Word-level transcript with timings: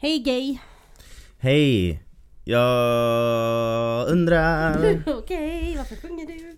Hej 0.00 0.18
gay! 0.18 0.58
Hej! 1.38 2.02
Jag 2.44 4.08
undrar... 4.08 5.02
Okej, 5.18 5.74
varför 5.78 5.96
sjunger 5.96 6.26
du? 6.26 6.56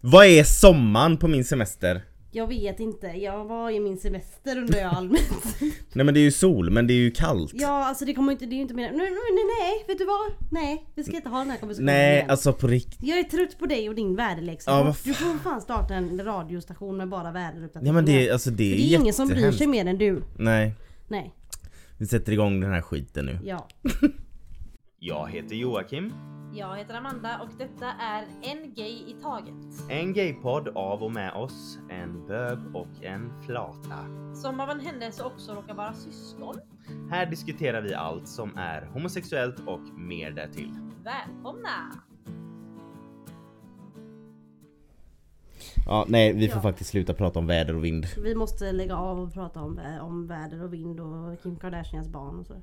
Vad 0.00 0.26
är 0.26 0.44
sommaren 0.44 1.16
på 1.16 1.28
min 1.28 1.44
semester? 1.44 2.02
Jag 2.32 2.46
vet 2.46 2.80
inte, 2.80 3.06
jag 3.06 3.44
var 3.44 3.70
i 3.70 3.80
min 3.80 3.98
semester 3.98 4.58
undrar 4.58 4.78
jag 4.78 4.94
allmänt. 4.94 5.56
Nej 5.92 6.04
men 6.04 6.14
det 6.14 6.20
är 6.20 6.22
ju 6.24 6.30
sol, 6.30 6.70
men 6.70 6.86
det 6.86 6.92
är 6.94 6.98
ju 6.98 7.10
kallt. 7.10 7.52
ja 7.54 7.84
alltså 7.86 8.04
det 8.04 8.14
kommer 8.14 8.32
inte, 8.32 8.46
det 8.46 8.54
är 8.54 8.56
ju 8.56 8.62
inte 8.62 8.74
mer... 8.74 8.90
Nej, 8.90 9.10
nej, 9.10 9.44
nej, 9.60 9.84
vet 9.88 9.98
du 9.98 10.04
vad? 10.04 10.32
Nej, 10.50 10.86
vi 10.94 11.04
ska 11.04 11.16
inte 11.16 11.28
ha 11.28 11.38
den 11.38 11.50
här 11.50 11.58
konversationen 11.58 11.94
Nej, 11.94 12.14
igen. 12.16 12.30
alltså 12.30 12.52
på 12.52 12.66
riktigt. 12.66 12.98
Jag 13.02 13.18
är 13.18 13.22
trött 13.22 13.58
på 13.58 13.66
dig 13.66 13.88
och 13.88 13.94
din 13.94 14.16
väderleksrapport. 14.16 14.96
Ja, 15.04 15.12
du 15.12 15.14
får 15.14 15.38
fan 15.38 15.60
starta 15.60 15.94
en 15.94 16.24
radiostation 16.24 16.96
med 16.96 17.08
bara 17.08 17.32
väderuppdateringar. 17.32 17.86
Ja 17.88 17.92
men 17.92 18.04
det, 18.04 18.28
är- 18.28 18.32
alltså 18.32 18.50
det 18.50 18.72
är 18.72 18.76
det 18.76 18.94
är 18.94 19.00
ingen 19.00 19.14
som 19.14 19.28
bryr 19.28 19.52
sig 19.52 19.66
mer 19.66 19.86
än 19.86 19.98
du. 19.98 20.22
Nej, 20.38 20.72
Nej, 21.08 21.34
vi 21.98 22.06
sätter 22.06 22.32
igång 22.32 22.60
den 22.60 22.72
här 22.72 22.82
skiten 22.82 23.26
nu. 23.26 23.38
ja. 23.44 23.68
Jag 24.98 25.30
heter 25.30 25.54
Joakim. 25.54 26.12
Jag 26.54 26.76
heter 26.76 26.94
Amanda 26.94 27.40
och 27.42 27.48
detta 27.58 27.86
är 27.86 28.24
En 28.42 28.74
Gay 28.74 28.92
i 28.92 29.16
Taget. 29.22 29.90
En 29.90 30.12
gaypodd 30.12 30.68
av 30.68 31.02
och 31.02 31.12
med 31.12 31.32
oss, 31.32 31.78
en 31.90 32.26
bög 32.26 32.58
och 32.74 33.04
en 33.04 33.42
flata. 33.46 33.98
Som 34.34 34.60
av 34.60 34.70
en 34.70 34.80
händelse 34.80 35.22
också 35.24 35.54
råkar 35.54 35.74
vara 35.74 35.94
syskon. 35.94 36.60
Här 37.10 37.26
diskuterar 37.26 37.80
vi 37.82 37.94
allt 37.94 38.28
som 38.28 38.56
är 38.56 38.86
homosexuellt 38.86 39.60
och 39.66 39.80
mer 39.98 40.30
därtill. 40.30 40.70
Välkomna! 41.04 41.92
Ja, 45.86 46.04
nej 46.08 46.32
vi 46.32 46.48
får 46.48 46.56
Ja. 46.56 46.62
faktiskt 46.62 46.90
sluta 46.90 47.14
prata 47.14 47.38
om 47.38 47.46
väder 47.46 47.76
och 47.76 47.84
vind. 47.84 48.06
Vi 48.22 48.34
måste 48.34 48.72
lägga 48.72 48.96
av 48.96 49.20
och 49.20 49.32
prata 49.34 49.60
om, 49.60 49.80
om 50.00 50.26
väder 50.26 50.62
och 50.62 50.72
vind 50.72 51.00
och 51.00 51.42
Kim 51.42 51.56
Kardashians 51.56 52.08
barn 52.08 52.38
och 52.40 52.46
så. 52.46 52.54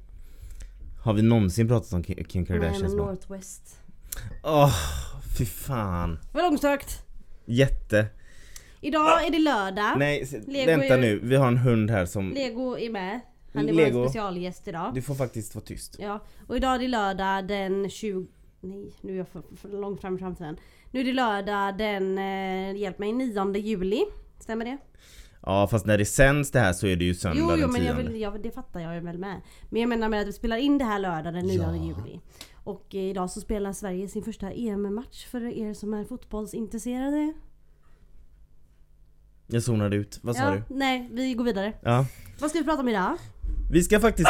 Har 1.04 1.14
vi 1.14 1.22
någonsin 1.22 1.68
pratat 1.68 1.94
om 1.94 2.04
Kim 2.04 2.26
Kim 2.26 2.42
Nej 2.42 2.46
Kardashians 2.46 2.82
men 2.94 2.98
barn? 2.98 3.08
Northwest. 3.08 3.80
Åh, 4.44 4.76
fy 5.38 5.46
fan. 5.46 6.20
Vad 6.34 6.44
långsökt! 6.44 7.06
Jätte. 7.46 8.06
Idag 8.82 9.28
är 9.28 9.32
det 9.32 9.40
lördag. 9.40 9.94
Nej, 9.98 10.28
Lego 10.48 10.66
vänta 10.72 10.96
är- 10.98 11.02
nu. 11.02 11.20
Vi 11.24 11.36
har 11.36 11.48
en 11.48 11.58
hund 11.58 11.90
här 11.92 12.06
som... 12.06 12.32
Lego 12.34 12.78
är 12.78 12.90
med. 12.90 13.20
Han 13.54 13.70
är 13.70 13.74
Lego. 13.74 14.00
vår 14.00 14.06
specialgäst 14.08 14.68
idag. 14.68 14.92
Du 14.94 15.02
får 15.02 15.16
faktiskt 15.16 15.56
vara 15.56 15.66
tyst. 15.66 15.96
Ja, 16.00 16.20
och 16.48 16.56
idag 16.58 16.76
är 16.76 16.80
det 16.80 16.88
lördag 16.88 17.48
den 17.48 17.90
20... 17.90 18.28
Nej, 18.62 18.92
nu 19.02 19.14
är 19.14 19.18
jag 19.18 19.28
för, 19.28 19.44
för 19.56 19.70
långt 19.70 20.02
fram 20.02 20.16
i 20.16 20.20
framtiden. 20.20 20.58
Nu 20.92 21.00
är 21.00 21.04
det 21.04 21.14
lördag 21.14 21.78
den, 21.78 22.18
eh, 22.18 22.82
hjälp 22.82 23.00
mig, 23.00 23.14
9 23.14 23.58
juli. 23.58 24.06
Stämmer 24.40 24.66
det? 24.66 24.78
Ja 25.42 25.68
fast 25.68 25.86
när 25.86 25.98
det 25.98 26.06
sänds 26.06 26.52
det 26.52 26.60
här 26.60 26.74
så 26.74 26.88
är 26.88 26.96
det 26.96 27.06
ju 27.06 27.16
söndag 27.16 27.40
Jo, 27.40 27.52
jo 27.52 27.62
den 27.62 27.72
men 27.72 27.86
jag 27.86 27.96
vill, 27.96 28.22
jag, 28.22 28.44
det 28.44 28.52
fattar 28.52 28.80
jag 28.80 29.02
väl 29.02 29.18
med. 29.18 29.42
Men 29.70 29.82
jag 29.82 29.90
menar 29.90 30.10
med 30.10 30.22
att 30.22 30.28
vi 30.28 30.34
spelar 30.34 30.58
in 30.58 30.78
det 30.78 30.86
här 30.86 31.00
lördag 31.00 31.34
den 31.34 31.46
9 31.46 31.62
Ja. 31.62 31.76
juli. 31.76 32.20
Och 32.64 32.96
eh, 32.96 33.02
idag 33.02 33.30
så 33.30 33.42
spelar 33.42 33.74
Sverige 33.74 34.08
sin 34.08 34.24
första 34.24 34.52
EM-match 34.52 35.26
för 35.26 35.46
er 35.46 35.74
som 35.74 35.94
är 35.94 36.04
fotbollsintresserade. 36.04 37.34
Jag 39.48 39.64
zonade 39.64 39.96
ut. 39.96 40.20
Vad 40.22 40.36
sa 40.36 40.44
ja, 40.44 40.52
du? 40.52 40.76
Nej, 40.76 41.10
vi 41.12 41.34
går 41.34 41.44
vidare. 41.44 41.74
Ja. 41.82 42.06
Vad 42.40 42.50
ska 42.50 42.60
vi 42.60 42.66
prata 42.66 42.82
om 42.82 42.90
idag? 42.90 43.18
Vi 43.72 43.84
ska 43.84 44.00
faktiskt, 44.00 44.30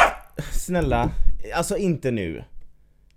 snälla, 0.52 1.10
alltså 1.54 1.76
inte 1.76 2.10
nu. 2.10 2.44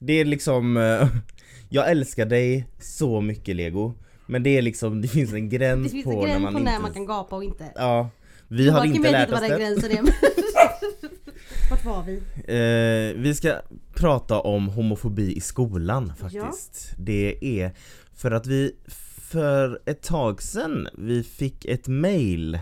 Det 0.05 0.13
är 0.13 0.25
liksom, 0.25 0.77
eh, 0.77 1.07
jag 1.69 1.91
älskar 1.91 2.25
dig 2.25 2.67
så 2.79 3.21
mycket 3.21 3.55
Lego. 3.55 3.93
Men 4.25 4.43
det 4.43 4.57
är 4.57 4.61
liksom, 4.61 5.01
det 5.01 5.07
finns 5.07 5.33
en 5.33 5.49
gräns 5.49 5.83
Det 5.83 5.89
finns 5.89 6.05
på 6.05 6.11
en 6.11 6.17
när 6.17 6.27
gräns 6.27 6.43
man 6.43 6.53
på 6.53 6.59
inte... 6.59 6.71
när 6.71 6.79
man 6.79 6.93
kan 6.93 7.05
gapa 7.05 7.35
och 7.35 7.43
inte. 7.43 7.71
Ja. 7.75 8.09
Vi 8.47 8.69
har 8.69 8.85
inte 8.85 9.11
lärt 9.11 9.31
oss 9.31 9.39
det. 9.41 9.47
gränsen 9.47 9.91
är. 9.91 10.03
Vart 11.69 11.85
var 11.85 12.03
vi? 12.03 12.15
Eh, 12.37 13.21
vi 13.21 13.35
ska 13.35 13.55
prata 13.93 14.39
om 14.39 14.67
homofobi 14.67 15.35
i 15.35 15.41
skolan 15.41 16.13
faktiskt. 16.17 16.93
Det 16.97 17.37
är 17.61 17.71
för 18.13 18.31
att 18.31 18.47
vi 18.47 18.75
för 19.17 19.79
ett 19.85 20.01
tag 20.01 20.41
sedan, 20.41 20.87
vi 20.97 21.23
fick 21.23 21.65
ett 21.65 21.87
mail 21.87 22.59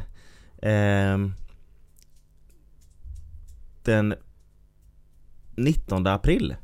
ehm, 0.61 1.33
den 3.83 4.13
19 5.55 6.07
april. 6.07 6.55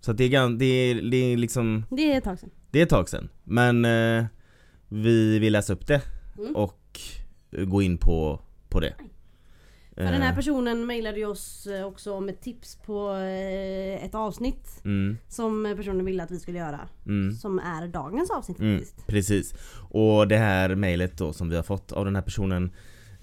Så 0.00 0.12
det 0.12 0.24
är, 0.34 0.58
det 0.58 0.64
är, 0.64 0.94
det 1.10 1.16
är 1.16 1.36
liksom, 1.36 1.84
Det 1.90 2.12
är 2.12 2.18
ett 2.18 2.24
tag 2.24 2.38
sedan. 2.38 2.50
det 2.70 2.78
är 2.78 2.82
ett 2.82 2.88
tag 2.90 3.08
sedan. 3.08 3.28
Men 3.44 3.84
eh, 3.84 4.24
vi 4.88 5.38
vill 5.38 5.52
läsa 5.52 5.72
upp 5.72 5.86
det 5.86 6.00
Mm. 6.38 6.56
och 6.56 7.00
gå 7.66 7.82
in 7.82 7.98
på, 7.98 8.40
på 8.68 8.80
det. 8.80 8.94
För 9.94 10.02
den 10.04 10.22
här 10.22 10.30
Eh, 10.30 10.36
personen 10.36 10.86
mejlade 10.86 11.18
ju 11.18 11.26
oss 11.26 11.66
eh, 11.66 11.84
också 11.86 12.12
om 12.12 12.28
ett 12.28 12.42
tips 12.42 12.76
på 12.86 13.10
eh, 13.14 14.04
ett 14.04 14.14
avsnitt 14.14 14.80
mm, 14.84 15.18
som 15.28 15.74
personen 15.76 16.04
ville 16.04 16.22
att 16.22 16.30
vi 16.30 16.38
skulle 16.40 16.58
göra. 16.58 16.80
mm. 17.06 17.32
Som 17.34 17.58
är 17.58 17.88
dagens 17.88 18.30
avsnitt 18.30 18.58
Mm, 18.60 18.78
faktiskt. 18.78 19.06
precis. 19.06 19.54
Och 19.90 20.28
det 20.28 20.36
här 20.36 20.74
mejlet 20.74 21.18
då 21.18 21.32
som 21.32 21.48
vi 21.48 21.56
har 21.56 21.62
fått 21.62 21.92
av 21.92 22.04
den 22.04 22.16
här 22.16 22.22
personen 22.22 22.70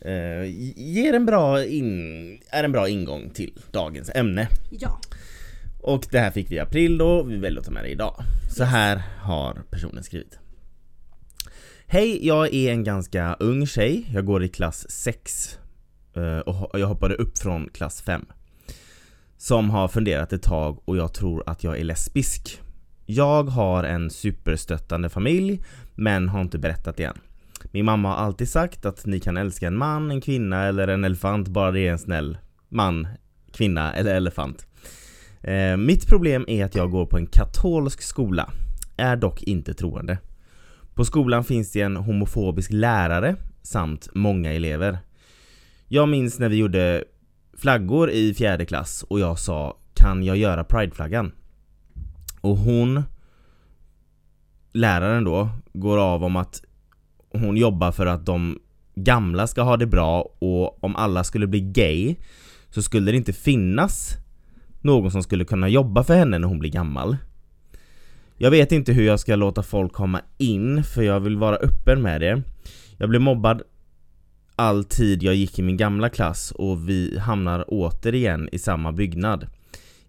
eh, 0.01 0.43
ger 0.77 1.13
en 1.13 1.25
bra 1.25 1.65
in, 1.65 2.39
är 2.49 2.63
en 2.63 2.71
bra 2.71 2.89
ingång 2.89 3.29
till 3.29 3.53
dagens 3.71 4.11
ämne. 4.15 4.47
Ja. 4.71 4.99
Och 5.85 6.07
det 6.11 6.19
här 6.19 6.31
fick 6.31 6.51
vi 6.51 6.55
i 6.55 6.59
april 6.59 6.97
då, 6.97 7.23
vi 7.23 7.37
väljer 7.37 7.59
att 7.59 7.65
ta 7.65 7.71
med 7.71 7.83
det 7.83 7.89
idag. 7.89 8.15
Så 8.49 8.63
här 8.63 9.03
har 9.19 9.63
personen 9.69 10.03
skrivit. 10.03 10.39
Hej, 11.87 12.27
jag 12.27 12.53
är 12.53 12.71
en 12.71 12.83
ganska 12.83 13.33
ung 13.33 13.67
tjej. 13.67 14.09
Jag 14.13 14.25
går 14.25 14.43
i 14.43 14.47
klass 14.47 14.91
6 14.91 15.59
eh, 16.15 16.39
och 16.39 16.79
jag 16.79 16.87
hoppade 16.87 17.15
upp 17.15 17.37
från 17.37 17.69
klass 17.73 18.01
5. 18.01 18.25
Som 19.37 19.69
har 19.69 19.87
funderat 19.87 20.33
ett 20.33 20.43
tag 20.43 20.81
och 20.85 20.97
jag 20.97 21.13
tror 21.13 21.43
att 21.45 21.63
jag 21.63 21.79
är 21.79 21.83
lesbisk. 21.83 22.61
Jag 23.05 23.43
har 23.43 23.83
en 23.83 24.09
superstöttande 24.09 25.09
familj 25.09 25.63
men 25.95 26.29
har 26.29 26.41
inte 26.41 26.57
berättat 26.57 26.97
det 26.97 27.03
än. 27.03 27.19
Min 27.71 27.85
mamma 27.85 28.09
har 28.09 28.15
alltid 28.15 28.49
sagt 28.49 28.85
att 28.85 29.05
ni 29.05 29.19
kan 29.19 29.37
älska 29.37 29.67
en 29.67 29.77
man, 29.77 30.11
en 30.11 30.21
kvinna 30.21 30.65
eller 30.65 30.87
en 30.87 31.05
elefant 31.05 31.47
bara 31.47 31.71
det 31.71 31.87
är 31.87 31.91
en 31.91 31.99
snäll 31.99 32.37
man, 32.69 33.07
kvinna 33.53 33.93
eller 33.93 34.15
elefant. 34.15 34.67
Eh, 35.47 35.77
mitt 35.77 36.07
problem 36.07 36.45
är 36.47 36.65
att 36.65 36.75
jag 36.75 36.91
går 36.91 37.05
på 37.05 37.17
en 37.17 37.27
katolsk 37.27 38.01
skola, 38.01 38.49
är 38.97 39.15
dock 39.15 39.43
inte 39.43 39.73
troende. 39.73 40.17
På 40.93 41.05
skolan 41.05 41.43
finns 41.43 41.71
det 41.71 41.81
en 41.81 41.97
homofobisk 41.97 42.71
lärare 42.71 43.35
samt 43.61 44.09
många 44.13 44.53
elever. 44.53 44.97
Jag 45.87 46.09
minns 46.09 46.39
när 46.39 46.49
vi 46.49 46.55
gjorde 46.55 47.03
flaggor 47.57 48.11
i 48.11 48.33
fjärde 48.33 48.65
klass 48.65 49.03
och 49.03 49.19
jag 49.19 49.39
sa 49.39 49.77
Kan 49.93 50.23
jag 50.23 50.37
göra 50.37 50.63
prideflaggan? 50.63 51.31
Och 52.41 52.57
hon 52.57 53.03
Läraren 54.73 55.23
då 55.23 55.49
går 55.73 55.97
av 55.97 56.23
om 56.23 56.35
att 56.35 56.61
hon 57.29 57.57
jobbar 57.57 57.91
för 57.91 58.05
att 58.05 58.25
de 58.25 58.59
gamla 58.95 59.47
ska 59.47 59.61
ha 59.61 59.77
det 59.77 59.85
bra 59.85 60.21
och 60.39 60.83
om 60.83 60.95
alla 60.95 61.23
skulle 61.23 61.47
bli 61.47 61.59
gay 61.59 62.15
så 62.69 62.81
skulle 62.81 63.11
det 63.11 63.17
inte 63.17 63.33
finnas 63.33 64.17
någon 64.85 65.11
som 65.11 65.23
skulle 65.23 65.45
kunna 65.45 65.69
jobba 65.69 66.03
för 66.03 66.15
henne 66.15 66.39
när 66.39 66.47
hon 66.47 66.59
blir 66.59 66.71
gammal. 66.71 67.17
Jag 68.37 68.51
vet 68.51 68.71
inte 68.71 68.93
hur 68.93 69.05
jag 69.05 69.19
ska 69.19 69.35
låta 69.35 69.63
folk 69.63 69.93
komma 69.93 70.21
in 70.37 70.83
för 70.83 71.01
jag 71.01 71.19
vill 71.19 71.37
vara 71.37 71.55
öppen 71.55 72.01
med 72.01 72.21
det. 72.21 72.41
Jag 72.97 73.09
blev 73.09 73.21
mobbad 73.21 73.61
all 74.55 74.83
tid 74.83 75.23
jag 75.23 75.35
gick 75.35 75.59
i 75.59 75.61
min 75.61 75.77
gamla 75.77 76.09
klass 76.09 76.51
och 76.51 76.89
vi 76.89 77.19
hamnar 77.19 77.65
återigen 77.67 78.49
i 78.51 78.59
samma 78.59 78.91
byggnad. 78.91 79.47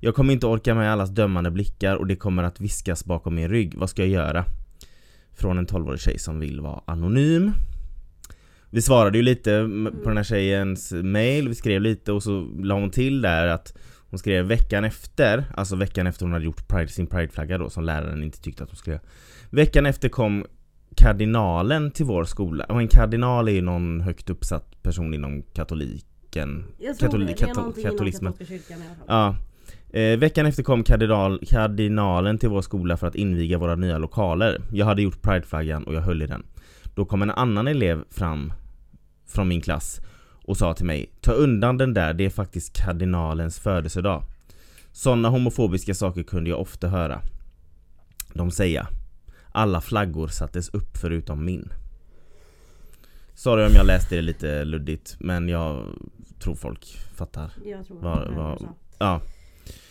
Jag 0.00 0.14
kommer 0.14 0.32
inte 0.32 0.46
orka 0.46 0.74
med 0.74 0.92
allas 0.92 1.10
dömande 1.10 1.50
blickar 1.50 1.96
och 1.96 2.06
det 2.06 2.16
kommer 2.16 2.42
att 2.42 2.60
viskas 2.60 3.04
bakom 3.04 3.34
min 3.34 3.48
rygg. 3.48 3.74
Vad 3.76 3.90
ska 3.90 4.02
jag 4.02 4.10
göra? 4.10 4.44
Från 5.34 5.58
en 5.58 5.66
12-årig 5.66 6.00
tjej 6.00 6.18
som 6.18 6.40
vill 6.40 6.60
vara 6.60 6.80
anonym. 6.86 7.52
Vi 8.70 8.82
svarade 8.82 9.18
ju 9.18 9.22
lite 9.22 9.68
på 10.02 10.08
den 10.08 10.16
här 10.16 10.24
tjejens 10.24 10.92
mail, 10.92 11.48
vi 11.48 11.54
skrev 11.54 11.80
lite 11.80 12.12
och 12.12 12.22
så 12.22 12.48
la 12.58 12.74
hon 12.74 12.90
till 12.90 13.22
där 13.22 13.46
att 13.46 13.76
hon 14.16 14.20
skrev 14.20 14.46
veckan 14.46 14.84
efter, 14.84 15.44
alltså 15.54 15.76
veckan 15.76 16.06
efter 16.06 16.24
hon 16.24 16.32
hade 16.32 16.44
gjort 16.44 16.68
pride, 16.68 16.88
sin 16.88 17.06
prideflagga 17.06 17.58
då 17.58 17.70
som 17.70 17.84
läraren 17.84 18.22
inte 18.22 18.40
tyckte 18.40 18.62
att 18.64 18.70
hon 18.70 18.76
skulle 18.76 18.94
göra. 18.96 19.04
Veckan 19.50 19.86
efter 19.86 20.08
kom 20.08 20.46
kardinalen 20.96 21.90
till 21.90 22.04
vår 22.06 22.24
skola 22.24 22.64
och 22.64 22.80
en 22.80 22.88
kardinal 22.88 23.48
är 23.48 23.52
ju 23.52 23.62
någon 23.62 24.00
högt 24.00 24.30
uppsatt 24.30 24.82
person 24.82 25.14
inom 25.14 25.42
katoliken. 25.42 26.64
Jag 26.78 26.98
tror 26.98 27.08
Katoli- 27.08 27.26
det. 27.26 27.34
Det 27.34 27.42
är 27.42 27.54
någonting 27.54 27.82
inom 27.82 27.92
katolismen. 27.92 28.32
katolska 28.32 28.54
kyrkan 28.54 28.78
i 28.82 28.86
alla 28.86 28.94
fall. 28.94 29.36
Ja. 29.92 29.98
Eh, 30.00 30.18
veckan 30.18 30.46
efter 30.46 30.62
kom 30.62 30.84
kardinal, 30.84 31.40
kardinalen 31.48 32.38
till 32.38 32.48
vår 32.48 32.62
skola 32.62 32.96
för 32.96 33.06
att 33.06 33.14
inviga 33.14 33.58
våra 33.58 33.74
nya 33.76 33.98
lokaler. 33.98 34.60
Jag 34.72 34.86
hade 34.86 35.02
gjort 35.02 35.22
prideflaggan 35.22 35.84
och 35.84 35.94
jag 35.94 36.00
höll 36.02 36.22
i 36.22 36.26
den. 36.26 36.46
Då 36.94 37.04
kom 37.04 37.22
en 37.22 37.30
annan 37.30 37.68
elev 37.68 38.04
fram 38.10 38.52
från 39.26 39.48
min 39.48 39.60
klass 39.60 40.00
och 40.46 40.56
sa 40.56 40.74
till 40.74 40.86
mig 40.86 41.10
Ta 41.20 41.32
undan 41.32 41.78
den 41.78 41.94
där, 41.94 42.14
det 42.14 42.24
är 42.24 42.30
faktiskt 42.30 42.72
kardinalens 42.76 43.58
födelsedag. 43.58 44.22
Sådana 44.92 45.28
homofobiska 45.28 45.94
saker 45.94 46.22
kunde 46.22 46.50
jag 46.50 46.60
ofta 46.60 46.88
höra. 46.88 47.20
De 48.34 48.50
säga 48.50 48.88
Alla 49.52 49.80
flaggor 49.80 50.28
sattes 50.28 50.68
upp 50.68 50.96
förutom 50.96 51.44
min. 51.44 51.72
Sorry 53.34 53.66
om 53.66 53.72
jag 53.74 53.86
läste 53.86 54.16
det 54.16 54.22
lite 54.22 54.64
luddigt 54.64 55.16
men 55.20 55.48
jag 55.48 55.86
tror 56.38 56.54
folk 56.54 56.98
fattar. 57.14 57.52
Jag 57.64 57.86
tror 57.86 58.00
Vad- 58.00 58.34
vad- 58.34 58.68
Ja, 58.98 59.20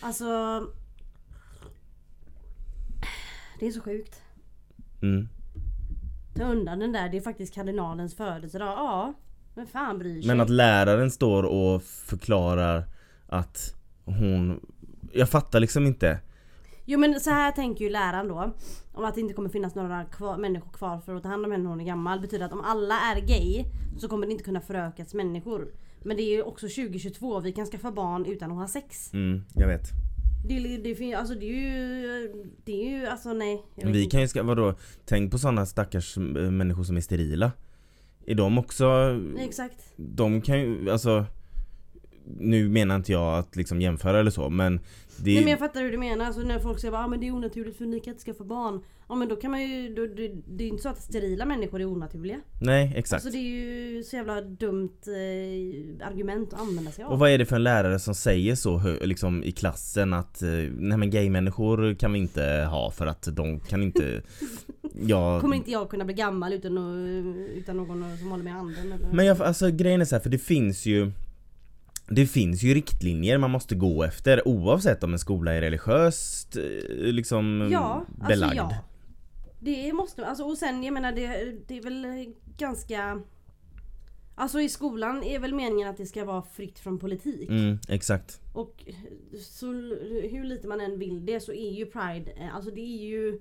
Alltså... 0.00 0.24
Det 3.60 3.66
är 3.66 3.70
så 3.72 3.80
sjukt. 3.80 4.22
Mm. 5.02 5.28
Ta 6.34 6.44
undan 6.44 6.78
den 6.78 6.92
där, 6.92 7.08
det 7.08 7.16
är 7.16 7.20
faktiskt 7.20 7.54
kardinalens 7.54 8.14
födelsedag. 8.16 8.68
Ja, 8.68 9.14
men 9.56 9.66
fan 9.66 9.98
bryr 9.98 10.20
sig? 10.20 10.26
Men 10.28 10.40
att 10.40 10.50
läraren 10.50 11.10
står 11.10 11.42
och 11.42 11.82
förklarar 11.82 12.84
att 13.26 13.74
hon... 14.04 14.60
Jag 15.12 15.28
fattar 15.28 15.60
liksom 15.60 15.86
inte. 15.86 16.18
Jo 16.84 16.98
men 16.98 17.20
så 17.20 17.30
här 17.30 17.52
tänker 17.52 17.84
ju 17.84 17.90
läraren 17.90 18.28
då. 18.28 18.54
Om 18.92 19.04
att 19.04 19.14
det 19.14 19.20
inte 19.20 19.34
kommer 19.34 19.48
finnas 19.48 19.74
några 19.74 20.04
kvar, 20.04 20.36
människor 20.36 20.72
kvar 20.72 21.00
för 21.00 21.14
att 21.14 21.22
ta 21.22 21.28
hand 21.28 21.44
om 21.44 21.52
henne 21.52 21.62
när 21.64 21.70
hon 21.70 21.80
är 21.80 21.84
gammal. 21.84 22.20
Betyder 22.20 22.44
att 22.44 22.52
om 22.52 22.60
alla 22.60 23.00
är 23.00 23.20
gay 23.20 23.64
så 23.98 24.08
kommer 24.08 24.26
det 24.26 24.32
inte 24.32 24.44
kunna 24.44 24.60
förökas 24.60 25.14
människor. 25.14 25.68
Men 26.02 26.16
det 26.16 26.22
är 26.22 26.36
ju 26.36 26.42
också 26.42 26.66
2022, 26.68 27.40
vi 27.40 27.52
kan 27.52 27.66
skaffa 27.66 27.92
barn 27.92 28.26
utan 28.26 28.50
att 28.50 28.56
ha 28.56 28.68
sex. 28.68 29.12
Mm, 29.12 29.44
jag 29.54 29.66
vet. 29.68 29.88
Det, 30.48 30.76
det, 30.76 30.94
fin- 30.94 31.14
alltså 31.14 31.34
det 31.34 31.46
är 31.46 31.70
ju... 31.70 32.32
Det 32.64 32.86
är 32.86 33.00
ju 33.00 33.06
alltså 33.06 33.32
nej. 33.32 33.62
Vi 33.74 34.02
inte. 34.02 34.10
kan 34.10 34.20
ju, 34.20 34.28
ska, 34.28 34.42
vadå? 34.42 34.74
Tänk 35.04 35.32
på 35.32 35.38
sådana 35.38 35.66
stackars 35.66 36.16
människor 36.50 36.84
som 36.84 36.96
är 36.96 37.00
sterila. 37.00 37.52
Är 38.26 38.34
de 38.34 38.58
också... 38.58 39.20
Exakt. 39.38 39.92
De 39.96 40.40
kan 40.40 40.60
ju, 40.60 40.90
alltså... 40.90 41.26
Nu 42.38 42.68
menar 42.68 42.96
inte 42.96 43.12
jag 43.12 43.38
att 43.38 43.56
liksom 43.56 43.80
jämföra 43.80 44.20
eller 44.20 44.30
så 44.30 44.50
men 44.50 44.80
det 45.16 45.34
Nej 45.34 45.40
men 45.40 45.50
jag 45.50 45.58
fattar 45.58 45.82
hur 45.82 45.90
du 45.90 45.98
menar. 45.98 46.24
Alltså 46.24 46.40
när 46.40 46.58
folk 46.58 46.80
säger 46.80 46.94
att 46.94 47.04
ah, 47.04 47.08
men 47.08 47.20
det 47.20 47.26
är 47.26 47.32
onaturligt 47.32 47.78
för 47.78 47.84
ni 47.84 48.00
kan 48.00 48.12
inte 48.12 48.24
skaffa 48.24 48.44
barn. 48.44 48.80
Ja 49.08 49.14
men 49.14 49.28
då 49.28 49.36
kan 49.36 49.50
man 49.50 49.62
ju... 49.62 49.94
Då, 49.94 50.06
det, 50.06 50.28
det 50.46 50.64
är 50.64 50.66
ju 50.66 50.70
inte 50.70 50.82
så 50.82 50.88
att 50.88 51.02
sterila 51.02 51.44
människor 51.44 51.80
är 51.80 51.84
onaturliga. 51.84 52.40
Nej 52.60 52.92
exakt. 52.96 53.24
Alltså 53.24 53.38
det 53.38 53.44
är 53.44 53.50
ju 53.50 54.02
så 54.02 54.16
jävla 54.16 54.40
dumt 54.40 54.98
eh, 55.06 56.06
argument 56.06 56.52
att 56.52 56.60
använda 56.60 56.90
sig 56.90 57.04
av. 57.04 57.12
Och 57.12 57.18
vad 57.18 57.30
är 57.30 57.38
det 57.38 57.46
för 57.46 57.56
en 57.56 57.62
lärare 57.62 57.98
som 57.98 58.14
säger 58.14 58.54
så 58.54 58.80
liksom 59.00 59.44
i 59.44 59.52
klassen 59.52 60.14
att 60.14 60.42
eh, 60.42 60.48
nej 60.78 60.98
men 60.98 61.10
gay-människor 61.10 61.94
kan 61.94 62.12
vi 62.12 62.18
inte 62.18 62.68
ha 62.70 62.90
för 62.90 63.06
att 63.06 63.28
de 63.32 63.60
kan 63.60 63.82
inte... 63.82 64.22
ja, 65.02 65.40
Kommer 65.40 65.56
inte 65.56 65.70
jag 65.70 65.90
kunna 65.90 66.04
bli 66.04 66.14
gammal 66.14 66.52
utan, 66.52 66.78
utan 67.56 67.76
någon 67.76 68.18
som 68.18 68.30
håller 68.30 68.44
med 68.44 68.50
i 68.50 68.54
handen 68.54 68.92
eller? 68.92 69.08
Men 69.12 69.26
jag, 69.26 69.42
alltså 69.42 69.70
grejen 69.70 70.00
är 70.00 70.04
så 70.04 70.14
här, 70.14 70.22
för 70.22 70.30
det 70.30 70.38
finns 70.38 70.86
ju 70.86 71.12
Det 72.08 72.26
finns 72.26 72.62
ju 72.62 72.74
riktlinjer 72.74 73.38
man 73.38 73.50
måste 73.50 73.74
gå 73.74 74.02
efter 74.02 74.48
oavsett 74.48 75.04
om 75.04 75.12
en 75.12 75.18
skola 75.18 75.52
är 75.52 75.60
religiöst 75.60 76.56
eh, 76.56 76.62
liksom 76.96 77.68
Ja, 77.72 78.04
alltså 78.08 78.28
belagd. 78.28 78.56
ja. 78.56 78.74
Det 79.60 79.92
måste, 79.92 80.26
alltså 80.26 80.44
och 80.44 80.58
sen 80.58 80.82
jag 80.82 80.94
menar 80.94 81.12
det, 81.12 81.54
det 81.66 81.76
är 81.78 81.82
väl 81.82 82.26
ganska 82.56 83.22
Alltså 84.38 84.60
i 84.60 84.68
skolan 84.68 85.22
är 85.22 85.38
väl 85.38 85.54
meningen 85.54 85.88
att 85.88 85.96
det 85.96 86.06
ska 86.06 86.24
vara 86.24 86.42
fritt 86.42 86.78
från 86.78 86.98
politik. 86.98 87.48
Mm, 87.48 87.78
exakt. 87.88 88.40
Och 88.54 88.84
så 89.40 89.66
hur 90.30 90.44
lite 90.44 90.68
man 90.68 90.80
än 90.80 90.98
vill 90.98 91.26
det 91.26 91.40
så 91.40 91.52
är 91.52 91.70
ju 91.70 91.86
Pride, 91.86 92.30
eh, 92.30 92.56
alltså 92.56 92.70
det 92.70 92.80
är 92.80 93.06
ju 93.06 93.40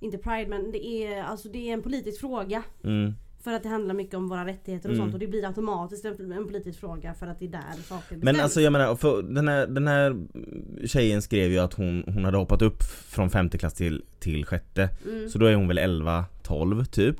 Inte 0.00 0.18
Pride 0.18 0.46
men 0.48 0.72
det 0.72 0.86
är, 0.86 1.22
alltså 1.22 1.48
det 1.48 1.68
är 1.68 1.74
en 1.74 1.82
politisk 1.82 2.20
fråga. 2.20 2.62
Mm. 2.84 3.14
För 3.44 3.52
att 3.52 3.62
det 3.62 3.68
handlar 3.68 3.94
mycket 3.94 4.14
om 4.14 4.28
våra 4.28 4.46
rättigheter 4.46 4.88
och 4.88 4.94
Mm. 4.94 5.04
sånt 5.06 5.14
och 5.14 5.20
det 5.20 5.26
blir 5.26 5.44
automatiskt 5.46 6.04
en, 6.04 6.32
en 6.32 6.46
politisk 6.46 6.80
fråga 6.80 7.14
för 7.14 7.26
att 7.26 7.38
det 7.38 7.44
är 7.44 7.48
där 7.50 7.82
saker 7.88 8.10
Men 8.16 8.20
bestäms. 8.20 8.42
alltså 8.42 8.60
jag 8.60 8.72
menar, 8.72 8.96
för 8.96 9.22
den 9.22 9.48
här, 9.48 9.66
den 9.66 9.86
här 9.88 10.16
tjejen 10.86 11.22
skrev 11.22 11.50
ju 11.52 11.58
att 11.58 11.74
hon, 11.74 12.04
hon 12.06 12.24
hade 12.24 12.36
hoppat 12.36 12.62
upp 12.62 12.82
från 13.08 13.30
femte 13.30 13.58
klass 13.58 13.74
till, 13.74 14.02
till 14.20 14.44
sjätte. 14.46 14.88
Mm. 15.10 15.28
Så 15.28 15.38
då 15.38 15.46
är 15.46 15.54
hon 15.54 15.68
väl 15.68 15.78
11, 15.78 16.24
12 16.42 16.84
typ. 16.84 17.16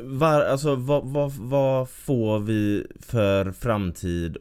Var, 0.00 0.40
alltså 0.40 0.74
vad, 0.74 1.06
vad, 1.06 1.32
vad 1.32 1.88
får 1.88 2.38
vi 2.38 2.86
för 3.00 3.52
framtid 3.52 4.36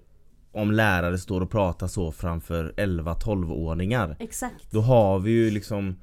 om 0.51 0.71
lärare 0.71 1.18
står 1.18 1.41
och 1.41 1.51
pratar 1.51 1.88
så 1.88 2.12
framför 2.12 2.74
11-12-åringar? 2.77 4.15
Exakt. 4.19 4.71
Då 4.71 4.81
har 4.81 5.19
vi 5.19 5.31
ju 5.31 5.51
liksom 5.51 5.95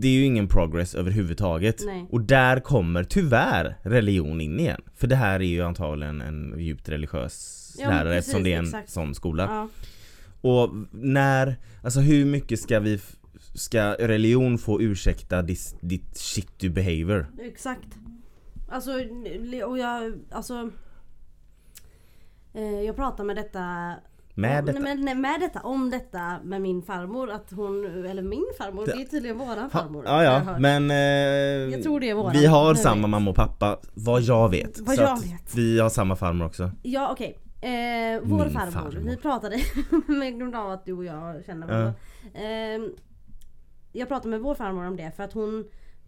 Det 0.00 0.08
är 0.08 0.12
ju 0.12 0.24
ingen 0.24 0.48
progress 0.48 0.94
överhuvudtaget. 0.94 1.82
Nej. 1.86 2.06
Och 2.10 2.20
där 2.20 2.60
kommer 2.60 3.04
tyvärr 3.04 3.76
religion 3.82 4.40
in 4.40 4.60
igen. 4.60 4.80
För 4.94 5.06
det 5.06 5.16
här 5.16 5.40
är 5.40 5.44
ju 5.44 5.62
antagligen 5.62 6.20
en 6.20 6.54
djupt 6.58 6.88
religiös 6.88 7.58
Ja, 7.78 7.88
lärare 7.88 8.14
precis, 8.14 8.18
eftersom 8.28 8.44
det 8.44 8.52
är 8.52 8.58
en 8.58 8.64
exakt. 8.64 8.90
sån 8.90 9.14
skola. 9.14 9.42
Ja. 9.44 9.68
Och 10.50 10.70
när, 10.90 11.56
alltså 11.82 12.00
hur 12.00 12.24
mycket 12.24 12.60
ska 12.60 12.80
vi, 12.80 13.00
ska 13.54 13.92
religion 13.98 14.58
få 14.58 14.80
ursäkta 14.82 15.42
ditt, 15.42 15.76
ditt 15.80 16.18
shitty 16.18 16.68
behavior? 16.68 17.26
Exakt. 17.40 17.88
Alltså, 18.68 18.90
och 19.66 19.78
jag, 19.78 20.18
alltså 20.30 20.70
eh, 22.54 22.80
Jag 22.80 22.96
pratar 22.96 23.24
med 23.24 23.36
detta 23.36 23.94
Med 24.34 24.64
detta? 24.64 24.80
Men, 24.80 25.00
nej, 25.00 25.14
med 25.14 25.40
detta, 25.40 25.60
om 25.60 25.90
detta 25.90 26.38
med 26.44 26.60
min 26.60 26.82
farmor 26.82 27.30
att 27.30 27.52
hon, 27.52 28.04
eller 28.06 28.22
min 28.22 28.46
farmor, 28.58 28.86
det 28.86 28.92
är 28.92 29.04
tydligen 29.04 29.38
våran 29.38 29.70
farmor. 29.70 30.04
Ja, 30.06 30.24
jag 30.24 30.42
ja, 30.46 30.58
men 30.58 30.90
eh, 30.90 30.96
Jag 31.74 31.82
tror 31.82 32.00
det 32.00 32.10
är 32.10 32.14
våran. 32.14 32.32
Vi 32.32 32.46
har 32.46 32.74
samma 32.74 33.06
mamma 33.06 33.30
och 33.30 33.36
pappa, 33.36 33.78
vad 33.94 34.22
jag 34.22 34.48
vet. 34.48 34.80
Vad 34.80 34.96
Så 34.96 35.02
jag 35.02 35.20
vet. 35.20 35.54
Vi 35.54 35.80
har 35.80 35.88
samma 35.88 36.16
farmor 36.16 36.46
också. 36.46 36.70
Ja 36.82 37.08
okej. 37.12 37.38
Eh, 37.60 38.20
vår 38.22 38.48
farmor, 38.48 38.70
farmor. 38.70 38.90
vi 38.90 39.16
pratade, 39.16 39.60
med 40.06 40.54
av 40.54 40.70
att 40.70 40.86
du 40.86 40.92
och 40.92 41.04
jag 41.04 41.44
känner 41.44 41.66
varandra. 41.66 41.94
Eh, 42.34 42.80
jag 43.92 44.08
pratade 44.08 44.30
med 44.30 44.40
vår 44.40 44.54
farmor 44.54 44.86
om 44.86 44.96
det 44.96 45.12
för 45.16 45.22
att 45.22 45.32
hon 45.32 45.64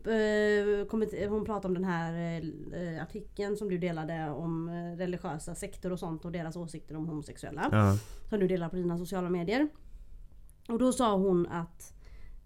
eh, 0.07 0.87
kommit, 0.87 1.29
hon 1.29 1.45
pratade 1.45 1.69
om 1.69 1.75
den 1.75 1.85
här 1.85 2.43
eh, 2.73 3.03
artikeln 3.03 3.57
som 3.57 3.69
du 3.69 3.79
delade 3.79 4.31
om 4.31 4.69
eh, 4.69 4.99
religiösa 4.99 5.55
sekter 5.55 5.93
och 5.93 5.99
sånt 5.99 6.25
och 6.25 6.33
deras 6.33 6.57
åsikter 6.57 6.97
om 6.97 7.09
homosexuella. 7.09 7.69
Ja. 7.73 7.99
Som 8.29 8.41
du 8.41 8.49
delar 8.49 8.69
på 8.69 8.77
dina 8.77 8.99
sociala 8.99 9.31
medier. 9.31 9.69
Och 10.69 10.79
då 10.79 10.93
sa 10.93 11.17
hon 11.17 11.47
att 11.47 11.95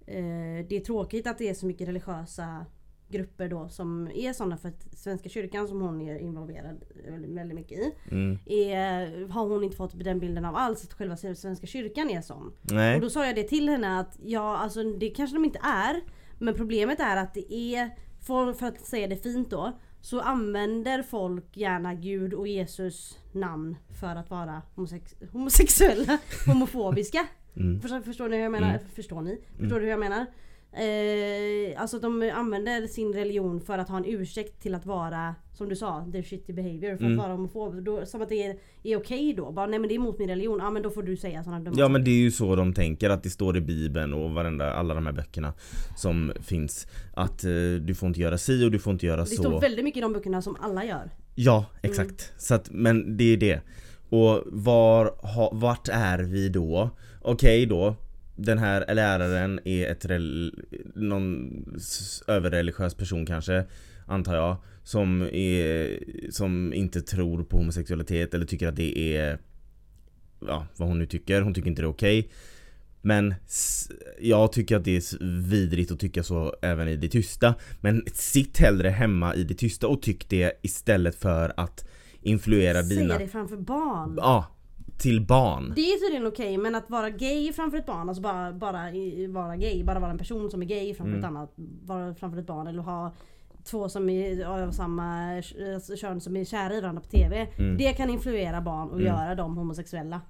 eh, 0.07 0.67
det 0.69 0.77
är 0.77 0.81
tråkigt 0.81 1.27
att 1.27 1.39
det 1.39 1.49
är 1.49 1.55
så 1.55 1.67
mycket 1.67 1.89
religiösa 1.89 2.67
grupper 3.09 3.49
då 3.49 3.69
som 3.69 4.11
är 4.15 4.33
sådana 4.33 4.57
för 4.57 4.69
att 4.69 4.99
Svenska 4.99 5.29
kyrkan 5.29 5.69
som 5.69 5.81
hon 5.81 6.01
är 6.01 6.19
involverad 6.19 6.85
väldigt, 7.35 7.57
mycket 7.57 7.79
i. 7.79 7.93
Mm. 8.11 8.39
Är, 8.47 9.29
har 9.29 9.47
hon 9.47 9.65
inte 9.65 9.77
fått 9.77 10.05
den 10.05 10.19
bilden 10.19 10.45
av 10.45 10.57
alls 10.57 10.85
att 10.85 10.93
själva 10.93 11.17
Svenska 11.17 11.67
kyrkan 11.67 12.11
är 12.11 12.21
sån. 12.21 12.47
Och 12.47 12.73
Nej. 12.73 13.01
då 13.01 13.11
sa 13.11 13.27
jag 13.27 13.35
det 13.35 13.43
till 13.43 13.69
henne 13.69 14.01
att 14.01 14.19
ja 14.25 14.57
alltså 14.57 14.83
det 14.83 15.11
kanske 15.11 15.37
de 15.37 15.45
inte 15.45 15.61
är. 15.63 16.01
Men 16.39 16.55
problemet 16.55 17.01
är 17.01 17.17
att 17.17 17.35
det 17.35 17.55
är, 17.55 17.91
för, 18.27 18.53
för 18.53 18.67
att 18.67 18.81
säga 18.81 19.09
det 19.09 19.17
fint 19.17 19.51
då. 19.51 19.79
Så 20.01 20.21
använder 20.21 21.03
folk 21.03 21.57
gärna 21.57 21.95
Gud 21.95 22.35
och 22.35 22.49
Jesus 22.49 23.19
namn 23.33 23.77
för 24.01 24.17
att 24.17 24.31
vara 24.31 24.63
homosex, 24.75 25.15
homosexuella, 25.33 26.19
homofobiska. 26.47 27.27
Mm. 27.57 27.81
Förstår, 27.81 28.01
förstår 28.01 28.29
ni 28.29 28.37
hur 28.37 28.43
jag 28.43 28.53
menar? 28.53 28.71
Mm. 28.71 28.81
Förstår 28.95 29.21
ni? 29.21 29.41
Förstår 29.59 29.77
du 29.77 29.83
hur 29.83 29.91
jag 29.91 30.01
menar? 30.01 30.27
Eh, 30.79 31.81
alltså 31.83 31.99
de 31.99 32.31
använder 32.35 32.87
sin 32.87 33.13
religion 33.13 33.61
för 33.61 33.79
att 33.79 33.89
ha 33.89 33.97
en 33.97 34.05
ursäkt 34.07 34.63
till 34.63 34.75
att 34.75 34.87
vara, 34.87 35.35
som 35.53 35.69
du 35.69 35.77
sa, 35.77 36.07
their 36.13 36.23
shitty 36.23 36.53
behavior. 36.53 36.97
För 36.97 37.05
Mm. 37.05 37.19
att 37.21 37.25
vara 37.25 37.33
homofob. 37.37 37.83
Då, 37.85 38.07
som 38.07 38.23
att 38.23 38.29
det 38.29 38.47
är, 38.47 38.57
är 38.83 38.97
okej 38.97 39.35
då. 39.37 39.53
Bara 39.53 39.67
nej 39.67 39.79
men 39.79 39.89
det 39.89 39.95
är 39.95 39.97
emot 39.97 40.19
min 40.19 40.29
religion. 40.29 40.59
Ja 40.63 40.71
men 40.71 40.83
då 40.83 40.91
får 40.91 41.03
du 41.03 41.17
säga 41.17 41.45
sådana 41.45 41.61
dumma 41.65 41.77
Ja 41.79 41.89
men 41.89 42.05
det 42.05 42.11
är 42.11 42.21
ju 42.21 42.31
så 42.31 42.57
de 42.57 42.75
tänker 42.75 43.11
att 43.11 43.23
det 43.23 43.31
står 43.31 43.57
i 43.57 43.61
bibeln 43.61 44.15
och 44.15 44.31
varenda, 44.31 44.73
alla 44.73 44.95
de 44.95 45.07
här 45.07 45.13
böckerna 45.13 45.53
som 45.97 46.33
finns 46.41 46.87
Att 47.15 47.45
eh, 47.45 47.51
du 47.81 47.95
får 47.95 48.07
inte 48.07 48.21
göra 48.21 48.39
si 48.39 48.65
och 48.67 48.71
du 48.71 48.79
får 48.79 48.93
inte 48.93 49.07
göra 49.07 49.21
Det 49.21 49.27
så 49.27 49.43
står 49.43 49.61
väldigt 49.61 49.85
mycket 49.85 49.99
i 49.99 50.01
de 50.01 50.13
böckerna 50.13 50.43
som 50.43 50.57
alla 50.61 50.85
gör. 50.85 51.11
Ja, 51.35 51.65
exakt. 51.83 52.33
Så 52.39 52.55
att, 52.55 52.71
men 52.71 53.17
det 53.17 53.25
är 53.33 53.37
det. 53.37 53.61
Och 54.11 54.43
var, 54.47 55.07
ha, 55.35 55.51
vart 55.55 55.89
är 55.89 56.19
vi 56.19 56.49
då? 56.49 56.91
Okej 57.23 57.67
då, 57.67 57.95
den 58.39 58.59
här 58.59 58.95
läraren 58.95 59.61
är 59.65 59.87
ett 59.87 60.07
någon 60.95 61.53
överreligiös 62.27 62.95
person 62.95 63.27
kanske, 63.27 63.65
antar 64.07 64.37
jag, 64.37 64.57
som, 64.83 65.23
är, 65.23 65.99
som 66.31 66.73
inte 66.73 67.03
tror 67.03 67.45
på 67.45 67.57
homosexualitet 67.57 68.35
eller 68.35 68.47
tycker 68.47 68.69
att 68.69 68.77
det 68.77 69.17
är, 69.17 69.39
ja 70.41 70.67
vad 70.77 70.89
hon 70.89 70.99
nu 70.99 71.07
tycker, 71.07 71.43
hon 71.43 71.55
tycker 71.55 71.69
inte 71.69 71.83
det 71.83 71.87
är 71.87 71.91
okej. 71.91 72.31
Men 73.03 73.35
jag 74.21 74.53
tycker 74.53 74.77
att 74.77 74.85
det 74.85 74.97
är 74.97 75.25
vidrigt 75.49 75.93
att 75.93 76.01
tycka 76.01 76.23
så 76.23 76.55
även 76.63 76.89
i 76.89 76.97
det 76.97 77.09
tysta. 77.09 77.55
Men 77.81 78.03
sitt 78.15 78.59
hellre 78.59 78.89
hemma 78.89 79.35
i 79.35 79.45
det 79.45 79.55
tysta 79.55 79.89
och 79.89 80.03
tyck 80.03 80.29
det 80.29 80.53
istället 80.63 81.15
för 81.15 81.53
att 81.57 81.89
influera 82.21 82.83
dina... 82.83 83.19
det 83.19 83.29
framför 83.29 83.57
barn. 83.57 84.15
Ja, 84.17 84.58
till 84.99 85.27
barn. 85.27 85.73
Det 85.77 85.81
är 85.81 85.99
tydligen 85.99 86.27
okej 86.27 86.59
men 86.59 86.75
att 86.75 86.91
vara 86.91 87.11
gay 87.11 87.53
framför 87.53 87.79
ett 87.79 87.87
barn, 87.87 88.09
alltså 88.09 88.23
bara, 88.23 88.53
bara 88.53 88.83
vara 89.29 89.57
gay, 89.57 89.85
bara 89.85 89.99
vara 89.99 90.11
en 90.11 90.19
person 90.19 90.51
som 90.51 90.63
är 90.63 90.67
gay 90.67 90.95
framför 90.95 91.13
Mm. 91.13 91.19
ett 91.19 91.27
annat, 91.27 91.53
vara 91.85 92.15
framför 92.15 92.39
ett 92.39 92.47
barn 92.47 92.67
eller 92.67 92.83
ha 92.83 93.13
två 93.65 93.89
som 93.89 94.09
är 94.09 94.45
av 94.45 94.71
samma 94.71 95.37
eh, 95.37 95.97
kön 95.97 96.21
som 96.21 96.37
är 96.37 96.45
kära 96.45 96.75
i 96.75 96.81
varandra 96.81 97.03
på 97.03 97.09
TV. 97.09 97.49
Mm. 97.59 97.77
Det 97.77 97.93
kan 97.93 98.11
influera 98.11 98.61
barn 98.61 98.89
och 98.91 99.03
göra 99.03 99.35
dem 99.35 99.57
homosexuella. 99.57 100.21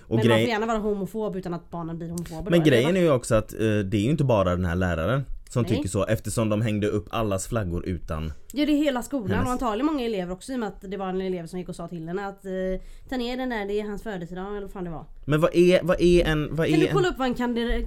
Och 0.00 0.16
men 0.16 0.16
man 0.16 0.26
grej... 0.26 0.44
får 0.44 0.50
gärna 0.50 0.66
vara 0.66 0.78
homofob 0.78 1.36
utan 1.36 1.54
att 1.54 1.70
barnen 1.70 1.98
blir 1.98 2.08
homofober 2.08 2.50
Men 2.50 2.60
då, 2.60 2.66
grejen 2.66 2.96
är 2.96 3.00
ju 3.00 3.10
också 3.10 3.34
att 3.34 3.52
eh, 3.52 3.58
det 3.58 3.96
är 3.96 4.02
ju 4.02 4.10
inte 4.10 4.24
bara 4.24 4.50
den 4.50 4.64
här 4.64 4.76
läraren. 4.76 5.24
Som 5.48 5.62
Nej. 5.62 5.76
tycker 5.76 5.88
så 5.88 6.06
eftersom 6.06 6.48
de 6.48 6.62
hängde 6.62 6.86
upp 6.86 7.06
allas 7.10 7.48
flaggor 7.48 7.86
utan 7.86 8.32
Ja 8.52 8.66
det 8.66 8.72
är 8.72 8.76
hela 8.76 9.02
skolan 9.02 9.30
Hennes- 9.30 9.46
och 9.46 9.52
antagligen 9.52 9.86
många 9.86 10.04
elever 10.04 10.32
också 10.32 10.52
i 10.52 10.54
och 10.54 10.60
med 10.60 10.68
att 10.68 10.90
det 10.90 10.96
var 10.96 11.08
en 11.08 11.20
elev 11.20 11.46
som 11.46 11.58
gick 11.58 11.68
och 11.68 11.76
sa 11.76 11.88
till 11.88 12.08
henne 12.08 12.26
att 12.26 12.44
eh, 12.44 12.50
ta 13.08 13.16
ner 13.16 13.36
den 13.36 13.48
där, 13.48 13.66
det 13.66 13.80
är 13.80 13.84
hans 13.84 14.02
födelsedag 14.02 14.50
eller 14.50 14.60
vad 14.60 14.72
fan 14.72 14.84
det 14.84 14.90
var. 14.90 15.06
Men 15.24 15.40
vad 15.40 15.54
är, 15.54 15.82
vad 15.82 16.00
är 16.00 16.24
en, 16.24 16.56
vad 16.56 16.68
Kan 16.68 16.80
du 16.80 16.86
är 16.86 16.92
kolla 16.92 17.08
en, 17.08 17.12
upp 17.12 17.18
vad 17.18 17.28
en 17.28 17.34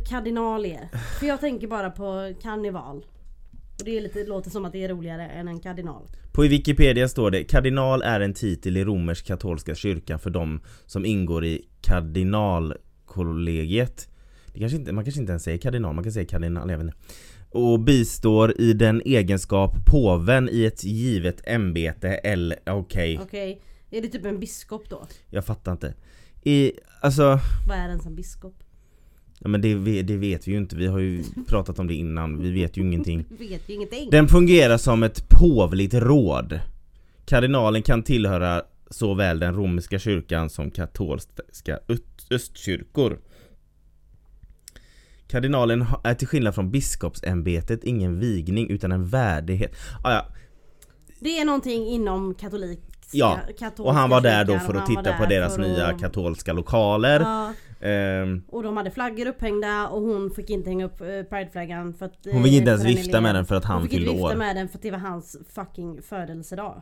kardinal 0.06 0.66
är? 0.66 0.90
För 1.20 1.28
jag 1.28 1.40
tänker 1.40 1.68
bara 1.68 1.90
på 1.90 2.34
karneval. 2.42 3.06
Och 3.80 3.86
det 3.86 3.98
är 3.98 4.02
lite, 4.02 4.24
låter 4.24 4.50
som 4.50 4.66
att 4.66 4.72
det 4.72 4.84
är 4.84 4.90
roligare 4.90 5.28
än 5.28 5.48
en 5.48 5.60
kardinal. 5.60 6.08
På 6.32 6.42
Wikipedia 6.42 7.10
står 7.10 7.32
det 7.32 7.44
Kardinal 7.44 8.02
är 8.02 8.20
en 8.20 8.34
titel 8.34 8.78
i 8.78 8.84
romersk-katolska 8.84 9.76
kyrkan 9.76 10.20
för 10.20 10.30
de 10.30 10.62
som 10.86 11.06
ingår 11.06 11.46
i 11.46 11.66
kardinalkollegiet 11.82 14.10
det 14.54 14.60
kanske 14.60 14.78
inte, 14.78 14.92
Man 14.92 15.04
kanske 15.04 15.22
inte 15.22 15.32
ens 15.32 15.44
säger 15.44 15.58
kardinal, 15.58 15.96
man 15.96 16.04
kan 16.04 16.14
säga 16.14 16.26
kardinal, 16.26 16.70
jag 16.70 16.78
vet 16.78 16.86
inte. 16.86 16.98
Och 17.52 17.80
bistår 17.80 18.62
i 18.62 18.74
den 18.74 19.02
egenskap 19.06 19.72
påven 19.86 20.50
i 20.52 20.66
ett 20.66 20.84
givet 20.84 21.42
ämbete 21.48 22.08
eller, 22.10 22.60
okej, 22.66 23.20
Okej, 23.24 23.62
är 23.92 24.02
det 24.02 24.08
typ 24.08 24.26
en 24.26 24.40
biskop 24.40 24.90
då? 24.90 25.08
jag 25.30 25.46
fattar 25.46 25.72
inte. 25.72 25.94
I, 26.44 26.72
alltså 27.02 27.40
Vad 27.68 27.78
är 27.78 27.88
ens 27.88 28.06
en 28.06 28.16
biskop? 28.16 28.56
Ja 29.40 29.48
men 29.50 29.62
det, 29.62 30.02
det 30.02 30.18
vet 30.18 30.48
vi 30.48 30.52
ju 30.52 30.58
inte, 30.58 30.76
vi 30.76 30.88
har 30.88 31.00
ju 31.00 31.24
pratat 31.48 31.80
om 31.80 31.88
det 31.88 31.94
innan, 31.94 32.42
vi 32.42 32.52
vet 32.52 32.78
ju 32.78 32.82
ingenting. 32.82 33.26
Vi 33.40 33.48
vet 33.48 33.70
ju 33.70 33.74
ingenting. 33.74 34.10
Den 34.12 34.28
fungerar 34.28 34.78
som 34.78 35.04
ett 35.04 35.30
påvligt 35.30 35.94
råd. 35.94 36.60
Kardinalen 37.26 37.82
kan 37.84 38.04
tillhöra 38.04 38.62
såväl 38.90 39.40
den 39.40 39.56
romerska 39.56 40.00
kyrkan 40.00 40.50
som 40.50 40.72
katolska 40.72 41.80
öst- 41.88 42.28
östkyrkor 42.32 43.20
Kardinalen 45.30 45.86
är 46.04 46.14
till 46.14 46.28
skillnad 46.28 46.56
från 46.56 46.72
biskopsämbetet 46.72 47.84
ingen 47.84 48.20
vigning 48.20 48.70
utan 48.70 48.92
en 48.92 49.06
värdighet 49.06 49.72
ah, 50.04 50.14
ja. 50.14 50.26
Det 51.20 51.40
är 51.40 51.46
någonting 51.46 51.88
inom 51.88 52.34
katolik 52.34 52.80
Ja, 53.12 53.40
Och 53.78 53.94
han 53.94 54.10
var 54.10 54.22
där 54.22 54.46
då 54.46 54.60
för 54.60 54.76
att 54.76 54.86
titta 54.86 55.14
på 55.14 55.26
deras 55.26 55.58
nya 55.58 55.88
att- 55.88 56.00
katolska 56.00 56.54
lokaler 56.54 57.20
Ja, 57.20 57.54
Ehm, 57.82 58.44
och 58.48 58.64
de 58.64 58.78
hade 58.78 58.92
flaggor 58.92 59.28
upphängda 59.28 59.88
och 59.88 60.02
hon 60.02 60.32
fick 60.32 60.50
inte 60.50 60.70
hänga 60.70 60.86
upp 60.86 61.02
eh, 61.02 61.08
prideflaggan 61.08 61.94
för 61.94 62.06
att... 62.06 62.14
Hon 62.32 62.44
fick 62.44 62.54
inte 62.54 62.72
eh, 62.72 62.80
ens 62.80 62.98
vifta 62.98 63.22
med 63.22 63.36
den 63.36 63.46
för 63.46 63.56
att 63.56 63.66
han 63.66 63.76
Hon 63.78 63.84
fick 63.84 63.94
inte 63.94 64.06
fyllde 64.06 64.14
vifta 64.14 64.34
år. 64.34 64.36
med 64.36 64.56
den 64.56 64.70
för 64.70 64.78
att 64.78 64.82
det 64.82 64.92
var 64.92 64.98
hans 64.98 65.38
fucking 65.56 66.02
födelsedag. 66.02 66.82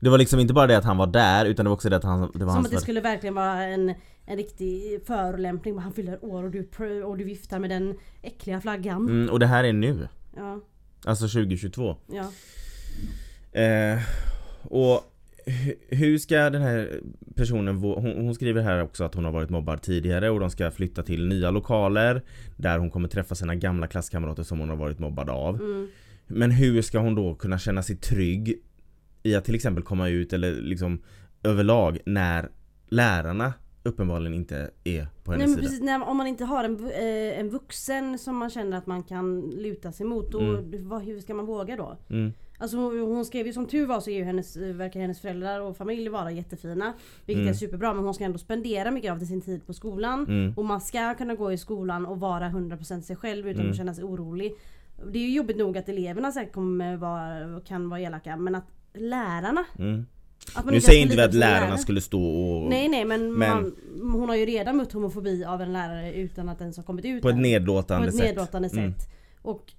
Det 0.00 0.10
var 0.10 0.18
liksom 0.18 0.40
inte 0.40 0.54
bara 0.54 0.66
det 0.66 0.78
att 0.78 0.84
han 0.84 0.96
var 0.96 1.06
där 1.06 1.44
utan 1.46 1.64
det 1.64 1.68
var 1.68 1.74
också 1.74 1.88
det 1.90 1.96
att 1.96 2.04
han, 2.04 2.20
det 2.20 2.26
var 2.26 2.38
Som 2.38 2.48
hans 2.48 2.66
att 2.66 2.72
det 2.72 2.80
skulle 2.80 3.00
verkligen 3.00 3.34
vara 3.34 3.62
en, 3.62 3.94
en 4.26 4.36
riktig 4.36 5.00
förolämpning. 5.06 5.78
Han 5.78 5.92
fyller 5.92 6.24
år 6.24 6.44
och 6.44 6.50
du, 6.50 6.68
och 7.02 7.18
du 7.18 7.24
viftar 7.24 7.58
med 7.58 7.70
den 7.70 7.94
äckliga 8.22 8.60
flaggan. 8.60 8.96
mm, 9.08 9.30
Och 9.30 9.38
det 9.38 9.46
här 9.46 9.64
är 9.64 9.72
nu, 9.72 10.08
Ja, 10.36 10.60
alltså 11.04 11.28
2022 11.28 11.96
ja. 12.06 12.30
Eh, 13.60 13.98
och 14.62 15.00
hu- 15.46 15.76
hur 15.88 16.18
ska 16.18 16.50
den 16.50 16.62
här 16.62 17.00
personen, 17.34 17.76
hon, 17.76 18.24
hon 18.24 18.34
skriver 18.34 18.62
här 18.62 18.82
också 18.82 19.04
att 19.04 19.14
hon 19.14 19.24
har 19.24 19.32
varit 19.32 19.50
mobbad 19.50 19.82
tidigare 19.82 20.30
och 20.30 20.40
de 20.40 20.50
ska 20.50 20.70
flytta 20.70 21.02
till 21.02 21.26
nya 21.28 21.50
lokaler 21.50 22.22
Där 22.56 22.78
hon 22.78 22.90
kommer 22.90 23.08
träffa 23.08 23.34
sina 23.34 23.54
gamla 23.54 23.86
klasskamrater 23.86 24.42
som 24.42 24.58
hon 24.60 24.68
har 24.68 24.76
varit 24.76 24.98
mobbad 24.98 25.30
av 25.30 25.54
Mm. 25.60 25.88
Men 26.32 26.50
hur 26.50 26.82
ska 26.82 26.98
hon 26.98 27.14
då 27.14 27.34
kunna 27.34 27.58
känna 27.58 27.82
sig 27.82 27.96
trygg 27.96 28.54
i 29.22 29.34
att 29.34 29.44
till 29.44 29.54
exempel 29.54 29.84
komma 29.84 30.08
ut 30.08 30.32
eller 30.32 30.52
liksom 30.52 31.02
överlag 31.42 31.98
när 32.06 32.48
lärarna 32.88 33.52
uppenbarligen 33.82 34.34
inte 34.34 34.70
är 34.84 35.06
på 35.24 35.32
hennes 35.32 35.46
Nej, 35.46 35.48
men 35.48 35.48
sida? 35.56 35.60
precis, 35.62 35.80
när, 35.82 36.08
om 36.08 36.16
man 36.16 36.26
inte 36.26 36.44
har 36.44 36.64
en, 36.64 36.86
eh, 36.90 37.40
en 37.40 37.48
vuxen 37.50 38.18
som 38.18 38.36
man 38.36 38.50
känner 38.50 38.76
att 38.76 38.86
man 38.86 39.02
kan 39.02 39.40
luta 39.40 39.92
sig 39.92 40.06
mot, 40.06 40.32
då, 40.32 40.40
Mm. 40.40 40.88
vad, 40.88 41.02
hur 41.02 41.20
ska 41.20 41.34
man 41.34 41.46
våga 41.46 41.76
då? 41.76 41.96
Mm, 42.10 42.32
Alltså 42.58 42.76
hon 42.76 43.00
hon 43.00 43.24
skrev 43.24 43.46
ju 43.46 43.52
som 43.52 43.66
tur 43.66 43.86
var 43.86 44.00
så 44.00 44.10
är 44.10 44.14
ju 44.16 44.24
hennes, 44.24 44.56
verkar 44.56 45.00
hennes 45.00 45.20
föräldrar 45.20 45.60
och 45.60 45.76
familj 45.76 46.08
vara 46.08 46.30
jättefina. 46.30 46.92
Vilket 47.26 47.40
Mm. 47.40 47.48
är 47.50 47.54
superbra 47.54 47.94
men 47.94 48.04
hon 48.04 48.14
ska 48.14 48.24
ändå 48.24 48.38
spendera 48.38 48.90
mycket 48.90 49.12
av 49.12 49.18
sin 49.18 49.40
tid 49.40 49.66
på 49.66 49.72
skolan. 49.72 50.26
mm, 50.26 50.52
Och 50.56 50.64
man 50.64 50.80
ska 50.80 51.14
kunna 51.14 51.34
gå 51.34 51.52
i 51.52 51.58
skolan 51.58 52.06
och 52.06 52.20
vara 52.20 52.48
100% 52.48 53.02
sig 53.06 53.16
själv 53.16 53.48
utan 53.48 53.60
Mm. 53.60 53.70
att 53.70 53.76
känna 53.76 53.94
sig 53.94 54.04
orolig. 54.04 54.52
Det 55.12 55.18
är 55.18 55.22
ju 55.22 55.32
jobbigt 55.34 55.56
nog 55.56 55.78
att 55.78 55.88
eleverna 55.88 56.32
säkert 56.32 56.52
kommer 56.54 56.96
vara, 56.96 57.60
kan 57.60 57.88
vara 57.88 58.00
elaka 58.00 58.36
men 58.36 58.54
att 58.54 58.64
lärarna... 58.94 59.64
mm. 59.78 60.06
Nu 60.70 60.80
säger 60.80 61.02
inte 61.02 61.16
vi 61.16 61.22
att 61.22 61.34
lärarna 61.34 61.66
lärare. 61.66 61.78
skulle 61.78 62.00
stå 62.00 62.22
och 62.24 62.70
Nej 62.70 62.88
nej 62.88 63.04
men, 63.04 63.32
Men- 63.38 63.62
Man, 63.62 63.72
hon 64.12 64.28
har 64.28 64.36
ju 64.36 64.46
redan 64.46 64.76
mött 64.76 64.92
homofobi 64.92 65.44
av 65.44 65.62
en 65.62 65.72
lärare 65.72 66.14
utan 66.14 66.48
att 66.48 66.60
ens 66.60 66.76
ha 66.76 66.84
kommit 66.84 67.04
ut 67.04 67.22
på 67.22 67.28
ett 67.28 67.36
nedlåtande 67.38 68.06
på 68.06 68.08
ett 68.08 68.14
sätt 68.14 68.24
nedlåtande 68.24 68.68
sätt. 68.68 68.78
Mm. 68.78 68.94
Och 69.42 69.72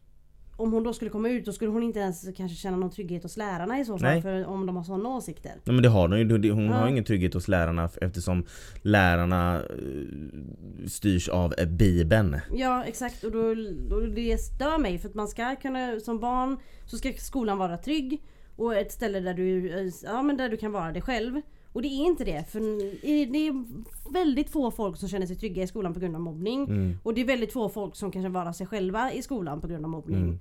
om 0.55 0.71
hon 0.73 0.83
då 0.83 0.93
skulle 0.93 1.11
komma 1.11 1.29
ut 1.29 1.45
då 1.45 1.53
skulle 1.53 1.71
hon 1.71 1.83
inte 1.83 1.99
ens 1.99 2.25
kanske 2.37 2.57
känna 2.57 2.77
någon 2.77 2.89
trygghet 2.91 3.23
hos 3.23 3.37
lärarna 3.37 3.79
i 3.79 3.85
så 3.85 3.97
fall 3.97 4.09
Nej. 4.09 4.21
för 4.21 4.45
om 4.45 4.65
de 4.65 4.75
har 4.75 4.83
sådana 4.83 5.09
åsikter. 5.09 5.51
Ja 5.63 5.71
men 5.71 5.83
det 5.83 5.89
har 5.89 6.07
hon 6.09 6.43
ju, 6.43 6.51
hon 6.51 6.65
Ja. 6.65 6.73
har 6.73 6.87
ingen 6.87 7.03
trygghet 7.03 7.33
hos 7.33 7.47
lärarna 7.47 7.89
eftersom 8.01 8.45
lärarna 8.81 9.55
eh, 9.55 10.87
styrs 10.87 11.29
av 11.29 11.53
bibeln 11.67 12.37
Ja 12.55 12.83
exakt 12.83 13.23
och 13.23 13.31
då, 13.31 13.53
då 13.89 13.99
det 13.99 14.37
stör 14.37 14.77
mig 14.77 14.97
för 14.99 15.09
att 15.09 15.15
man 15.15 15.27
ska 15.27 15.55
kunna 15.55 15.99
som 15.99 16.19
barn 16.19 16.57
så 16.85 16.97
ska 16.97 17.13
skolan 17.13 17.57
vara 17.57 17.77
trygg 17.77 18.21
och 18.61 18.75
ett 18.75 18.91
ställe 18.91 19.19
där 19.19 19.33
du, 19.33 19.69
ja, 20.03 20.21
men 20.21 20.37
där 20.37 20.49
du 20.49 20.57
kan 20.57 20.71
vara 20.71 20.91
dig 20.91 21.01
själv. 21.01 21.41
Och 21.73 21.81
det 21.81 21.87
är 21.87 22.05
inte 22.05 22.23
det 22.23 22.49
för 22.49 22.59
det 23.31 23.47
är 23.47 23.65
väldigt 24.13 24.49
få 24.49 24.71
folk 24.71 24.97
som 24.97 25.09
känner 25.09 25.25
sig 25.25 25.35
trygga 25.35 25.63
i 25.63 25.67
skolan 25.67 25.93
på 25.93 25.99
grund 25.99 26.15
av 26.15 26.21
mobbning. 26.21 26.63
mm. 26.63 26.97
Och 27.03 27.13
det 27.13 27.21
är 27.21 27.25
väldigt 27.25 27.53
få 27.53 27.69
folk 27.69 27.95
som 27.95 28.11
kan 28.11 28.33
vara 28.33 28.53
sig 28.53 28.67
själva 28.67 29.13
i 29.13 29.21
skolan 29.21 29.61
på 29.61 29.67
grund 29.67 29.85
av 29.85 29.91
mobbning. 29.91 30.21
Mm. 30.21 30.39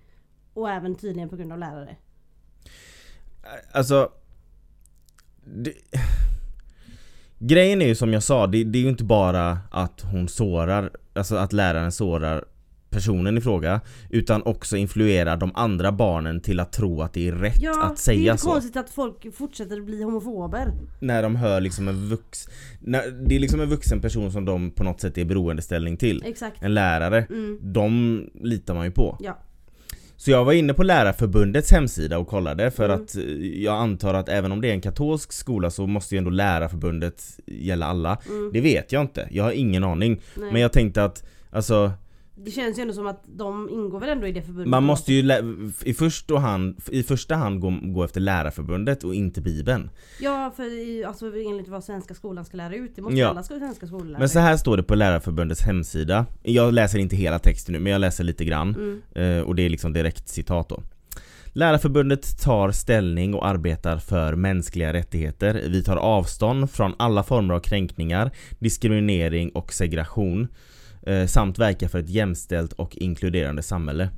Och 0.54 0.70
även 0.70 0.94
tydligen 0.94 1.28
på 1.28 1.36
grund 1.36 1.52
av 1.52 1.58
lärare. 1.58 1.96
Alltså 3.72 4.12
det, 5.44 5.72
Grejen 7.38 7.82
är 7.82 7.86
ju 7.86 7.94
som 7.94 8.12
jag 8.12 8.22
sa, 8.22 8.46
det, 8.46 8.64
det 8.64 8.78
är 8.78 8.82
ju 8.82 8.88
inte 8.88 9.04
bara 9.04 9.58
att 9.70 10.00
hon 10.00 10.28
sårar, 10.28 10.90
alltså 11.14 11.36
att 11.36 11.52
läraren 11.52 11.92
sårar 11.92 12.44
personen 12.90 13.38
i 13.38 13.40
fråga 13.40 13.80
Utan 14.10 14.42
också 14.42 14.76
influerar 14.76 15.36
de 15.36 15.50
andra 15.54 15.92
barnen 15.92 16.40
till 16.40 16.60
att 16.60 16.72
tro 16.72 17.02
att 17.02 17.12
det 17.12 17.28
är 17.28 17.32
rätt 17.32 17.60
Ja, 17.62 17.70
att 17.82 17.88
det 17.88 17.92
är 17.92 17.96
säga 17.96 18.32
inte 18.32 18.42
så 18.42 18.50
konstigt 18.50 18.76
att 18.76 18.90
folk 18.90 19.34
fortsätter 19.34 19.80
bli 19.80 20.02
homofober. 20.02 20.72
När 21.00 21.22
de 21.22 21.36
hör 21.36 21.60
liksom 21.60 21.88
en 21.88 22.08
vux... 22.08 22.48
När, 22.80 23.26
det 23.28 23.36
är 23.36 23.40
liksom 23.40 23.60
en 23.60 23.68
vuxen 23.68 24.00
person 24.00 24.32
som 24.32 24.44
de 24.44 24.70
på 24.70 24.84
något 24.84 25.00
sätt 25.00 25.18
är 25.18 25.24
beroendeställning 25.24 25.96
till 25.96 26.22
Exakt. 26.26 26.62
En 26.62 26.74
lärare, 26.74 27.26
Mm. 27.30 27.58
de 27.62 28.24
litar 28.34 28.74
man 28.74 28.84
ju 28.84 28.90
på 28.90 29.16
Ja. 29.20 29.38
Så 30.16 30.30
jag 30.30 30.44
var 30.44 30.52
inne 30.52 30.74
på 30.74 30.82
Lärarförbundets 30.82 31.70
hemsida 31.72 32.18
och 32.18 32.28
kollade 32.28 32.70
för 32.70 32.84
Mm. 32.88 33.02
att 33.02 33.16
eh, 33.16 33.22
jag 33.62 33.74
antar 33.76 34.14
att 34.14 34.28
även 34.28 34.52
om 34.52 34.60
det 34.60 34.68
är 34.68 34.72
en 34.72 34.80
katolsk 34.80 35.32
skola 35.32 35.70
så 35.70 35.86
måste 35.86 36.14
ju 36.14 36.18
ändå 36.18 36.30
Lärarförbundet 36.30 37.22
gälla 37.46 37.86
alla. 37.86 38.18
Mm. 38.28 38.50
Det 38.52 38.60
vet 38.60 38.92
jag 38.92 39.00
inte, 39.02 39.28
jag 39.30 39.44
har 39.44 39.52
ingen 39.52 39.84
aning. 39.84 40.20
Nej. 40.36 40.52
Men 40.52 40.62
jag 40.62 40.72
tänkte 40.72 41.04
att 41.04 41.24
alltså 41.50 41.92
Det 42.44 42.50
känns 42.50 42.78
ju 42.78 42.82
ändå 42.82 42.94
som 42.94 43.06
att 43.06 43.22
de 43.26 43.68
ingår 43.70 44.00
väl 44.00 44.08
ändå 44.08 44.26
i 44.26 44.32
det 44.32 44.42
förbundet. 44.42 44.68
man 44.70 44.82
måste 44.84 45.12
ju 45.12 45.32
i, 45.84 45.94
första 45.94 46.38
hand, 46.38 46.76
i 46.90 47.02
första 47.02 47.34
hand 47.34 47.60
gå, 47.60 47.78
gå 47.82 48.04
efter 48.04 48.20
Lärarförbundet 48.20 49.04
och 49.04 49.14
inte 49.14 49.40
Bibeln. 49.40 49.90
Ja 50.20 50.52
för 50.56 50.62
i- 50.78 51.04
alltså, 51.04 51.26
enligt 51.26 51.68
vad 51.68 51.84
svenska 51.84 52.14
skolan 52.14 52.44
ska 52.44 52.56
lära 52.56 52.74
ut. 52.74 52.96
Det 52.96 53.02
måste 53.02 53.16
Ja. 53.18 53.28
alla 53.28 53.42
sko- 53.42 53.58
svenska 53.58 53.86
skolor 53.86 54.04
lära 54.06 54.18
Men 54.18 54.28
så 54.28 54.38
ut. 54.38 54.42
här 54.42 54.56
står 54.56 54.76
det 54.76 54.82
på 54.82 54.94
Lärarförbundets 54.94 55.60
hemsida. 55.62 56.26
Jag 56.42 56.72
läser 56.74 56.98
inte 56.98 57.16
hela 57.16 57.38
texten 57.38 57.72
nu 57.72 57.78
men 57.80 57.92
jag 57.92 58.00
läser 58.00 58.24
lite 58.24 58.44
grann. 58.44 58.74
Mm. 58.74 59.38
Eh, 59.38 59.42
och 59.44 59.54
det 59.54 59.62
är 59.62 59.68
liksom 59.68 59.92
direkt 59.92 60.28
citat 60.28 60.68
då. 60.68 60.82
Lärarförbundet 61.52 62.40
tar 62.42 62.70
ställning 62.70 63.34
och 63.34 63.46
arbetar 63.46 63.98
för 63.98 64.34
mänskliga 64.34 64.92
rättigheter. 64.92 65.62
Vi 65.68 65.84
tar 65.84 65.96
avstånd 65.96 66.70
från 66.70 66.94
alla 66.98 67.22
former 67.22 67.54
av 67.54 67.60
kränkningar, 67.60 68.30
diskriminering 68.58 69.48
och 69.50 69.72
segregation 69.72 70.48
Eh, 71.02 71.26
samt 71.26 71.58
verka 71.58 71.88
för 71.88 71.98
ett 71.98 72.08
jämställt 72.08 72.72
och 72.72 72.96
inkluderande 72.96 73.62
samhälle. 73.62 74.10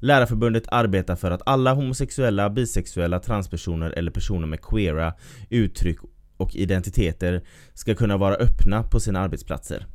Lärarförbundet 0.00 0.64
arbetar 0.68 1.16
för 1.16 1.30
att 1.30 1.42
alla 1.46 1.74
homosexuella, 1.74 2.50
bisexuella, 2.50 3.18
transpersoner 3.18 3.90
eller 3.90 4.10
personer 4.10 4.46
med 4.46 4.62
queera 4.62 5.14
uttryck 5.50 5.98
och 6.36 6.56
identiteter 6.56 7.42
ska 7.74 7.94
kunna 7.94 8.16
vara 8.16 8.34
öppna 8.34 8.82
på 8.82 9.00
sina 9.00 9.20
arbetsplatser. 9.20 9.86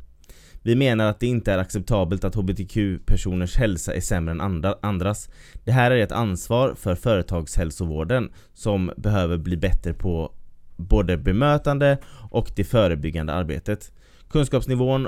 Vi 0.62 0.76
menar 0.76 1.10
att 1.10 1.20
det 1.20 1.28
inte 1.28 1.52
är 1.52 1.58
acceptabelt 1.58 2.24
att 2.24 2.36
HBTQ-personers 2.36 3.56
hälsa 3.56 3.94
är 3.94 4.02
sämre 4.02 4.32
än 4.32 4.76
andras. 4.82 5.30
Det 5.64 5.72
här 5.72 5.92
är 5.92 5.98
ett 5.98 6.12
ansvar 6.12 6.76
för 6.76 6.96
företagshälsovården 6.96 8.32
som 8.54 8.92
behöver 8.98 9.38
bli 9.38 9.58
bättre 9.58 9.94
på 9.94 10.34
både 10.76 11.18
bemötande 11.18 11.98
och 12.32 12.52
det 12.56 12.64
förebyggande 12.64 13.34
arbetet. 13.34 13.92
Kunskapsnivån 14.30 15.08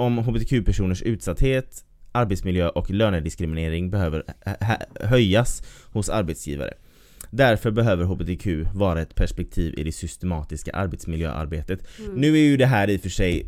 om 0.00 0.18
HBTQ-personers 0.18 1.02
utsatthet, 1.02 1.84
arbetsmiljö 2.12 2.68
och 2.68 2.90
lönediskriminering 2.90 3.90
behöver 3.90 4.22
höjas 5.00 5.62
hos 5.92 6.08
arbetsgivare. 6.08 6.74
Därför 7.30 7.70
behöver 7.70 8.04
HBTQ 8.04 8.46
vara 8.74 9.00
ett 9.00 9.14
perspektiv 9.14 9.74
i 9.78 9.84
det 9.84 9.92
systematiska 9.92 10.72
arbetsmiljöarbetet. 10.72 11.80
Mm. 11.98 12.14
Nu 12.14 12.34
är 12.34 12.42
ju 12.42 12.56
det 12.56 12.66
här 12.66 12.90
i 12.90 12.96
och 12.96 13.00
för 13.00 13.08
sig 13.08 13.46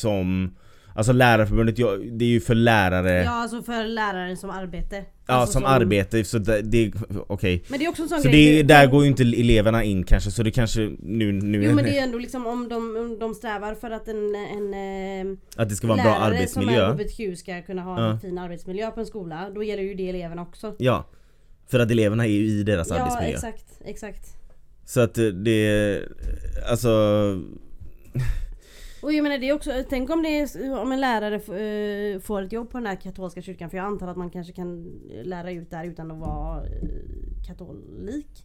som 0.00 0.54
Alltså 0.98 1.12
lärarförbundet, 1.12 1.78
ja, 1.78 1.96
det 2.12 2.24
är 2.24 2.28
ju 2.28 2.40
för 2.40 2.54
lärare 2.54 3.22
Ja 3.24 3.30
alltså 3.30 3.62
för 3.62 3.84
läraren 3.84 4.36
som 4.36 4.50
arbete. 4.50 5.04
Ja 5.26 5.34
alltså 5.34 5.52
som, 5.52 5.64
arbete, 5.64 6.24
så 6.24 6.38
det, 6.38 6.62
det 6.62 6.92
okej 7.26 7.64
Men 7.68 7.78
det 7.78 7.84
är 7.84 7.88
också 7.88 8.02
en 8.02 8.08
sån 8.08 8.22
Så 8.22 8.28
grej. 8.28 8.56
det, 8.56 8.62
där 8.62 8.86
går 8.86 9.02
ju 9.02 9.08
inte 9.08 9.22
eleverna 9.22 9.84
in 9.84 10.04
kanske 10.04 10.30
så 10.30 10.42
det 10.42 10.50
kanske 10.50 10.80
nu, 10.98 11.32
nu 11.32 11.64
Jo 11.64 11.72
men 11.74 11.84
det 11.84 11.98
är 11.98 12.02
ändå 12.02 12.18
liksom 12.18 12.46
om 12.46 12.68
de, 12.68 12.76
om 12.96 13.16
de 13.20 13.34
strävar 13.34 13.74
för 13.74 13.90
att 13.90 14.08
en, 14.08 14.34
en 14.34 14.74
eh, 15.30 15.36
Att 15.56 15.68
det 15.68 15.74
ska 15.74 15.86
vara 15.86 15.98
en 15.98 16.04
bra 16.04 16.12
lärare 16.18 16.24
arbetsmiljö 16.36 16.74
som 16.90 17.00
är 17.00 17.04
HBTQ 17.04 17.38
ska 17.38 17.62
kunna 17.62 17.82
ha 17.82 18.00
Ja. 18.00 18.10
en 18.10 18.20
fin 18.20 18.38
arbetsmiljö 18.38 18.90
på 18.90 19.00
en 19.00 19.06
skola. 19.06 19.50
Då 19.54 19.62
gäller 19.62 19.82
ju 19.82 19.94
det 19.94 20.08
eleverna 20.08 20.42
också. 20.42 20.74
Ja 20.78 21.04
För 21.70 21.78
att 21.80 21.90
eleverna 21.90 22.26
är 22.26 22.30
ju 22.30 22.46
i 22.46 22.62
deras 22.62 22.88
Ja 22.90 22.96
arbetsmiljö 22.96 23.34
exakt, 23.34 23.64
exakt. 23.84 24.26
Så 24.86 25.00
att 25.00 25.14
det- 25.14 25.32
det, 25.32 26.02
alltså 26.70 26.88
Och 29.02 29.12
jag 29.12 29.22
menar 29.22 29.38
det 29.38 29.48
är 29.48 29.52
också, 29.54 29.70
tänk 29.88 30.10
om 30.10 30.22
det 30.22 30.28
är, 30.40 30.78
om 30.80 30.92
en 30.92 31.00
lärare 31.00 31.34
eh, 31.34 32.20
får 32.20 32.42
ett 32.42 32.52
jobb 32.52 32.70
på 32.70 32.78
den 32.78 32.86
här 32.86 32.96
katolska 32.96 33.42
kyrkan 33.42 33.70
för 33.70 33.76
jag 33.76 33.86
antar 33.86 34.08
att 34.08 34.16
man 34.16 34.30
kanske 34.30 34.52
kan 34.52 35.00
lära 35.22 35.50
ut 35.50 35.70
där 35.70 35.84
utan 35.84 36.10
att 36.10 36.18
vara 36.18 36.64
eh, 36.66 36.70
katolik. 37.46 38.44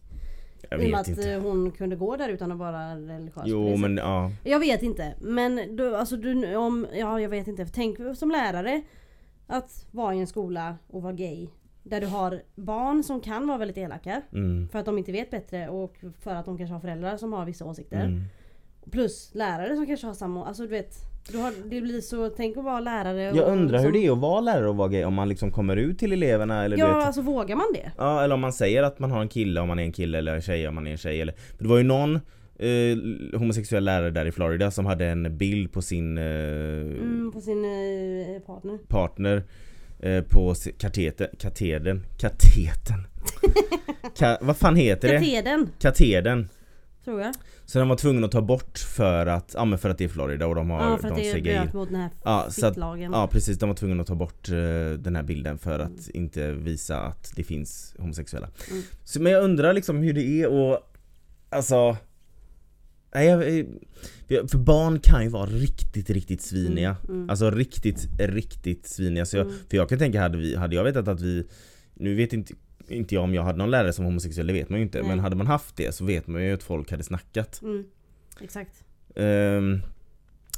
Jag 0.70 0.82
I 0.82 0.86
och 0.86 0.90
med 0.90 0.90
vet 0.90 1.00
att 1.00 1.08
inte 1.08 1.32
eh, 1.32 1.42
hon 1.42 1.70
kunde 1.70 1.96
gå 1.96 2.16
där 2.16 2.28
utan 2.28 2.52
att 2.52 2.58
vara 2.58 2.96
religiös. 2.96 3.44
Jo 3.46 3.76
men 3.76 3.96
ja 3.96 4.30
Jag 4.44 4.58
vet 4.58 4.82
inte 4.82 5.14
men 5.20 5.76
du, 5.76 5.96
alltså 5.96 6.16
du, 6.16 6.56
om, 6.56 6.86
ja 6.94 7.20
jag 7.20 7.28
vet 7.28 7.46
inte. 7.48 7.66
Tänk 7.66 7.98
som 8.16 8.30
lärare 8.30 8.82
att 9.46 9.86
vara 9.90 10.14
i 10.14 10.18
en 10.18 10.26
skola 10.26 10.76
och 10.86 11.02
vara 11.02 11.12
gay. 11.12 11.48
Där 11.82 12.00
du 12.00 12.06
har 12.06 12.42
barn 12.54 13.02
som 13.02 13.20
kan 13.20 13.46
vara 13.46 13.58
väldigt 13.58 13.78
elaka. 13.78 14.22
mm, 14.32 14.68
För 14.68 14.78
att 14.78 14.84
de 14.86 14.98
inte 14.98 15.12
vet 15.12 15.30
bättre 15.30 15.68
och 15.68 15.96
för 16.20 16.34
att 16.34 16.44
de 16.44 16.58
kanske 16.58 16.74
har 16.74 16.80
föräldrar 16.80 17.16
som 17.16 17.32
har 17.32 17.44
vissa 17.46 17.64
åsikter. 17.64 18.04
mm. 18.04 18.22
Plus 18.90 19.30
lärare 19.34 19.76
som 19.76 19.86
kanske 19.86 20.06
har 20.06 20.14
samma, 20.14 20.46
alltså 20.46 20.62
du 20.62 20.68
vet. 20.68 20.94
Du 21.32 21.38
har, 21.38 21.52
det 21.70 21.80
blir 21.80 22.00
så, 22.00 22.28
tänk 22.28 22.56
att 22.56 22.64
vara 22.64 22.80
lärare 22.80 23.22
Jag 23.22 23.46
och, 23.46 23.52
undrar 23.52 23.78
hur 23.78 23.84
som, 23.84 23.92
det 23.92 24.06
är 24.06 24.12
att 24.12 24.18
vara 24.18 24.40
lärare 24.40 24.68
och 24.68 24.76
vara 24.76 24.88
gay 24.88 25.04
om 25.04 25.14
man 25.14 25.28
liksom 25.28 25.50
kommer 25.50 25.76
ut 25.76 25.98
till 25.98 26.12
eleverna 26.12 26.64
eller 26.64 26.76
du 26.76 26.82
Ja 26.82 26.96
vet 26.96 27.06
alltså 27.06 27.20
vågar 27.22 27.56
man 27.56 27.66
det? 27.74 27.92
Ja 27.98 28.24
eller 28.24 28.34
om 28.34 28.40
man 28.40 28.52
säger 28.52 28.82
att 28.82 28.98
man 28.98 29.10
har 29.10 29.20
en 29.20 29.28
kille 29.28 29.60
om 29.60 29.68
man 29.68 29.78
är 29.78 29.82
en 29.82 29.92
kille 29.92 30.18
eller 30.18 30.34
en 30.34 30.42
tjej 30.42 30.68
om 30.68 30.74
man 30.74 30.86
är 30.86 30.90
en 30.90 30.96
tjej 30.98 31.20
eller 31.20 31.32
för 31.56 31.64
Det 31.64 31.68
var 31.68 31.76
ju 31.78 31.82
någon 31.84 32.14
eh, 32.58 33.38
homosexuell 33.38 33.84
lärare 33.84 34.10
där 34.10 34.26
i 34.26 34.32
Florida 34.32 34.70
som 34.70 34.86
hade 34.86 35.06
en 35.06 35.36
bild 35.38 35.72
på 35.72 35.82
sin 35.82 36.18
eh, 36.18 36.24
Mm, 36.24 37.30
på 37.34 37.40
sin 37.40 37.64
eh, 37.64 38.40
partner. 38.46 38.78
partner 38.88 39.42
eh, 40.00 40.22
på 40.30 40.54
kateten, 40.78 41.26
katedern, 41.38 42.00
kateten 42.18 43.06
Ka, 44.16 44.38
Vad 44.40 44.56
fan 44.56 44.76
heter 44.76 45.08
det? 45.08 45.18
Katedern, 45.18 45.68
Katedern 45.78 46.48
tror 47.04 47.20
jag. 47.20 47.34
Så 47.64 47.78
den 47.78 47.88
var 47.88 47.96
tvungen 47.96 48.24
att 48.24 48.32
ta 48.32 48.42
bort 48.42 48.78
för 48.78 49.26
att, 49.26 49.54
ja 49.54 49.64
men 49.64 49.78
för 49.78 49.90
att 49.90 49.98
det 49.98 50.04
är 50.04 50.08
Florida 50.08 50.46
och 50.46 50.54
de 50.54 50.70
har, 50.70 50.90
Ja 50.90 50.98
för 50.98 51.08
att 51.08 51.16
de 51.16 51.32
det 51.32 51.42
bröt 51.42 51.72
mot 51.72 51.88
den 51.88 52.00
här 52.00 52.10
Ja, 52.24 52.46
så 52.50 52.66
att, 52.66 52.76
ja 52.76 53.28
precis, 53.32 53.58
de 53.58 53.68
var 53.68 53.76
tvungna 53.76 54.00
att 54.00 54.06
ta 54.06 54.14
bort 54.14 54.48
eh, 54.48 54.54
den 54.98 55.16
här 55.16 55.22
bilden 55.22 55.58
för 55.58 55.78
att 55.78 56.08
inte 56.14 56.52
visa 56.52 57.00
att 57.00 57.32
det 57.36 57.44
finns 57.44 57.94
homosexuella. 57.98 58.48
Mm. 58.70 58.82
Så, 59.04 59.22
men 59.22 59.32
jag 59.32 59.44
undrar 59.44 59.72
liksom 59.72 59.98
hur 59.98 60.12
det 60.12 60.22
är 60.42 60.48
och 60.48 60.78
alltså 61.50 61.96
Nej, 63.14 63.26
jag, 63.26 63.66
jag- 64.28 64.50
för 64.50 64.58
barn 64.58 65.00
kan 65.00 65.22
ju 65.22 65.28
vara 65.28 65.46
riktigt, 65.46 66.10
riktigt 66.10 66.42
sviniga. 66.42 66.96
Mm, 67.04 67.16
mm. 67.16 67.30
Alltså 67.30 67.50
riktigt, 67.50 68.08
riktigt 68.18 68.86
sviniga. 68.86 69.26
Så 69.26 69.36
jag, 69.36 69.46
Mm. 69.46 69.56
För 69.70 69.76
jag 69.76 69.88
kan 69.88 69.98
tänka, 69.98 70.20
hade, 70.20 70.38
vi, 70.38 70.56
hade 70.56 70.76
jag 70.76 70.84
vetat 70.84 71.08
att 71.08 71.20
vi 71.20 71.46
Nu 71.94 72.14
vet 72.14 72.32
inte, 72.32 72.54
inte 72.88 73.14
jag 73.14 73.24
om 73.24 73.34
jag 73.34 73.42
hade 73.42 73.58
någon 73.58 73.70
lärare 73.70 73.92
som 73.92 74.04
homosexuell, 74.04 74.46
det 74.46 74.52
vet 74.52 74.68
man 74.68 74.78
ju 74.78 74.84
inte. 74.84 74.98
Nej. 74.98 75.08
Men 75.08 75.18
hade 75.18 75.36
man 75.36 75.46
haft 75.46 75.76
det 75.76 75.94
så 75.94 76.04
vet 76.04 76.26
man 76.26 76.42
ju 76.42 76.54
att 76.54 76.62
folk 76.62 76.90
hade 76.90 77.02
snackat. 77.02 77.62
Mm. 77.62 77.84
Exakt. 78.40 78.84
Ehm, 79.16 79.82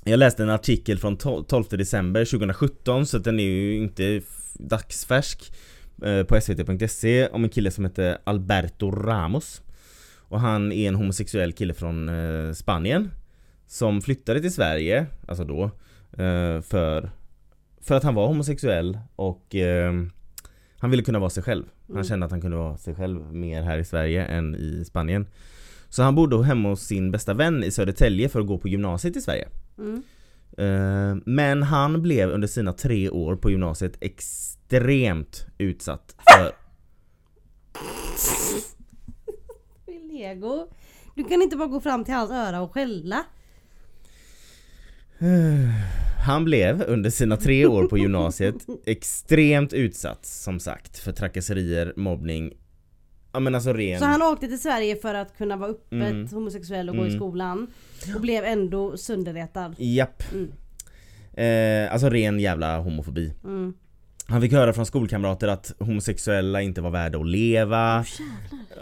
jag 0.04 0.18
läste 0.18 0.42
en 0.42 0.50
artikel 0.50 0.99
från 0.99 1.16
12 1.16 1.45
12 1.45 1.64
december 1.71 2.25
2017 2.25 3.06
så 3.06 3.18
den 3.18 3.40
är 3.40 3.45
ju 3.45 3.76
inte 3.76 4.21
dagsfärsk 4.54 5.52
eh, 6.02 6.23
på 6.23 6.40
svt.se 6.40 7.28
om 7.28 7.45
en 7.45 7.50
kille 7.50 7.71
som 7.71 7.85
heter 7.85 8.18
Alberto 8.25 8.90
Ramos. 8.90 9.62
Och 10.28 10.40
han 10.40 10.73
är 10.73 10.88
en 10.88 10.95
homosexuell 10.95 11.52
kille 11.52 11.75
från 11.75 12.09
eh, 12.09 12.52
Spanien 12.52 13.11
som 13.66 14.02
flyttade 14.02 14.40
till 14.40 14.52
Sverige, 14.52 15.06
alltså 15.28 15.45
då, 15.45 15.64
eh, 16.23 16.61
för, 16.61 17.11
för 17.80 17.95
att 17.95 18.02
han 18.02 18.14
var 18.14 18.26
homosexuell 18.26 18.99
och 19.16 19.54
eh, 19.54 19.93
han 20.78 20.91
ville 20.91 21.02
kunna 21.02 21.19
vara 21.19 21.30
sig 21.30 21.43
själv. 21.43 21.65
Han 21.86 21.97
Mm. 21.97 22.04
kände 22.04 22.26
att 22.26 22.32
han 22.32 22.41
kunde 22.41 22.56
vara 22.56 22.76
sig 22.76 22.95
själv 22.95 23.32
mer 23.34 23.62
här 23.62 23.78
i 23.78 23.84
Sverige 23.84 24.25
än 24.25 24.54
i 24.54 24.84
Spanien. 24.86 25.26
Så 25.89 26.02
han 26.02 26.15
bodde 26.15 26.45
hemma 26.45 26.69
hos 26.69 26.80
sin 26.82 27.10
bästa 27.10 27.34
vän 27.34 27.65
i 27.65 27.71
Södertälje 27.71 28.28
för 28.28 28.41
att 28.41 28.47
gå 28.47 28.58
på 28.58 28.69
gymnasiet 28.69 29.17
i 29.17 29.21
Sverige. 29.21 29.49
Mm. 29.78 30.02
Eh, 30.58 31.23
Men 31.26 31.62
han 31.62 32.02
blev 32.02 32.30
under 32.30 32.49
sina 32.49 32.73
tre 32.73 33.10
år 33.10 33.36
på 33.36 33.50
gymnasiet 33.50 33.97
extremt 34.00 35.47
utsatt 35.58 36.15
för 36.32 36.52
Lego. 40.12 40.69
Du 41.15 41.25
kan 41.25 41.43
inte 41.43 41.56
bara 41.56 41.69
gå 41.69 41.80
fram 41.80 42.04
till 42.04 42.15
hans 42.15 42.30
öra 42.30 42.60
och 42.60 42.73
skälla. 42.75 43.25
Han 46.26 46.45
blev 46.45 46.84
under 46.89 47.10
sina 47.10 47.36
tre 47.36 47.67
år 47.67 47.84
på 47.89 47.99
gymnasiet 47.99 48.54
extremt 48.86 49.73
utsatt 49.73 50.26
som 50.26 50.60
sagt 50.60 50.99
för 50.99 51.12
trakasserier, 51.12 51.93
mobbning 51.97 52.52
Ja 53.32 53.41
men 53.41 53.54
alltså 53.54 53.73
ren... 53.73 53.99
Så 53.99 54.04
han 54.04 54.23
åkte 54.23 54.47
till 54.47 54.60
Sverige 54.60 54.97
för 54.97 55.15
att 55.15 55.36
kunna 55.39 55.56
vara 55.56 55.71
öppet 55.71 55.93
Mm. 55.93 56.28
homosexuell 56.28 56.89
och 56.89 56.97
gå 56.97 57.02
i 57.02 57.06
Mm. 57.06 57.19
skolan. 57.19 57.67
Och 58.15 58.21
blev 58.21 58.45
ändå 58.45 58.97
sönderretad. 58.97 59.75
Japp. 59.78 60.23
Mm. 60.32 60.52
Eh, 61.86 61.93
alltså 61.93 62.08
ren 62.08 62.41
jävla 62.41 62.78
homofobi. 62.78 63.32
Mm. 63.45 63.75
Han 64.28 64.41
fick 64.41 64.52
höra 64.52 64.73
från 64.73 64.86
skolkamrater 64.86 65.49
att 65.49 65.73
homosexuella 65.78 66.62
inte 66.62 66.80
var 66.80 66.91
värda 66.91 67.19
att 67.19 67.26
leva. 67.26 68.04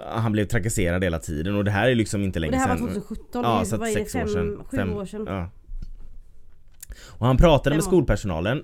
Han 0.08 0.32
blev 0.32 0.44
trakasserad 0.44 1.04
hela 1.04 1.18
tiden 1.18 1.54
och 1.56 1.64
det 1.64 1.70
här 1.70 1.88
är 1.90 1.94
liksom 1.94 2.22
inte 2.22 2.38
länge 2.38 2.52
det 2.52 2.58
här 2.58 2.68
var 2.68 2.76
sedan. 2.76 2.86
2017, 2.88 3.42
Ja, 3.44 3.64
det 3.70 3.76
var 3.76 3.86
sex 3.86 4.14
år 4.14 4.18
fem, 4.18 4.28
sedan. 4.28 4.58
sju 4.70 4.76
Fem- 4.76 4.92
år 4.92 5.06
sedan. 5.06 5.24
Ja. 5.26 5.50
Och 7.08 7.26
han 7.26 7.36
pratade 7.36 7.76
med 7.76 7.84
skolpersonalen 7.84 8.62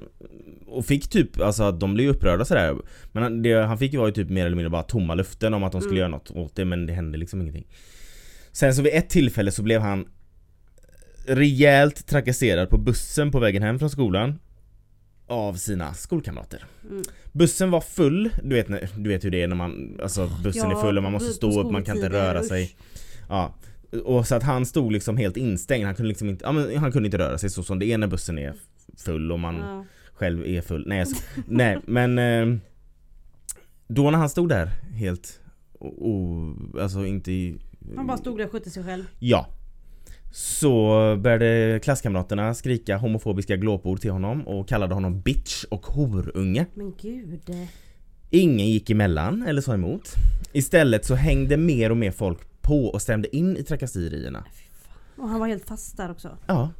och 0.66 0.86
fick 0.86 1.08
typ, 1.08 1.40
alltså 1.40 1.62
att 1.62 1.80
de 1.80 1.94
blev 1.94 2.06
ju 2.06 2.12
upprörda 2.12 2.44
sådär. 2.44 2.76
Men 3.12 3.22
han, 3.22 3.42
det 3.42 3.66
han 3.66 3.78
fick 3.78 3.92
ju 3.92 3.98
var 3.98 4.06
ju 4.06 4.12
typ 4.12 4.30
mer 4.30 4.46
eller 4.46 4.56
mindre 4.56 4.70
bara 4.70 4.82
tomma 4.82 5.14
luften 5.14 5.54
om 5.54 5.64
att 5.64 5.72
de 5.72 5.80
skulle 5.80 6.00
Mm. 6.00 6.00
göra 6.00 6.08
något 6.08 6.30
åt 6.30 6.56
det 6.56 6.64
men 6.64 6.86
det 6.86 6.92
hände 6.92 7.18
liksom 7.18 7.40
ingenting. 7.40 7.66
Sen 8.52 8.74
så 8.74 8.82
vid 8.82 8.94
ett 8.94 9.08
tillfälle 9.08 9.50
så 9.50 9.62
blev 9.62 9.80
han 9.80 10.08
rejält 11.26 12.06
trakasserad 12.06 12.70
på 12.70 12.78
bussen 12.78 13.30
på 13.30 13.38
vägen 13.38 13.62
hem 13.62 13.78
från 13.78 13.90
skolan 13.90 14.38
Av 15.26 15.54
sina 15.54 15.94
skolkamrater. 15.94 16.64
Mm. 16.90 17.02
Bussen 17.32 17.70
var 17.70 17.80
full, 17.80 18.30
du 18.42 18.54
vet, 18.54 18.66
du 18.96 19.08
vet 19.08 19.24
hur 19.24 19.30
det 19.30 19.42
är 19.42 19.48
när 19.48 19.56
man, 19.56 19.98
alltså 20.02 20.30
bussen 20.44 20.70
är 20.70 20.74
full 20.74 20.96
och 20.96 21.02
man 21.02 21.12
måste 21.12 21.32
stå 21.32 21.60
upp, 21.60 21.72
man 21.72 21.84
kan 21.84 21.96
inte 21.96 22.08
röra 22.08 22.42
sig. 22.42 22.76
Ja 23.28 23.54
och 24.04 24.26
så 24.26 24.34
att 24.34 24.42
han 24.42 24.66
stod 24.66 24.92
liksom 24.92 25.16
helt 25.16 25.36
instängd, 25.36 25.84
han 25.86 25.94
kunde 25.94 26.08
liksom 26.08 26.28
inte, 26.28 26.44
ja, 26.44 26.52
men 26.52 26.76
han 26.76 26.92
kunde 26.92 27.06
inte 27.06 27.18
röra 27.18 27.38
sig 27.38 27.50
så 27.50 27.62
som 27.62 27.78
det 27.78 27.86
är 27.92 27.98
när 27.98 28.06
bussen 28.06 28.38
är 28.38 28.54
full 28.96 29.32
och 29.32 29.40
man 29.40 29.56
Ja. 29.56 29.84
själv 30.12 30.46
är 30.46 30.60
full. 30.60 30.84
Nej, 30.86 30.98
jag 30.98 31.06
sk- 31.08 31.42
nej 31.46 31.78
men 31.86 32.18
eh, 32.18 32.58
Då 33.88 34.10
när 34.10 34.18
han 34.18 34.28
stod 34.30 34.48
där 34.48 34.70
helt 34.94 35.40
o, 35.78 35.86
o, 35.88 36.54
alltså 36.80 37.06
inte 37.06 37.32
i, 37.32 37.56
Han 37.96 38.06
bara 38.06 38.16
stod 38.16 38.38
där 38.38 38.44
och 38.44 38.52
skötte 38.52 38.70
sig 38.70 38.84
själv. 38.84 39.04
Ja 39.18 39.46
Så 40.32 40.90
började 41.20 41.80
klasskamraterna 41.82 42.54
skrika 42.54 42.96
homofobiska 42.96 43.56
glåpord 43.56 44.00
till 44.00 44.10
honom 44.10 44.46
och 44.48 44.68
kallade 44.68 44.94
honom 44.94 45.20
bitch 45.20 45.64
och 45.64 45.86
horunge 45.86 46.66
Men 46.74 46.94
gud. 47.02 47.40
Ingen 48.30 48.66
gick 48.70 48.90
emellan 48.90 49.42
eller 49.42 49.60
sa 49.60 49.74
emot 49.74 50.08
Istället 50.52 51.04
så 51.04 51.14
hängde 51.14 51.56
mer 51.56 51.90
och 51.90 51.96
mer 51.96 52.10
folk 52.10 52.38
på 52.70 52.86
och 52.86 53.02
stämde 53.02 53.36
in 53.36 53.56
i 53.56 53.62
trakasserierna. 53.62 54.44
Och 55.16 55.28
han 55.28 55.40
var 55.40 55.46
helt 55.46 55.64
fast 55.68 55.96
där 55.96 56.10
också. 56.10 56.36
Ja, 56.46 56.70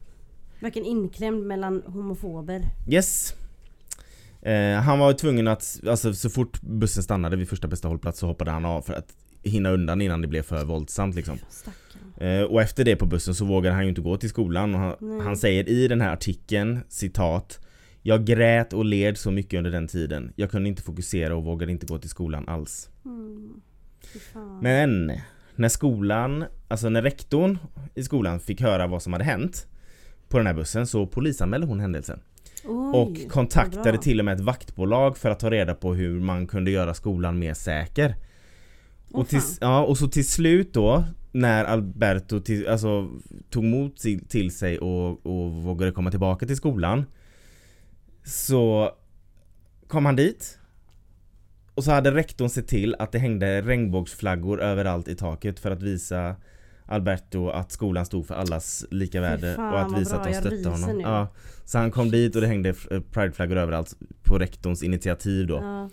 Verkligen 0.61 0.89
inklämd 0.89 1.47
mellan 1.47 1.83
homofober. 1.87 2.65
Yes. 2.89 3.35
Eh, 4.43 4.75
Han 4.81 4.99
var 4.99 5.13
tvungen 5.13 5.49
att, 5.49 5.81
alltså 5.87 6.15
så 6.15 6.31
fort 6.31 6.61
bussen 6.63 7.03
stannade 7.03 7.37
vid 7.37 7.49
första 7.49 7.69
bästa 7.69 7.89
hållplats 7.89 8.19
så 8.19 8.27
hoppade 8.27 8.51
han 8.51 8.65
av 8.65 8.83
för 8.83 8.95
att 8.95 9.15
hinna 9.43 9.71
undan 9.71 10.01
innan 10.01 10.21
det 10.21 10.29
blev 10.29 10.43
för 10.43 10.65
våldsamt 10.65 11.15
liksom. 11.15 11.39
Eh, 12.17 12.43
Och 12.43 12.63
efter 12.63 12.85
det 12.85 12.97
på 12.97 13.07
bussen 13.07 13.35
så 13.35 13.45
vågade 13.45 13.75
han 13.75 13.83
ju 13.85 13.89
inte 13.89 14.01
gå 14.01 14.17
till 14.17 14.29
skolan 14.29 14.75
och 14.75 14.81
han, 14.81 15.21
han 15.21 15.37
säger 15.37 15.69
i 15.69 15.89
den 15.89 16.01
här 16.01 16.13
artikeln, 16.13 16.81
citat 16.89 17.61
Jag 18.03 18.25
grät 18.25 18.73
och 18.73 18.85
led 18.85 19.19
så 19.19 19.31
mycket 19.31 19.59
under 19.59 19.71
den 19.71 19.89
tiden. 19.89 20.33
Jag 20.37 20.51
kunde 20.51 20.69
inte 20.69 20.83
fokusera 20.83 21.37
och 21.37 21.45
vågade 21.45 21.73
inte 21.73 21.87
gå 21.87 21.99
till 21.99 22.11
skolan 22.11 22.49
alls. 22.49 22.89
Mm. 23.05 23.61
Men 24.63 25.13
när 25.61 25.69
skolan, 25.69 26.45
alltså 26.69 26.89
när 26.89 27.03
rektorn 27.03 27.59
i 27.95 28.03
skolan 28.03 28.41
fick 28.41 28.61
höra 28.61 28.87
vad 28.87 29.03
som 29.03 29.13
hade 29.13 29.25
hänt 29.25 29.67
på 30.29 30.39
den 30.39 30.47
här 30.47 30.55
bussen 30.55 30.87
så 30.87 31.07
polisanmälde 31.07 31.67
hon 31.67 31.81
händelsen. 31.81 32.21
Oj, 32.65 32.97
och 32.97 33.31
kontaktade 33.33 33.99
till 33.99 34.19
och 34.19 34.25
med 34.25 34.35
ett 34.35 34.41
vaktbolag 34.41 35.19
för 35.19 35.31
att 35.31 35.41
ta 35.41 35.51
reda 35.51 35.75
på 35.75 35.95
hur 35.95 36.21
man 36.21 36.47
kunde 36.47 36.71
göra 36.71 36.95
skolan 36.95 37.39
mer 37.39 37.55
säker. 37.55 38.15
Åh, 39.11 39.21
och, 39.21 39.29
till, 39.29 39.41
ja, 39.61 39.85
och 39.85 39.99
så 39.99 40.09
till 40.09 40.29
slut 40.29 40.75
då 40.75 41.05
när 41.33 41.65
Alberto 41.65 42.41
till, 42.41 42.69
alltså, 42.69 43.11
tog 43.51 43.97
till, 43.97 44.29
till 44.29 44.57
sig 44.57 44.79
och, 44.79 45.27
och 45.27 45.53
vågade 45.53 45.93
komma 45.93 46.11
tillbaka 46.11 46.47
till 46.47 46.57
skolan 46.57 47.05
Så 48.25 48.91
kom 49.87 50.07
han 50.07 50.17
dit 50.17 50.60
och 51.81 51.85
så 51.85 51.91
hade 51.91 52.11
rektorn 52.11 52.49
sett 52.49 52.69
till 52.69 52.97
att 52.99 53.13
det 53.13 53.19
hängde 53.19 53.63
regnbågsflaggor 53.63 54.61
överallt 54.61 55.09
i 55.09 55.15
taket 55.15 55.59
för 55.61 55.71
att 55.71 55.83
visa 55.83 56.37
Alberto 56.87 57.49
att 57.49 57.73
skolan 57.73 58.07
stod 58.07 58.27
för 58.27 58.35
allas 58.35 58.87
lika 58.91 59.21
värde 59.21 59.55
fan, 59.55 59.73
och 59.75 59.81
att 59.81 60.01
visa 60.01 60.11
bra, 60.11 60.21
att 60.21 60.33
de 60.33 60.35
stötte 60.35 60.69
honom. 60.69 61.01
Ja, 61.01 61.29
så 61.65 61.79
han 61.79 61.91
kom 61.91 62.11
dit 62.11 62.35
och 62.35 62.41
det 62.41 62.47
hängde 62.47 62.75
prideflaggor 63.13 63.57
överallt 63.57 63.95
på 64.23 64.39
rektorns 64.39 64.83
initiativ 64.83 65.47
då. 65.47 65.55
Ja. 65.55 65.91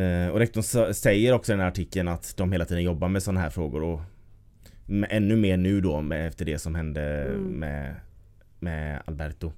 Eh, 0.00 0.28
och 0.28 0.38
rektorn 0.38 0.94
säger 0.94 1.32
också 1.32 1.52
i 1.52 1.54
den 1.54 1.60
här 1.60 1.68
artikeln 1.68 2.08
att 2.08 2.36
de 2.36 2.52
hela 2.52 2.64
tiden 2.64 2.82
jobbar 2.82 3.08
med 3.08 3.22
sådana 3.22 3.40
här 3.40 3.50
frågor 3.50 3.82
och 3.82 4.00
ännu 5.08 5.36
mer 5.36 5.56
nu 5.56 5.80
då 5.80 6.00
med, 6.00 6.26
efter 6.26 6.44
det 6.44 6.58
som 6.58 6.74
hände 6.74 7.02
Mm. 7.24 7.42
med, 7.42 7.94
med 8.58 9.02
Alberto. 9.04 9.52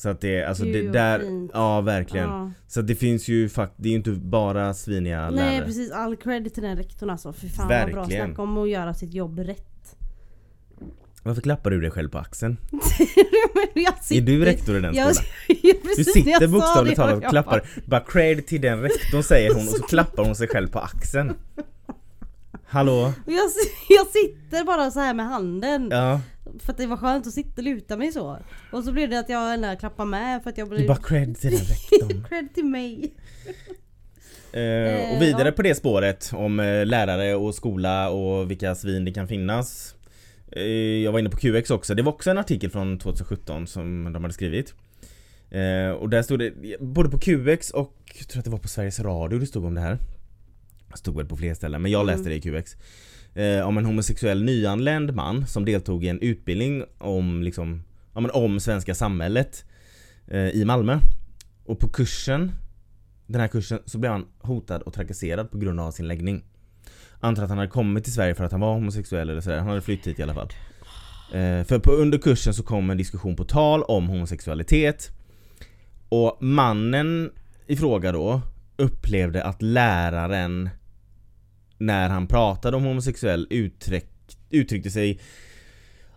Så 0.00 0.08
att 0.08 0.20
det, 0.20 0.44
alltså 0.44 0.64
det 0.64 0.82
vad 0.82 0.92
där, 0.92 1.20
fint. 1.20 1.50
ja 1.54 1.80
verkligen. 1.80 2.28
Ja. 2.28 2.50
Så 2.68 2.80
att 2.80 2.86
det 2.86 2.94
finns 2.94 3.28
ju 3.28 3.48
fakt 3.48 3.72
det 3.76 3.88
är 3.88 3.90
ju 3.90 3.96
inte 3.96 4.10
bara 4.10 4.74
sviniga 4.74 5.30
Nej 5.30 5.34
lärare. 5.54 5.66
precis, 5.66 5.90
all 5.92 6.16
credit 6.16 6.54
till 6.54 6.62
den 6.62 6.76
rektorn 6.76 7.10
alltså. 7.10 7.32
Fy 7.32 7.48
fan 7.48 7.68
vad 7.68 7.90
bra. 7.90 8.00
Verkligen. 8.00 8.26
Snacka 8.26 8.42
om 8.42 8.58
att 8.58 8.68
göra 8.70 8.94
sitt 8.94 9.14
jobb 9.14 9.38
rätt. 9.38 9.96
Varför 11.22 11.40
klappar 11.42 11.70
du 11.70 11.80
dig 11.80 11.90
själv 11.90 12.08
på 12.08 12.18
axeln? 12.18 12.56
Jag 13.74 13.92
Är 13.98 14.02
sitter- 14.02 14.26
du 14.26 14.44
rektor 14.44 14.76
i 14.76 14.80
den 14.80 14.94
jag, 14.94 15.14
skolan? 15.16 15.30
Ja, 15.62 15.72
Du 15.82 15.88
precis, 15.88 16.12
sitter 16.12 16.30
jag 16.30 16.42
sa 16.42 16.48
bokstavligt 16.48 16.96
det, 16.96 17.02
talat 17.02 17.16
och 17.18 17.22
jag 17.24 17.30
klappar, 17.30 17.62
bara 17.86 18.00
cred 18.00 18.46
till 18.46 18.60
den 18.60 18.80
rektorn 18.82 19.22
säger 19.22 19.54
hon 19.54 19.62
och 19.62 19.74
så 19.74 19.82
klappar 19.88 20.24
hon 20.24 20.34
sig 20.34 20.48
själv 20.48 20.68
på 20.68 20.78
axeln. 20.78 21.32
Hallå? 22.66 23.12
Jag, 23.26 23.50
jag 23.88 24.06
sitter 24.06 24.64
bara 24.64 24.90
så 24.90 25.00
här 25.00 25.14
med 25.14 25.26
handen. 25.26 25.88
Ja, 25.90 26.20
För 26.58 26.72
att 26.72 26.78
det 26.78 26.86
var 26.86 26.96
skönt 26.96 27.26
att 27.26 27.32
sitta 27.32 27.52
och 27.56 27.62
luta 27.64 27.96
mig 27.96 28.12
så. 28.12 28.38
Och 28.72 28.84
så 28.84 28.92
blev 28.92 29.10
det 29.10 29.18
att 29.18 29.28
jag 29.28 29.54
ändå 29.54 29.76
klappar 29.76 30.04
med 30.04 30.42
för 30.42 30.50
att 30.50 30.58
jag 30.58 30.70
du 30.70 30.74
blev... 30.76 30.86
bara 30.88 30.98
cred 30.98 31.36
till 31.38 31.50
den 31.50 31.60
rektorn. 31.60 32.24
Cred 32.28 32.54
till 32.54 32.64
mig. 32.64 33.14
Eh, 34.52 34.58
och 34.58 34.60
Eh, 34.60 35.20
vidare 35.20 35.48
ja. 35.48 35.52
på 35.52 35.62
det 35.62 35.74
spåret 35.74 36.30
om 36.34 36.60
eh, 36.60 36.86
lärare 36.86 37.34
och 37.34 37.54
skola 37.54 38.10
och 38.10 38.50
vilka 38.50 38.74
svin 38.74 39.04
det 39.04 39.12
kan 39.12 39.28
finnas. 39.28 39.94
Eh, 40.52 40.62
jag 41.02 41.12
var 41.12 41.18
inne 41.18 41.30
på 41.30 41.36
QX 41.36 41.70
också, 41.70 41.94
det 41.94 42.02
var 42.02 42.12
också 42.12 42.30
en 42.30 42.38
artikel 42.38 42.70
från 42.70 42.98
2017 42.98 43.66
som 43.66 44.12
de 44.12 44.22
hade 44.24 44.34
skrivit. 44.34 44.74
Eh, 45.50 45.90
och 45.90 46.08
där 46.08 46.22
stod 46.22 46.38
det, 46.38 46.52
både 46.80 47.10
på 47.10 47.18
QX 47.18 47.70
och 47.70 47.96
jag 48.18 48.28
tror 48.28 48.38
att 48.38 48.44
det 48.44 48.50
var 48.50 48.58
på 48.58 48.68
Sveriges 48.68 49.00
Radio 49.00 49.38
det 49.38 49.46
stod 49.46 49.64
om 49.64 49.74
det 49.74 49.80
här. 49.80 49.98
Det 50.92 50.96
stod 50.98 51.16
väl 51.16 51.26
på 51.26 51.36
fler 51.36 51.54
ställen, 51.54 51.82
men 51.82 51.90
jag 51.90 52.02
Mm. 52.02 52.16
läste 52.16 52.28
det 52.30 52.34
i 52.36 52.40
QX. 52.40 52.76
Eh, 53.34 53.68
om 53.68 53.78
en 53.78 53.84
homosexuell 53.84 54.44
nyanländ 54.44 55.14
man 55.14 55.46
som 55.46 55.64
deltog 55.64 56.04
i 56.04 56.08
en 56.08 56.20
utbildning 56.20 56.84
om 56.98 57.42
liksom, 57.42 57.82
ja, 58.14 58.20
men 58.20 58.30
om 58.30 58.60
svenska 58.60 58.94
samhället 58.94 59.64
eh, 60.26 60.48
i 60.48 60.64
Malmö. 60.64 60.98
Och 61.64 61.78
på 61.78 61.88
kursen, 61.88 62.52
den 63.26 63.40
här 63.40 63.48
kursen, 63.48 63.78
så 63.84 63.98
blev 63.98 64.12
han 64.12 64.26
hotad 64.38 64.82
och 64.82 64.92
trakasserad 64.92 65.50
på 65.50 65.58
grund 65.58 65.80
av 65.80 65.90
sin 65.90 66.08
läggning. 66.08 66.44
Antar 67.20 67.42
att 67.42 67.48
han 67.48 67.58
hade 67.58 67.70
kommit 67.70 68.04
till 68.04 68.12
Sverige 68.12 68.34
för 68.34 68.44
att 68.44 68.52
han 68.52 68.60
var 68.60 68.74
homosexuell 68.74 69.30
eller 69.30 69.40
sådär, 69.40 69.58
han 69.58 69.68
hade 69.68 69.80
flytt 69.80 70.06
hit 70.06 70.18
i 70.18 70.22
alla 70.22 70.34
fall. 70.34 70.48
Eh, 71.32 71.64
för 71.64 71.78
på, 71.78 71.92
under 71.92 72.18
kursen 72.18 72.54
så 72.54 72.62
kom 72.62 72.90
en 72.90 72.96
diskussion 72.96 73.36
på 73.36 73.44
tal 73.44 73.82
om 73.82 74.08
homosexualitet. 74.08 75.10
Och 76.08 76.42
mannen 76.42 77.30
i 77.66 77.76
fråga 77.76 78.12
då 78.12 78.40
upplevde 78.76 79.44
att 79.44 79.62
läraren 79.62 80.70
när 81.80 82.08
han 82.08 82.26
pratade 82.26 82.76
om 82.76 82.84
homosexuell 82.84 83.46
uttryck, 83.50 84.06
uttryckte 84.50 84.90
sig 84.90 85.20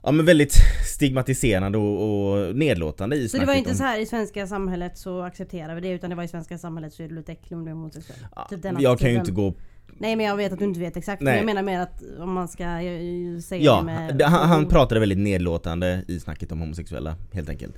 Ja 0.06 0.12
men 0.12 0.26
väldigt 0.26 0.54
stigmatiserande 0.86 1.78
och, 1.78 2.32
och 2.34 2.56
nedlåtande 2.56 3.16
i 3.16 3.30
Så 3.30 3.38
det 3.38 3.46
var 3.46 3.54
inte 3.54 3.70
om- 3.70 3.76
så 3.76 3.84
här 3.84 4.00
i 4.00 4.06
svenska 4.06 4.48
samhället 4.48 4.98
så 4.98 5.22
accepterar 5.22 5.76
vi 5.76 5.82
det 5.82 5.90
utan 5.90 6.10
det 6.10 6.16
var 6.16 6.24
i 6.24 6.28
svenska 6.28 6.58
samhället 6.58 6.94
så 6.94 7.04
är 7.04 7.08
du 7.08 7.16
lite 7.16 7.32
äcklig 7.32 7.58
om 7.58 7.66
du 7.66 7.72
är 7.72 7.76
homosexuell. 7.76 8.20
Ja, 8.36 8.48
Typ 8.50 8.60
jag 8.64 8.74
kan 8.74 8.84
ju 8.84 8.90
attityden. 8.94 9.20
inte 9.20 9.32
gå 9.32 9.54
Nej 9.98 10.16
men 10.16 10.26
jag 10.26 10.38
vet 10.38 10.54
att 10.54 10.60
du 10.60 10.66
inte 10.66 10.80
vet 10.80 10.98
exakt. 10.98 11.22
Nej. 11.22 11.32
Men 11.34 11.38
jag 11.38 11.46
menar 11.46 11.64
mer 11.64 11.80
att 11.80 12.04
om 12.20 12.34
man 12.34 12.48
ska 12.48 12.64
eh, 12.64 13.40
säga 13.40 13.64
Ja, 13.64 13.78
det 13.78 13.86
med... 13.86 14.22
han, 14.22 14.50
han 14.50 14.66
pratade 14.68 15.00
väldigt 15.00 15.18
nedlåtande 15.18 16.06
i 16.08 16.20
snacket 16.20 16.52
om 16.52 16.60
homosexuella 16.60 17.16
helt 17.34 17.50
enkelt 17.50 17.76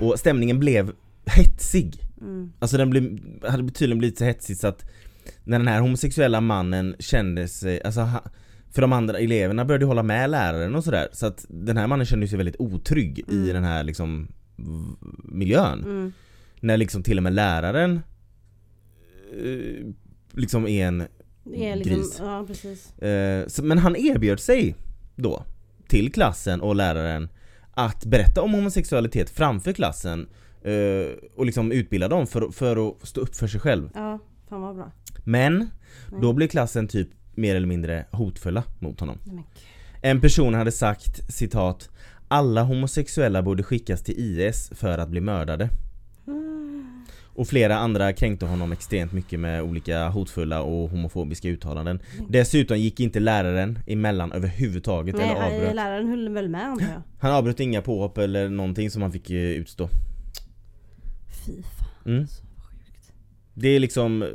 Och 0.00 0.18
stämningen 0.18 0.60
blev 0.60 0.92
hetsig 1.24 2.00
Mm. 2.20 2.52
Alltså 2.58 2.76
den 2.76 2.90
blev, 2.90 3.18
hade 3.48 3.70
tydligen 3.70 3.98
blivit 3.98 4.18
så 4.18 4.24
hetsig 4.24 4.56
så 4.56 4.66
att 4.66 4.90
När 5.44 5.58
den 5.58 5.68
här 5.68 5.80
homosexuella 5.80 6.40
mannen 6.40 6.96
kände 6.98 7.48
sig, 7.48 7.82
alltså 7.82 8.08
För 8.70 8.82
de 8.82 8.92
andra 8.92 9.18
eleverna 9.18 9.64
började 9.64 9.84
hålla 9.86 10.02
med 10.02 10.30
läraren 10.30 10.74
och 10.74 10.84
sådär 10.84 11.08
Så 11.12 11.26
att 11.26 11.44
den 11.48 11.76
här 11.76 11.86
mannen 11.86 12.06
kände 12.06 12.28
sig 12.28 12.36
väldigt 12.36 12.56
otrygg 12.58 13.18
i 13.18 13.24
Mm. 13.34 13.46
den 13.54 13.64
här 13.64 13.84
liksom 13.84 14.28
miljön 15.24 15.82
Mm. 15.84 16.12
När 16.60 16.76
liksom 16.76 17.02
till 17.02 17.16
och 17.16 17.22
med 17.22 17.32
läraren 17.34 18.00
eh, 19.42 19.86
Liksom 20.32 20.66
är 20.68 20.86
en 20.86 21.00
är 21.54 21.76
liksom, 21.76 21.94
Gris. 21.96 22.16
ja 22.20 22.44
precis. 22.46 22.98
Eh, 22.98 23.46
så, 23.46 23.64
men 23.64 23.78
han 23.78 23.96
erbjöd 23.96 24.40
sig 24.40 24.74
då 25.16 25.44
till 25.88 26.12
klassen 26.12 26.60
och 26.60 26.74
läraren 26.76 27.28
att 27.70 28.04
berätta 28.04 28.42
om 28.42 28.52
homosexualitet 28.54 29.30
framför 29.30 29.72
klassen 29.72 30.28
eh, 30.62 31.16
och 31.36 31.46
liksom 31.46 31.72
utbilda 31.72 32.08
dem 32.08 32.26
för, 32.26 32.48
för 32.50 32.88
att 32.88 33.08
stå 33.08 33.20
upp 33.20 33.34
för 33.36 33.46
sig 33.46 33.60
själv. 33.60 33.90
Ja, 33.94 34.18
fan 34.48 34.60
vad 34.62 34.76
bra. 34.76 34.92
Men 35.24 35.70
då 36.20 36.32
blev 36.32 36.48
klassen 36.48 36.88
typ 36.88 37.08
mer 37.34 37.56
eller 37.56 37.66
mindre 37.66 38.04
hotfulla 38.10 38.62
mot 38.78 39.00
honom. 39.00 39.18
En 40.02 40.20
person 40.20 40.54
hade 40.54 40.72
sagt 40.72 41.32
citat 41.32 41.90
Alla 42.28 42.62
homosexuella 42.62 43.42
borde 43.42 43.62
skickas 43.62 44.02
till 44.02 44.14
IS 44.18 44.70
för 44.74 44.98
att 44.98 45.08
bli 45.08 45.20
mördade. 45.20 45.68
Och 47.36 47.48
flera 47.48 47.76
andra 47.76 48.12
kränkte 48.12 48.46
honom 48.46 48.72
extremt 48.72 49.12
mycket 49.12 49.40
med 49.40 49.62
olika 49.62 50.08
hotfulla 50.08 50.62
och 50.62 50.90
homofobiska 50.90 51.48
uttalanden. 51.48 52.00
Dessutom 52.28 52.78
gick 52.78 53.00
inte 53.00 53.20
läraren 53.20 53.78
emellan 53.86 54.32
överhuvudtaget 54.32 55.16
Nej, 55.16 55.30
eller 55.30 55.42
avbröt. 55.42 55.74
läraren 55.74 56.08
höll 56.08 56.28
väl 56.28 56.48
med 56.48 56.64
antar 56.64 56.86
jag. 56.86 57.02
Han 57.18 57.32
avbröt 57.32 57.60
inga 57.60 57.82
påhopp 57.82 58.18
eller 58.18 58.48
någonting 58.48 58.90
som 58.90 59.02
han 59.02 59.12
fick 59.12 59.30
eh, 59.30 59.36
utstå. 59.36 59.88
Fy 61.46 61.62
fan. 61.62 62.12
Mm. 62.14 62.26
Det 63.54 63.68
är 63.68 63.80
liksom, 63.80 64.22
eh, 64.22 64.28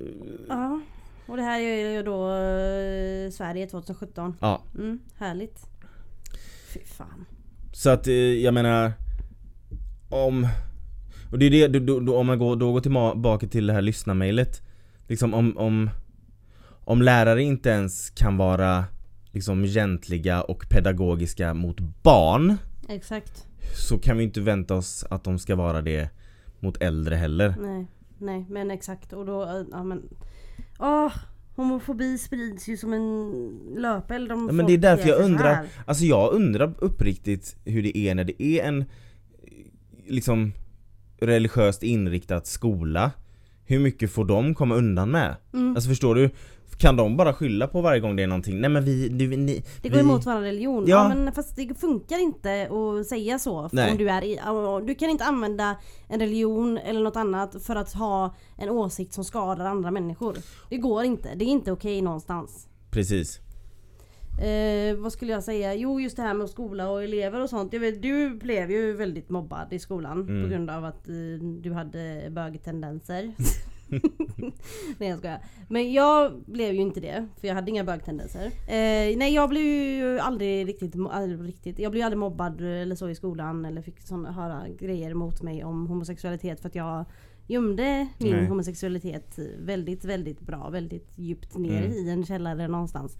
Ja. 0.49 0.81
Och 1.27 1.37
det 1.37 1.43
här 1.43 1.59
är 1.59 1.91
ju 1.91 2.03
då 2.03 2.27
eh, 2.27 3.31
Sverige 3.31 3.67
2017. 3.67 4.35
ja. 4.39 4.63
Mm, 4.77 4.99
härligt. 5.17 5.69
Fy 6.73 6.79
fan. 6.85 7.25
Så 7.73 7.89
att 7.89 8.07
eh, 8.07 8.13
jag 8.13 8.53
menar 8.53 8.93
Om 10.09 10.47
Och 11.31 11.39
det 11.39 11.45
är 11.45 11.69
det, 11.69 11.79
då, 11.79 11.99
då, 11.99 12.17
om 12.17 12.27
man 12.27 12.39
går, 12.39 12.55
då 12.55 12.71
går 12.73 12.79
tillbaka 12.79 13.47
till 13.47 13.67
det 13.67 13.73
här 13.73 13.81
lyssnarmailet 13.81 14.61
Liksom 15.07 15.33
om, 15.33 15.57
om 15.57 15.89
Om 16.83 17.01
lärare 17.01 17.43
inte 17.43 17.69
ens 17.69 18.09
kan 18.09 18.37
vara 18.37 18.85
Liksom 19.31 19.65
egentliga 19.65 20.41
och 20.41 20.69
pedagogiska 20.69 21.53
mot 21.53 21.79
barn 21.79 22.57
Exakt. 22.89 23.47
Så 23.87 23.97
kan 23.97 24.17
vi 24.17 24.23
inte 24.23 24.41
vänta 24.41 24.75
oss 24.75 25.05
att 25.09 25.23
de 25.23 25.39
ska 25.39 25.55
vara 25.55 25.81
det 25.81 26.09
Mot 26.59 26.77
äldre 26.81 27.15
heller 27.15 27.55
Nej, 27.59 27.87
nej 28.19 28.45
men 28.49 28.71
exakt 28.71 29.13
och 29.13 29.25
då, 29.25 29.43
eh, 29.43 29.63
ja 29.71 29.83
men 29.83 30.03
Åh, 30.79 31.13
homofobi 31.55 32.17
sprids 32.17 32.67
ju 32.67 32.77
som 32.77 32.93
en 32.93 33.31
löpeld 33.75 34.31
om 34.31 34.47
Ja, 34.47 34.53
men 34.53 34.65
det 34.65 34.73
är 34.73 34.77
därför 34.77 35.09
jag 35.09 35.21
undrar-. 35.21 35.67
Alltså 35.85 36.05
jag 36.05 36.33
undrar 36.33 36.73
uppriktigt 36.77 37.55
hur 37.65 37.83
det 37.83 37.97
är 37.97 38.15
när 38.15 38.23
det 38.23 38.43
är 38.43 38.63
en 38.63 38.85
Liksom 40.07 40.53
Religiöst 41.21 41.83
inriktad 41.83 42.41
skola 42.43 43.11
Hur 43.65 43.79
mycket 43.79 44.11
får 44.11 44.25
de 44.25 44.55
komma 44.55 44.75
undan 44.75 45.11
med? 45.11 45.35
Mm. 45.53 45.75
Alltså 45.75 45.89
förstår 45.89 46.15
du? 46.15 46.29
Kan 46.77 46.95
de 46.95 47.17
bara 47.17 47.33
skylla 47.33 47.67
på 47.67 47.81
varje 47.81 47.99
gång 47.99 48.15
det 48.15 48.23
är 48.23 48.27
någonting? 48.27 48.61
Nej 48.61 48.69
men 48.69 48.83
vi, 48.83 49.09
du, 49.09 49.37
ni, 49.37 49.63
Det 49.81 49.89
går 49.89 49.95
vi... 49.95 50.01
emot 50.01 50.25
vår 50.25 50.41
religion. 50.41 50.83
Ja. 50.87 51.09
Ja. 51.09 51.15
men 51.15 51.33
fast 51.33 51.55
det 51.55 51.79
funkar 51.79 52.21
inte 52.21 52.69
att 52.71 53.05
säga 53.07 53.39
så. 53.39 53.59
Om 53.59 53.97
du, 53.97 54.09
är 54.09 54.23
i, 54.23 54.39
du 54.87 54.95
kan 54.95 55.09
inte 55.09 55.23
använda 55.25 55.75
en 56.07 56.19
religion 56.19 56.77
eller 56.77 57.01
något 57.01 57.15
annat 57.15 57.63
för 57.63 57.75
att 57.75 57.93
ha 57.93 58.35
en 58.57 58.69
åsikt 58.69 59.13
som 59.13 59.23
skadar 59.23 59.65
andra 59.65 59.91
människor. 59.91 60.37
Det 60.69 60.77
går 60.77 61.03
inte. 61.03 61.29
Det 61.35 61.45
är 61.45 61.49
inte 61.49 61.71
okej 61.71 62.01
någonstans. 62.01 62.67
Precis 62.91 63.39
Eh, 64.41 64.95
vad 64.95 65.13
skulle 65.13 65.31
jag 65.31 65.43
säga? 65.43 65.73
Jo 65.73 65.99
just 65.99 66.15
det 66.15 66.21
här 66.21 66.33
med 66.33 66.49
skola 66.49 66.89
och 66.89 67.03
elever 67.03 67.41
och 67.41 67.49
sånt. 67.49 67.73
Jag 67.73 67.79
vet, 67.79 68.01
du 68.01 68.29
blev 68.35 68.71
ju 68.71 68.93
väldigt 68.93 69.29
mobbad 69.29 69.73
i 69.73 69.79
skolan 69.79 70.21
Mm. 70.21 70.43
på 70.43 70.49
grund 70.49 70.69
av 70.69 70.85
att 70.85 71.07
eh, 71.07 71.13
du 71.61 71.73
hade 71.73 72.27
bögtendenser. 72.31 73.31
nej 74.97 75.09
jag 75.09 75.17
skojar. 75.17 75.39
Men 75.69 75.93
jag 75.93 76.33
blev 76.45 76.73
ju 76.73 76.81
inte 76.81 76.99
det, 76.99 77.27
för 77.41 77.47
jag 77.47 77.55
hade 77.55 77.71
inga 77.71 77.83
bögtendenser. 77.83 78.45
Eh, 78.45 79.17
nej 79.17 79.33
jag 79.33 79.49
blev 79.49 79.63
ju 79.63 80.19
aldrig 80.19 80.67
riktigt, 80.67 80.95
aldrig 81.11 81.47
riktigt, 81.49 81.79
jag 81.79 81.91
blev 81.91 82.05
aldrig 82.05 82.19
mobbad 82.19 82.61
eller 82.61 82.95
så 82.95 83.09
i 83.09 83.15
skolan 83.15 83.65
eller 83.65 83.81
fick 83.81 83.99
såna, 84.01 84.31
höra 84.31 84.63
grejer 84.79 85.13
mot 85.13 85.41
mig 85.41 85.63
om 85.63 85.87
homosexualitet 85.87 86.61
för 86.61 86.67
att 86.69 86.75
jag 86.75 87.05
gömde 87.47 88.07
min 88.17 88.31
Nej. 88.35 88.45
homosexualitet 88.47 89.39
väldigt, 89.59 90.05
väldigt 90.05 90.41
bra, 90.41 90.69
väldigt 90.69 91.11
djupt 91.15 91.57
ner 91.57 91.83
Mm. 91.85 91.91
i 91.91 92.09
en 92.09 92.25
källare 92.25 92.67
någonstans. 92.67 93.17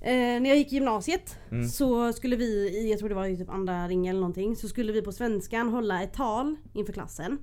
Eh, 0.00 0.12
när 0.14 0.46
jag 0.48 0.56
gick 0.56 0.72
i 0.72 0.74
gymnasiet 0.74 1.38
Mm. 1.50 1.68
så 1.68 2.12
skulle 2.12 2.36
vi, 2.36 2.44
i, 2.44 2.90
jag 2.90 2.98
tror 2.98 3.08
det 3.08 3.14
var 3.14 3.26
i 3.26 3.36
typ 3.36 3.50
andra 3.50 3.88
ring 3.88 4.06
eller 4.06 4.20
någonting, 4.20 4.56
så 4.56 4.68
skulle 4.68 4.92
vi 4.92 5.02
på 5.02 5.12
svenskan 5.12 5.68
hålla 5.68 6.02
ett 6.02 6.12
tal 6.12 6.56
inför 6.72 6.92
klassen. 6.92 7.38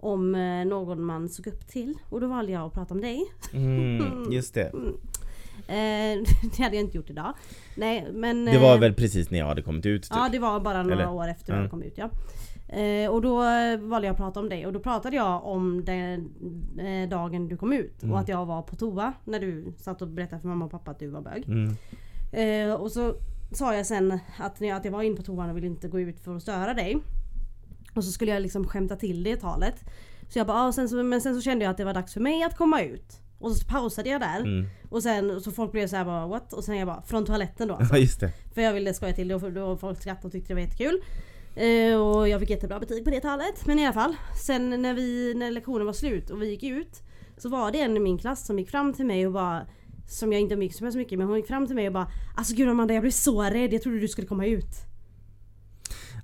Om 0.00 0.34
eh, 0.34 0.64
någon 0.64 1.02
man 1.04 1.28
såg 1.28 1.46
upp 1.46 1.66
till. 1.66 1.94
Och 2.08 2.20
då 2.20 2.26
valde 2.26 2.52
jag 2.52 2.62
att 2.62 2.72
prata 2.72 2.94
om 2.94 3.00
dig. 3.00 3.24
Mm, 3.52 4.02
just 4.32 4.54
det. 4.54 4.66
Eh, 5.68 6.22
det 6.56 6.62
hade 6.62 6.76
jag 6.76 6.84
inte 6.84 6.96
gjort 6.96 7.10
idag. 7.10 7.34
Nej 7.76 8.06
men... 8.12 8.44
Det 8.44 8.58
var 8.58 8.74
eh, 8.74 8.80
väl 8.80 8.94
precis 8.94 9.30
när 9.30 9.38
jag 9.38 9.46
hade 9.46 9.62
kommit 9.62 9.86
ut 9.86 10.02
typ. 10.02 10.12
Ja 10.14 10.28
det 10.32 10.38
var 10.38 10.60
bara 10.60 10.82
några 10.82 10.94
Eller? 11.02 11.12
år 11.12 11.28
efter 11.28 11.54
Ja. 11.54 11.60
jag 11.60 11.70
kom 11.70 11.82
ut 11.82 11.94
ja. 11.98 12.10
Eh, 12.76 13.10
och 13.10 13.22
då 13.22 13.34
valde 13.78 14.06
jag 14.06 14.12
att 14.12 14.16
prata 14.16 14.40
om 14.40 14.48
dig 14.48 14.66
och 14.66 14.72
då 14.72 14.80
pratade 14.80 15.16
jag 15.16 15.44
om 15.44 15.84
den 15.84 16.30
dagen 17.08 17.48
du 17.48 17.56
kom 17.56 17.72
ut 17.72 18.02
Mm. 18.02 18.12
och 18.14 18.20
att 18.20 18.28
jag 18.28 18.46
var 18.46 18.62
på 18.62 18.76
toa 18.76 19.12
när 19.24 19.40
du 19.40 19.72
satt 19.78 20.02
och 20.02 20.08
berättade 20.08 20.40
för 20.40 20.48
mamma 20.48 20.64
och 20.64 20.70
pappa 20.70 20.90
att 20.90 20.98
du 20.98 21.06
var 21.08 21.20
bög. 21.20 21.44
Mm. 21.48 22.76
Och 22.80 22.92
så 22.92 23.14
sa 23.52 23.74
jag 23.74 23.86
sen 23.86 24.18
att, 24.38 24.60
när 24.60 24.68
jag, 24.68 24.76
att 24.76 24.84
jag 24.84 24.92
var 24.92 25.02
inne 25.02 25.16
på 25.16 25.22
toan 25.22 25.50
och 25.50 25.56
ville 25.56 25.66
inte 25.66 25.88
gå 25.88 26.00
ut 26.00 26.20
för 26.20 26.36
att 26.36 26.42
störa 26.42 26.74
dig. 26.74 26.96
Och 27.96 28.04
så 28.04 28.12
skulle 28.12 28.32
jag 28.32 28.42
liksom 28.42 28.66
skämta 28.66 28.96
till 28.96 29.22
det 29.22 29.36
talet. 29.36 29.84
Så 30.28 30.38
jag 30.38 30.46
bara, 30.46 30.62
ah, 30.62 30.72
sen 30.72 30.88
så, 30.88 31.02
men 31.02 31.20
sen 31.20 31.34
så 31.34 31.40
kände 31.40 31.64
jag 31.64 31.70
att 31.70 31.76
det 31.76 31.84
var 31.84 31.94
dags 31.94 32.12
för 32.12 32.20
mig 32.20 32.42
att 32.42 32.56
komma 32.56 32.82
ut. 32.82 33.20
Och 33.38 33.52
så 33.52 33.66
pausade 33.66 34.08
jag 34.08 34.20
där. 34.20 34.40
Mm. 34.40 34.66
Och 34.88 35.02
sen 35.02 35.40
så 35.40 35.50
folk 35.50 35.72
blev 35.72 35.86
så 35.86 35.96
här 35.96 36.04
bara 36.04 36.26
what? 36.26 36.52
Och 36.52 36.64
sen 36.64 36.76
jag 36.76 36.86
bara 36.86 37.02
från 37.02 37.24
toaletten 37.24 37.68
då 37.68 37.74
alltså. 37.80 37.94
Ja 37.94 38.00
just 38.00 38.20
det. 38.20 38.32
För 38.54 38.60
jag 38.60 38.72
ville 38.72 38.94
skoja 38.94 39.12
till 39.12 39.28
det 39.28 39.34
och 39.34 39.52
då 39.52 39.76
folk 39.76 40.00
skrattade 40.00 40.26
och 40.26 40.32
tyckte 40.32 40.48
det 40.48 40.54
var 40.54 40.60
jättekul. 40.60 41.02
Eh, 41.54 42.00
och 42.00 42.28
jag 42.28 42.40
fick 42.40 42.50
jättebra 42.50 42.80
betyg 42.80 43.04
på 43.04 43.10
det 43.10 43.20
talet. 43.20 43.66
Men 43.66 43.78
i 43.78 43.84
alla 43.84 43.94
fall. 43.94 44.16
Sen 44.46 44.82
när, 44.82 44.94
vi, 44.94 45.34
när 45.36 45.50
lektionen 45.50 45.86
var 45.86 45.92
slut 45.92 46.30
och 46.30 46.42
vi 46.42 46.50
gick 46.50 46.62
ut. 46.62 47.02
Så 47.36 47.48
var 47.48 47.72
det 47.72 47.80
en 47.80 47.96
i 47.96 48.00
min 48.00 48.18
klass 48.18 48.46
som 48.46 48.58
gick 48.58 48.70
fram 48.70 48.92
till 48.92 49.06
mig 49.06 49.26
och 49.26 49.32
bara 49.32 49.66
som 50.08 50.32
jag 50.32 50.42
inte 50.42 50.54
umgicks 50.54 50.80
med 50.80 50.92
så 50.92 50.98
mycket 50.98 51.18
men 51.18 51.28
hon 51.28 51.36
gick 51.36 51.46
fram 51.46 51.66
till 51.66 51.76
mig 51.76 51.86
och 51.86 51.92
bara 51.92 52.10
Alltså 52.36 52.54
gud 52.54 52.68
Amanda 52.68 52.94
jag 52.94 53.00
blev 53.00 53.10
så 53.10 53.42
rädd, 53.42 53.72
jag 53.72 53.82
trodde 53.82 54.00
du 54.00 54.08
skulle 54.08 54.26
komma 54.26 54.46
ut. 54.46 54.86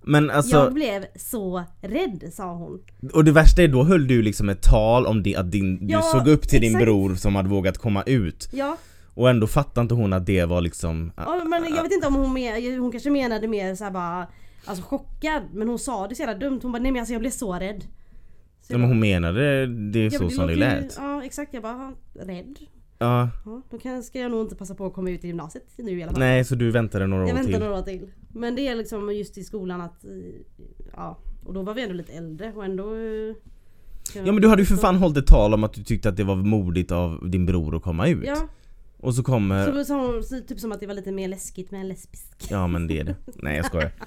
Men 0.04 0.30
alltså, 0.30 0.56
Jag 0.56 0.74
blev 0.74 1.04
så 1.16 1.64
rädd 1.80 2.30
sa 2.32 2.54
hon. 2.54 2.80
och 3.14 3.24
det 3.24 3.32
värsta 3.32 3.62
är 3.62 3.68
då 3.68 3.84
höll 3.84 4.06
du 4.06 4.22
liksom 4.22 4.48
ett 4.48 4.62
tal 4.62 5.06
om 5.06 5.22
det, 5.22 5.36
att 5.36 5.50
din, 5.52 5.86
du 5.86 5.92
Ja, 5.92 6.02
såg 6.02 6.28
upp 6.28 6.48
till 6.48 6.60
din 6.60 6.70
exakt. 6.70 6.84
bror 6.84 7.14
som 7.14 7.34
hade 7.34 7.48
vågat 7.48 7.78
komma 7.78 8.02
ut. 8.02 8.48
Ja, 8.52 8.76
Och 9.14 9.30
ändå 9.30 9.46
fattade 9.46 9.80
inte 9.82 9.94
hon 9.94 10.12
att 10.12 10.26
det 10.26 10.44
var 10.44 10.60
liksom... 10.60 11.12
ja 11.16 11.44
men 11.44 11.74
jag 11.74 11.82
vet 11.82 11.92
inte 11.92 12.06
om 12.06 12.14
hon, 12.14 12.32
mer, 12.32 12.78
hon 12.78 12.90
kanske 12.92 13.10
menade 13.10 13.48
mer 13.48 13.74
så 13.74 13.84
här 13.84 13.90
bara 13.90 14.26
Alltså 14.64 14.84
chockad 14.84 15.42
men 15.52 15.68
hon 15.68 15.78
sa 15.78 16.08
det 16.08 16.14
så 16.14 16.22
jävla 16.22 16.38
dumt. 16.38 16.58
Hon 16.62 16.72
bara 16.72 16.82
nej 16.82 16.92
men 16.92 17.00
alltså 17.00 17.12
jag 17.14 17.20
blev 17.20 17.30
så 17.30 17.52
rädd. 17.52 17.84
Så 18.66 18.72
Ja, 18.72 18.78
men 18.78 18.88
hon 18.88 19.00
menade 19.00 19.66
det 19.66 20.04
Ja, 20.04 20.10
så 20.10 20.18
som 20.18 20.28
det 20.28 20.34
låter 20.36 20.52
ju- 20.54 20.80
lät. 20.82 20.94
Ja 20.98 21.24
exakt, 21.24 21.54
jag 21.54 21.62
bara 21.62 21.72
"Ha, 21.72 21.92
rädd. 22.14 22.56
Ja, 23.02 23.28
Ja, 23.44 23.62
då 23.70 23.78
kan, 23.78 24.02
ska 24.02 24.18
jag 24.18 24.30
nog 24.30 24.40
inte 24.40 24.56
passa 24.56 24.74
på 24.74 24.86
att 24.86 24.92
komma 24.94 25.10
ut 25.10 25.24
i 25.24 25.26
gymnasiet 25.26 25.64
nu 25.76 25.98
i 25.98 26.02
alla 26.02 26.12
fall. 26.12 26.20
nej 26.20 26.44
så 26.44 26.54
du 26.54 26.70
väntade 26.70 27.06
några 27.06 27.22
jag 27.22 27.30
år 27.30 27.34
väntar 27.34 27.50
till. 27.52 27.60
några 27.60 27.78
år 27.78 27.82
till. 27.82 28.10
Men 28.34 28.54
det 28.56 28.68
är 28.68 28.74
liksom 28.74 29.14
just 29.14 29.38
i 29.38 29.44
skolan 29.44 29.80
att, 29.80 30.04
ja. 30.96 31.18
Och 31.46 31.54
då 31.54 31.62
var 31.62 31.74
vi 31.74 31.82
ändå 31.82 31.94
lite 31.94 32.12
äldre 32.12 32.52
och 32.56 32.64
ändå... 32.64 32.94
eh, 32.94 33.34
Ja 34.14 34.32
men 34.32 34.36
du 34.42 34.48
hade 34.48 34.62
ju 34.62 34.66
för 34.66 34.76
fan 34.76 34.96
hållit 34.96 35.16
ett 35.16 35.26
tal 35.26 35.54
om 35.54 35.64
att 35.64 35.72
du 35.72 35.84
tyckte 35.84 36.08
att 36.08 36.16
det 36.16 36.24
var 36.24 36.36
modigt 36.36 36.90
av 36.92 37.30
din 37.30 37.46
bror 37.46 37.76
att 37.76 37.82
komma 37.82 38.08
ut. 38.08 38.24
Ja, 38.26 38.48
Och 38.96 39.14
så 39.14 39.22
kommer... 39.22 39.84
så 39.84 40.22
så, 40.22 40.40
typ 40.48 40.60
som 40.60 40.72
att 40.72 40.80
det 40.80 40.86
var 40.86 40.94
lite 40.94 41.12
mer 41.12 41.28
läskigt 41.28 41.70
med 41.70 41.80
en 41.80 41.88
lesbisk. 41.88 42.46
Ja 42.50 42.66
men 42.66 42.86
det 42.86 42.98
är 42.98 43.04
det. 43.04 43.16
Nej 43.34 43.56
jag 43.56 43.64
skojar. 43.66 43.92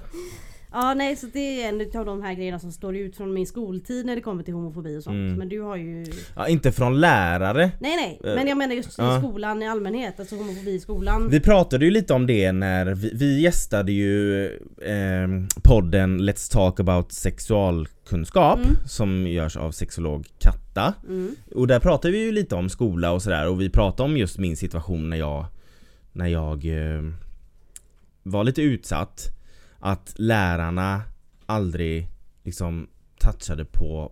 Ja 0.78 0.94
nej 0.94 1.16
så 1.16 1.28
det 1.34 1.64
är 1.64 1.70
en 1.70 2.00
av 2.00 2.06
de 2.06 2.22
här 2.22 2.34
grejerna 2.34 2.60
som 2.60 2.72
står 2.72 2.96
ut 2.96 3.18
från 3.18 3.34
min 3.34 3.48
skoltid 3.48 4.06
när 4.06 4.16
det 4.16 4.22
kommer 4.22 4.44
till 4.44 4.54
homofobi 4.54 4.98
och 4.98 5.04
sånt. 5.04 5.14
Mm. 5.14 5.34
Men 5.36 5.50
du 5.50 5.62
har 5.62 5.76
ju... 5.76 6.06
Ja, 6.36 6.48
inte 6.48 6.72
från 6.72 7.00
lärare. 7.00 7.72
Nej 7.80 7.96
nej, 7.96 8.22
Eh, 8.24 8.36
men 8.36 8.48
jag 8.48 8.58
menar 8.58 8.76
just 8.76 8.90
i 8.90 8.94
ja. 8.98 9.20
skolan 9.20 9.62
i 9.64 9.68
allmänhet. 9.68 10.20
Alltså 10.20 10.36
homofobi 10.36 10.72
i 10.72 10.80
skolan. 10.80 11.30
Vi 11.30 11.40
pratade 11.40 11.86
ju 11.86 11.92
lite 11.92 12.14
om 12.14 12.28
det 12.28 12.52
när 12.52 12.86
vi, 12.86 13.12
vi 13.14 13.42
gästade 13.42 13.92
ju 13.92 14.46
eh, 14.82 15.28
podden 15.64 16.20
Let's 16.22 16.52
Talk 16.52 16.80
About 16.80 17.12
Sexualkunskap 17.12 18.60
Mm. 18.60 18.76
som 18.86 19.28
görs 19.28 19.58
av 19.58 19.72
sexolog 19.72 20.28
Katta. 20.40 20.94
Mm. 21.08 21.36
Och 21.56 21.68
där 21.68 21.80
pratade 21.80 22.12
vi 22.12 22.20
ju 22.26 22.32
lite 22.32 22.56
om 22.56 22.70
skola 22.70 23.12
och 23.12 23.22
sådär 23.22 23.48
och 23.50 23.62
vi 23.62 23.70
pratade 23.70 24.10
om 24.10 24.18
just 24.18 24.38
min 24.38 24.58
situation 24.58 25.10
när 25.10 25.18
jag 25.18 25.46
När 26.12 26.28
jag 26.28 26.66
eh, 26.66 27.02
var 28.24 28.44
lite 28.44 28.62
utsatt 28.62 29.32
Att 29.86 30.14
lärarna 30.16 31.02
aldrig 31.46 32.08
liksom 32.44 32.88
touchade 33.20 33.66
på 33.66 34.12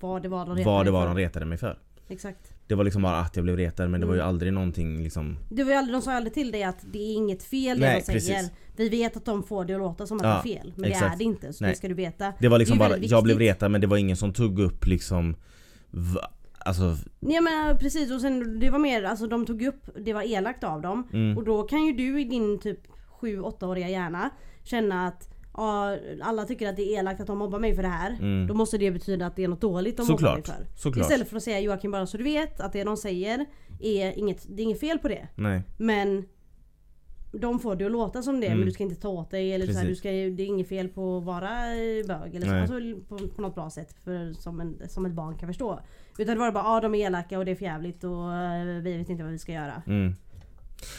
Vad 0.00 0.22
det 0.22 0.28
var 0.28 0.46
de 0.46 0.50
retade 0.56 0.64
vad 0.64 0.84
det 0.86 0.90
var 0.90 1.06
de 1.06 1.16
retade 1.16 1.46
mig 1.46 1.58
för. 1.58 1.78
Exakt. 2.08 2.54
Det 2.66 2.74
var 2.74 2.84
liksom 2.84 3.02
bara 3.02 3.16
att 3.18 3.36
jag 3.36 3.42
blev 3.44 3.56
retad 3.56 3.90
men 3.90 4.00
det 4.00 4.06
var 4.06 4.14
ju 4.14 4.20
Mm. 4.20 4.28
aldrig 4.28 4.52
någonting 4.52 5.02
liksom 5.02 5.36
Det 5.50 5.64
var 5.64 5.70
ju 5.70 5.76
aldrig, 5.78 5.94
de 5.96 6.02
sa 6.02 6.12
aldrig 6.12 6.34
till 6.34 6.52
dig 6.52 6.62
att 6.62 6.84
det 6.92 6.98
är 6.98 7.14
inget 7.14 7.42
fel 7.42 7.80
Nej, 7.80 8.04
det 8.06 8.12
de 8.14 8.20
säger. 8.20 8.38
precis. 8.38 8.50
Vi 8.76 8.88
vet 8.88 9.16
att 9.16 9.24
de 9.24 9.42
får 9.42 9.64
det 9.64 9.74
att 9.74 9.80
låta 9.80 10.06
som 10.06 10.16
att 10.16 10.22
Ja, 10.22 10.28
det 10.44 10.50
är 10.50 10.56
fel. 10.58 10.72
Men 10.76 10.82
det 10.82 10.88
exakt. 10.88 11.14
är 11.14 11.18
det 11.18 11.24
inte. 11.24 11.52
Så 11.52 11.64
Nej. 11.64 11.72
det 11.72 11.76
ska 11.78 11.88
du 11.88 11.94
veta. 11.94 12.32
Det 12.40 12.48
var 12.48 12.58
liksom 12.58 12.78
Det 12.78 12.88
bara, 12.88 12.98
jag 12.98 13.24
blev 13.24 13.38
retad 13.38 13.70
men 13.70 13.80
det 13.80 13.86
var 13.86 13.96
ingen 13.96 14.16
som 14.16 14.32
tog 14.32 14.58
upp 14.58 14.86
liksom 14.86 15.36
va, 15.90 16.20
Alltså, 16.58 16.96
Ja 17.20 17.40
men 17.40 17.78
precis 17.78 18.10
och 18.12 18.20
sen 18.20 18.60
det 18.60 18.70
var 18.70 18.78
mer, 18.78 19.02
alltså 19.02 19.26
de 19.26 19.46
tog 19.46 19.62
upp, 19.62 19.88
det 20.04 20.12
var 20.12 20.22
elakt 20.22 20.64
av 20.64 20.82
dem. 20.82 21.08
mm, 21.12 21.38
Och 21.38 21.44
då 21.44 21.62
kan 21.62 21.84
ju 21.86 21.92
du 21.92 22.20
i 22.20 22.24
din 22.24 22.58
typ 22.60 22.80
7-8-åriga 23.20 23.88
hjärna 23.88 24.30
känna 24.64 25.06
att 25.06 25.28
ja, 25.56 25.96
alla 26.22 26.44
tycker 26.44 26.68
att 26.68 26.76
det 26.76 26.82
är 26.82 26.98
elakt 26.98 27.20
att 27.20 27.26
de 27.26 27.38
mobbar 27.38 27.58
mig 27.58 27.74
för 27.74 27.82
det 27.82 27.88
här. 27.88 28.10
mm. 28.10 28.46
Då 28.46 28.54
måste 28.54 28.78
det 28.78 28.90
betyda 28.90 29.26
att 29.26 29.36
det 29.36 29.44
är 29.44 29.48
något 29.48 29.60
dåligt 29.60 29.96
de 29.96 30.02
mobbar 30.06 30.22
mig 30.22 30.42
Såklart, 30.42 30.56
för. 30.58 30.66
såklart. 30.74 31.04
Istället 31.06 31.28
för 31.28 31.36
att 31.36 31.42
säga 31.42 31.60
Joakim 31.60 31.90
bara 31.90 32.06
så 32.06 32.16
du 32.16 32.24
vet 32.24 32.60
att 32.60 32.72
det 32.72 32.84
de 32.84 32.96
säger 32.96 33.46
är 33.80 34.18
inget, 34.18 34.46
det 34.48 34.62
är 34.62 34.64
inget 34.64 34.80
fel 34.80 34.98
på 34.98 35.08
det. 35.08 35.28
Nej, 35.34 35.62
Men 35.78 36.24
de 37.32 37.58
får 37.60 37.76
det 37.76 37.84
att 37.86 37.92
låta 37.92 38.22
som 38.22 38.40
det 38.40 38.46
Mm. 38.46 38.58
men 38.58 38.66
du 38.66 38.72
ska 38.72 38.82
inte 38.82 39.00
ta 39.00 39.08
åt 39.08 39.30
dig 39.30 39.52
eller 39.52 39.66
så 39.66 39.78
här, 39.78 39.86
du 39.86 39.94
ska, 39.96 40.08
det 40.08 40.16
är 40.42 40.46
inget 40.46 40.68
fel 40.68 40.88
på 40.88 41.18
att 41.18 41.24
vara 41.24 41.50
bög 42.06 42.34
eller 42.34 42.46
så, 42.46 42.54
alltså, 42.54 43.00
på, 43.08 43.28
på 43.28 43.42
något 43.42 43.54
bra 43.54 43.70
sätt 43.70 43.92
för, 44.04 44.32
som, 44.32 44.60
en, 44.60 44.78
som 44.88 45.06
ett 45.06 45.12
barn 45.12 45.38
kan 45.38 45.48
förstå. 45.48 45.80
Utan 46.18 46.34
det 46.34 46.40
var 46.40 46.52
bara 46.52 46.64
ja 46.64 46.80
de 46.80 46.94
är 46.94 47.06
elaka 47.06 47.38
och 47.38 47.44
det 47.44 47.50
är 47.50 47.62
jävligt 47.62 48.04
och 48.04 48.32
eh, 48.34 48.64
vi 48.82 48.96
vet 48.96 49.08
inte 49.08 49.22
vad 49.22 49.32
vi 49.32 49.38
ska 49.38 49.52
göra. 49.52 49.82
mm. 49.86 50.14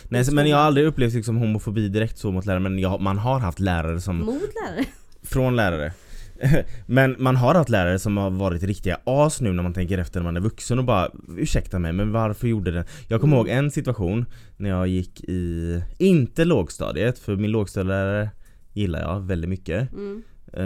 Nej 0.10 0.26
men 0.32 0.48
jag 0.50 0.58
har 0.58 0.64
aldrig 0.64 0.86
upplevt 0.88 1.14
liksom 1.14 1.38
homofobi 1.38 1.88
direkt 1.90 2.18
så 2.18 2.32
mot 2.32 2.46
lärare 2.46 2.60
men 2.60 2.80
jag, 2.80 3.02
man 3.02 3.18
har 3.18 3.40
haft 3.40 3.60
lärare 3.60 4.02
som 4.02 4.18
Mot 4.18 4.36
lärare. 4.36 4.86
Från 5.24 5.56
lärare. 5.56 5.94
Men 6.86 7.16
man 7.20 7.36
har 7.36 7.56
haft 7.56 7.70
lärare 7.70 8.00
som 8.00 8.18
har 8.18 8.30
varit 8.30 8.64
riktiga 8.64 8.98
as 9.04 9.42
nu 9.42 9.54
när 9.54 9.64
man 9.64 9.74
tänker 9.74 9.98
efter 9.98 10.20
när 10.20 10.24
man 10.24 10.38
är 10.38 10.42
vuxen 10.42 10.80
och 10.80 10.86
bara 10.86 11.10
Ursäkta 11.38 11.80
mig 11.80 11.94
men 11.94 12.12
varför 12.12 12.48
gjorde 12.48 12.72
den? 12.72 12.86
Jag 13.08 13.22
kommer 13.22 13.38
Mm. 13.38 13.48
ihåg 13.48 13.58
en 13.58 13.72
situation 13.72 14.26
när 14.58 14.70
jag 14.70 14.88
gick 14.88 15.24
i, 15.24 15.82
inte 15.98 16.46
lågstadiet 16.46 17.20
för 17.20 17.36
min 17.36 17.52
lågstadielärare 17.52 18.30
gillar 18.74 19.00
jag 19.02 19.20
väldigt 19.22 19.50
mycket. 19.50 19.92
Mm, 19.94 20.24
Eh, 20.54 20.62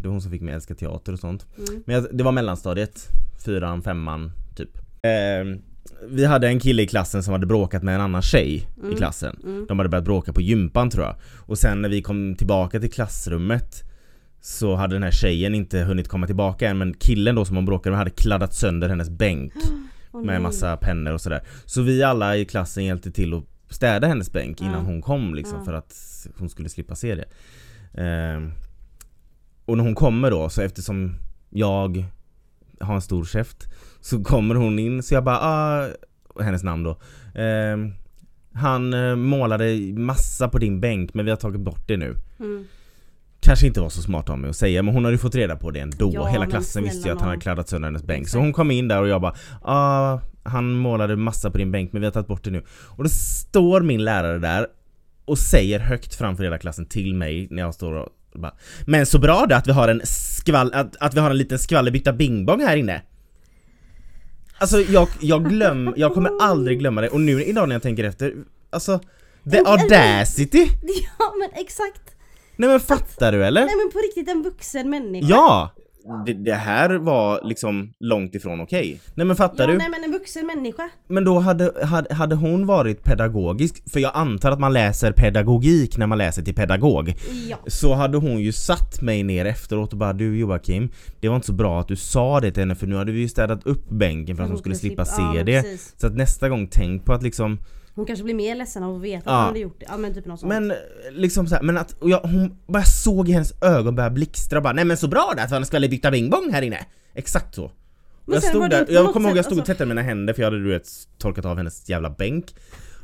det 0.00 0.02
var 0.04 0.10
hon 0.10 0.20
som 0.22 0.30
fick 0.30 0.42
mig 0.42 0.52
att 0.54 0.56
älska 0.56 0.74
teater 0.74 1.12
och 1.12 1.18
sånt. 1.18 1.46
mm, 1.58 1.82
Men 1.86 1.94
jag, 1.94 2.06
det 2.12 2.24
var 2.24 2.32
mellanstadiet, 2.32 3.00
fyran, 3.44 3.82
femman 3.82 4.32
typ. 4.56 4.76
Eh, 5.02 5.58
vi 6.08 6.24
hade 6.24 6.48
en 6.48 6.60
kille 6.60 6.82
i 6.82 6.86
klassen 6.86 7.22
som 7.22 7.32
hade 7.32 7.46
bråkat 7.46 7.82
med 7.82 7.94
en 7.94 8.00
annan 8.00 8.22
tjej 8.22 8.54
i 8.76 8.80
Mm. 8.82 8.96
klassen. 8.96 9.36
mm. 9.44 9.66
De 9.68 9.78
hade 9.78 9.88
börjat 9.88 10.04
bråka 10.04 10.32
på 10.32 10.40
gympan 10.40 10.90
tror 10.90 11.04
jag. 11.04 11.16
Och 11.46 11.58
sen 11.58 11.82
när 11.82 11.88
vi 11.88 12.02
kom 12.02 12.34
tillbaka 12.34 12.80
till 12.80 12.90
klassrummet 12.92 13.82
så 14.40 14.74
hade 14.74 14.94
den 14.94 15.02
här 15.02 15.10
tjejen 15.10 15.54
inte 15.54 15.78
hunnit 15.80 16.08
komma 16.08 16.26
tillbaka 16.26 16.68
än 16.68 16.78
men 16.78 16.94
killen 16.94 17.34
då 17.34 17.44
som 17.44 17.56
hon 17.56 17.64
bråkade 17.64 17.90
med 17.90 17.98
hade 17.98 18.10
kladdat 18.10 18.54
sönder 18.54 18.88
hennes 18.88 19.10
bänk 19.10 19.52
Åh, 20.12 20.24
med 20.24 20.42
massa 20.42 20.76
pennor 20.76 21.12
och 21.12 21.20
sådär. 21.20 21.42
Så 21.64 21.82
vi 21.82 22.02
alla 22.02 22.36
i 22.36 22.44
klassen 22.44 22.84
hjälpte 22.84 23.10
till 23.12 23.34
att 23.34 23.44
städa 23.74 24.06
hennes 24.06 24.32
bänk 24.32 24.60
innan 24.60 24.72
Ja. 24.74 24.80
hon 24.80 25.02
kom 25.02 25.34
liksom 25.34 25.64
för 25.64 25.72
att 25.72 25.94
hon 26.38 26.48
skulle 26.48 26.68
slippa 26.68 26.94
se 26.94 27.14
det. 27.14 27.24
Ehm, 28.02 28.52
och 29.64 29.76
när 29.76 29.84
hon 29.84 29.94
kommer 29.94 30.30
då 30.30 30.48
så 30.48 30.62
eftersom 30.62 31.14
jag 31.50 32.04
har 32.80 32.94
en 32.94 33.00
stor 33.00 33.24
käft 33.24 33.56
så 34.00 34.24
kommer 34.24 34.54
hon 34.54 34.78
in 34.78 35.02
så 35.02 35.14
jag 35.14 35.24
bara 35.24 35.38
ah, 35.40 35.88
hennes 36.40 36.62
namn 36.62 36.82
då. 36.82 36.98
Ehm, 37.34 37.92
han 38.52 38.94
eh, 38.94 39.16
målade 39.16 39.76
massa 39.96 40.48
på 40.48 40.58
din 40.58 40.80
bänk 40.80 41.14
men 41.14 41.24
vi 41.24 41.30
har 41.30 41.36
tagit 41.36 41.60
bort 41.60 41.88
det 41.88 41.96
nu. 41.96 42.14
Mm. 42.40 42.64
Kanske 43.40 43.66
inte 43.66 43.80
var 43.80 43.88
så 43.88 44.02
smart 44.02 44.30
av 44.30 44.38
mig 44.38 44.50
att 44.50 44.56
säga 44.56 44.82
men 44.82 44.94
hon 44.94 45.04
hade 45.04 45.14
ju 45.14 45.18
fått 45.18 45.34
reda 45.34 45.56
på 45.56 45.70
det 45.70 45.80
ändå. 45.80 46.10
Ja, 46.14 46.26
Hela 46.26 46.46
klassen 46.46 46.82
visste 46.82 47.08
ju 47.08 47.14
att 47.14 47.20
han 47.20 47.28
hade 47.28 47.40
kladdat 47.40 47.68
sönder 47.68 47.88
hennes 47.88 48.02
bänk. 48.04 48.28
Så 48.28 48.38
hon 48.38 48.52
kom 48.52 48.70
in 48.70 48.88
där 48.88 49.02
och 49.02 49.08
jag 49.08 49.20
bara 49.20 49.34
ah, 49.62 50.20
han 50.42 50.72
målade 50.72 51.16
massa 51.16 51.50
på 51.50 51.58
din 51.58 51.72
bänk 51.72 51.92
men 51.92 52.00
vi 52.00 52.06
har 52.06 52.12
tagit 52.12 52.28
bort 52.28 52.44
det 52.44 52.50
nu. 52.50 52.62
Och 52.68 53.04
då 53.04 53.10
står 53.10 53.80
min 53.80 54.04
lärare 54.04 54.38
där 54.38 54.66
och 55.24 55.38
säger 55.38 55.78
högt 55.78 56.14
framför 56.14 56.44
hela 56.44 56.58
klassen 56.58 56.86
till 56.86 57.14
mig 57.14 57.48
när 57.50 57.62
jag 57.62 57.74
står 57.74 57.92
och 57.92 58.08
bara 58.38 58.54
Men 58.86 59.06
så 59.06 59.18
bra 59.18 59.46
det 59.48 59.56
att 59.56 59.66
vi 59.68 59.72
har 59.72 59.88
en 59.88 60.00
skvall, 60.04 60.72
att, 60.74 60.96
att 61.00 61.14
vi 61.14 61.20
har 61.20 61.30
en 61.30 61.38
liten 61.38 61.58
skvallerbytta 61.58 62.12
bingbong 62.12 62.60
här 62.60 62.76
inne. 62.76 63.02
Alltså 64.58 64.80
jag, 64.80 65.08
jag 65.20 65.48
glöm, 65.48 65.94
jag 65.96 66.14
kommer 66.14 66.30
aldrig 66.42 66.78
glömma 66.78 67.00
det 67.00 67.08
och 67.08 67.20
nu 67.20 67.44
idag 67.44 67.68
när 67.68 67.74
jag 67.74 67.82
tänker 67.82 68.04
efter, 68.04 68.34
alltså 68.70 69.00
The 69.50 69.58
audacity! 69.58 70.68
Ja 71.18 71.34
men 71.40 71.62
exakt. 71.62 72.02
Nej 72.56 72.68
men 72.70 72.80
fattar 72.80 73.32
du 73.32 73.44
eller? 73.44 73.64
Nej 73.66 73.76
men 73.76 73.92
på 73.92 73.98
riktigt 73.98 74.28
en 74.28 74.42
vuxen 74.42 74.90
människa. 74.90 75.26
Ja! 75.30 75.72
det, 76.26 76.32
det 76.32 76.54
här 76.54 76.90
var 76.94 77.40
liksom 77.44 77.92
långt 78.00 78.34
ifrån 78.34 78.60
okej. 78.60 79.00
Nej 79.14 79.26
men 79.26 79.36
fattar 79.36 79.64
Ja, 79.64 79.72
du? 79.72 79.78
nej 79.78 79.88
men 79.90 80.04
en 80.04 80.05
vuxen 80.26 80.46
människa. 80.46 80.90
Men 81.08 81.24
då 81.24 81.38
hade, 81.38 81.72
hade, 81.86 82.14
hade 82.14 82.34
hon 82.34 82.66
varit 82.66 83.02
pedagogisk, 83.02 83.90
för 83.90 84.00
jag 84.00 84.10
antar 84.14 84.50
att 84.50 84.60
man 84.60 84.72
läser 84.72 85.12
pedagogik 85.12 85.96
när 85.98 86.06
man 86.06 86.18
läser 86.18 86.42
till 86.42 86.54
pedagog. 86.54 87.14
Ja. 87.48 87.56
Så 87.66 87.94
hade 87.94 88.18
hon 88.18 88.40
ju 88.40 88.52
satt 88.52 89.00
mig 89.02 89.22
ner 89.22 89.44
efteråt 89.44 89.92
och 89.92 89.98
bara 89.98 90.12
du 90.12 90.38
Joakim, 90.38 90.88
det 91.20 91.28
var 91.28 91.36
inte 91.36 91.46
så 91.46 91.52
bra 91.52 91.80
att 91.80 91.88
du 91.88 91.96
sa 91.96 92.40
det 92.40 92.50
till 92.50 92.62
henne 92.62 92.74
för 92.74 92.86
nu 92.86 92.96
hade 92.96 93.12
vi 93.12 93.20
ju 93.20 93.28
städat 93.28 93.66
upp 93.66 93.90
bänken 93.90 94.36
för 94.36 94.42
att 94.42 94.48
hon 94.48 94.58
skulle 94.58 94.74
slippa 94.74 95.04
se 95.04 95.22
ja, 95.22 95.44
det. 95.44 95.62
precis. 95.62 95.94
Så 95.96 96.06
att 96.06 96.16
nästa 96.16 96.48
gång 96.48 96.68
tänk 96.70 97.04
på 97.04 97.12
att 97.12 97.22
liksom 97.22 97.58
Hon 97.94 98.06
kanske 98.06 98.24
blir 98.24 98.34
mer 98.34 98.54
ledsen 98.54 98.82
av 98.82 98.96
att 98.96 99.02
veta 99.02 99.30
Ja. 99.30 99.32
att 99.32 99.38
hon 99.38 99.46
hade 99.46 99.58
gjort 99.58 99.80
det. 99.80 99.86
Ja 99.88 99.96
men 99.96 100.14
typ 100.14 100.26
något 100.26 100.40
sånt. 100.40 100.48
Men 100.48 100.72
liksom 101.10 101.46
så 101.46 101.54
här, 101.54 101.62
men 101.62 101.76
att 101.78 101.96
jag, 102.02 102.20
hon 102.20 102.56
bara 102.66 102.84
såg 102.84 103.28
i 103.28 103.32
hennes 103.32 103.62
ögon 103.62 103.94
börja 103.94 104.10
blixtra 104.10 104.58
och 104.58 104.62
bara 104.62 104.72
nej 104.72 104.84
men 104.84 104.96
så 104.96 105.08
bra 105.08 105.32
där 105.36 105.46
för 105.46 105.54
han 105.56 105.66
skulle 105.66 105.88
bing 105.88 106.30
bong 106.30 106.50
här 106.52 106.62
inne. 106.62 106.86
Exakt 107.14 107.54
så. 107.54 107.70
Jag 108.26 108.42
stod 108.42 108.70
där, 108.70 108.86
jag 108.88 109.12
kommer 109.12 109.28
ihåg 109.28 109.38
jag 109.38 109.44
stod 109.44 109.58
och 109.58 109.60
alltså- 109.60 109.72
tvättade 109.72 109.88
mina 109.88 110.02
händer 110.02 110.34
för 110.34 110.42
jag 110.42 110.46
hade 110.50 110.62
du 110.62 110.68
vet 110.70 110.88
torkat 111.18 111.44
av 111.44 111.56
hennes 111.56 111.88
jävla 111.88 112.10
bänk. 112.10 112.54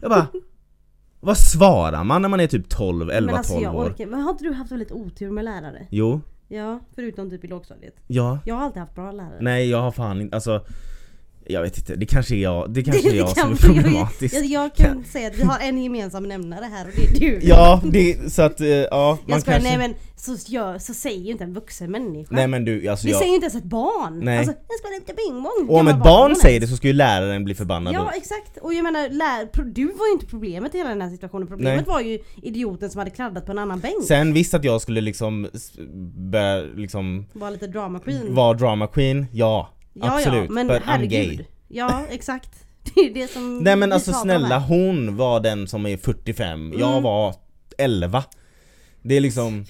Jag 0.01 0.11
bara 0.11 0.27
Vad 1.21 1.39
svarar 1.39 2.05
man 2.05 2.23
när 2.23 2.29
man 2.29 2.41
är 2.41 2.47
typ 2.47 2.69
12, 2.69 3.11
11, 3.11 3.27
men 3.27 3.35
alltså 3.39 3.53
12 3.53 3.65
jag 3.65 3.75
år? 3.75 3.85
orkar 3.85 4.07
Men 4.07 4.21
har 4.21 4.31
inte 4.31 4.45
du 4.45 4.53
haft 4.53 4.73
väldigt 4.73 4.93
otur 4.93 5.31
med 5.31 5.45
lärare? 5.45 5.87
Jo, 5.91 6.21
Ja, 6.49 6.81
förutom 6.95 7.31
typ 7.31 7.45
i 7.45 7.49
lågstadiet. 7.49 7.95
ja. 8.07 8.39
Jag 8.45 8.55
har 8.55 8.65
alltid 8.65 8.81
haft 8.81 8.95
bra 8.95 9.13
lärare. 9.13 9.39
Nej 9.41 9.71
jag 9.71 9.83
har 9.83 9.91
fan 9.91 10.21
inte, 10.21 10.35
alltså 10.37 10.65
Jag 11.47 11.63
vet 11.63 11.79
inte, 11.79 11.97
det 11.97 12.07
kanske 12.07 12.35
är 12.35 12.43
jag, 12.43 12.71
det 12.71 12.83
kanske 12.85 13.11
är 13.11 13.15
jag 13.15 13.29
som 13.29 13.53
är 13.53 13.57
problematisk. 13.57 14.35
Jag, 14.35 14.45
jag 14.45 14.75
kan 14.75 15.05
säga 15.05 15.29
att 15.29 15.39
vi 15.39 15.43
har 15.43 15.59
en 15.61 15.83
gemensam 15.83 16.23
nämnare 16.23 16.65
här 16.65 16.85
och 16.85 16.93
det 16.97 17.05
är 17.05 17.21
du. 17.21 17.41
Ja, 17.43 17.81
det, 17.85 18.33
så 18.33 18.43
att, 18.43 18.61
eh, 18.61 18.69
ja 18.69 19.09
man 19.09 19.19
jag 19.27 19.41
skojar, 19.41 19.59
kanske 19.59 19.79
nej 19.79 19.89
men 19.89 19.97
så, 20.17 20.53
gör, 20.53 20.79
så 20.79 20.95
säger 20.95 21.21
ju 21.21 21.31
inte 21.31 21.45
en 21.45 21.55
vuxen 21.55 21.91
människa. 21.91 22.35
Nej 22.35 22.49
men 22.49 22.65
du, 22.65 22.89
alltså 22.89 23.07
det 23.07 23.11
jag... 23.11 23.19
säger 23.19 23.31
ju 23.31 23.35
inte 23.35 23.45
ens 23.45 23.55
ett 23.55 23.65
barn. 23.65 24.21
Nej. 24.21 24.39
Alltså, 24.39 24.55
jag 24.69 24.79
ska 24.79 24.89
lite 24.89 25.15
bingbong. 25.15 25.69
Och 25.69 25.81
om 25.81 25.89
ett 25.89 25.99
barn 25.99 26.31
hon 26.31 26.37
säger 26.37 26.61
det 26.61 26.67
så 26.67 26.77
ska 26.77 26.87
ju 26.87 26.93
läraren 26.93 27.45
bli 27.45 27.55
förbannad 27.55 27.95
då. 27.95 28.01
Ja 28.01 28.13
exakt, 28.17 28.57
och 28.57 28.75
jag 28.75 28.83
menar 28.83 29.09
lär, 29.09 29.73
du 29.73 29.85
var 29.85 30.07
ju 30.07 30.13
inte 30.13 30.27
problemet 30.27 30.75
i 30.75 30.79
hela 30.79 30.91
den 30.91 31.03
här 31.03 31.11
situationen. 31.11 31.49
Problemet 31.49 31.87
var 31.87 32.01
ju 32.01 32.19
idioten 32.43 32.91
som 32.91 32.99
hade 32.99 33.11
kladdat 33.11 33.47
på 33.47 33.53
en 33.53 33.59
annan 33.59 33.81
bänk. 33.81 34.05
Sen 34.09 34.35
visst 34.35 34.55
att 34.55 34.65
jag 34.65 34.81
skulle 34.81 35.01
liksom 35.01 35.49
börja 36.31 36.63
liksom 36.63 37.27
Var 37.33 37.51
lite 37.51 37.67
drama 37.67 37.99
queen. 37.99 38.35
vara 38.35 38.55
drama 38.55 38.87
queen, 38.87 39.27
ja. 39.33 39.71
Ja, 39.93 40.17
absolut. 40.17 40.45
Ja, 40.49 40.55
men 40.55 40.67
but 40.69 40.77
I'm 40.83 40.87
herregud. 40.87 41.11
gay. 41.39 41.45
Ja 41.69 42.05
exakt. 42.11 42.65
Det 42.95 43.01
är 43.01 43.15
det 43.15 43.29
som 43.31 43.59
Nej 43.59 43.77
men 43.77 43.93
alltså 43.93 44.13
snälla, 44.13 44.59
här. 44.59 44.69
hon 44.69 45.17
var 45.17 45.41
den 45.41 45.69
som 45.69 45.87
är 45.87 45.97
45, 45.97 46.73
jag 46.79 46.91
Mm. 46.91 47.03
var 47.03 47.35
11. 47.79 48.25
Det 49.03 49.15
är 49.15 49.21
liksom 49.21 49.65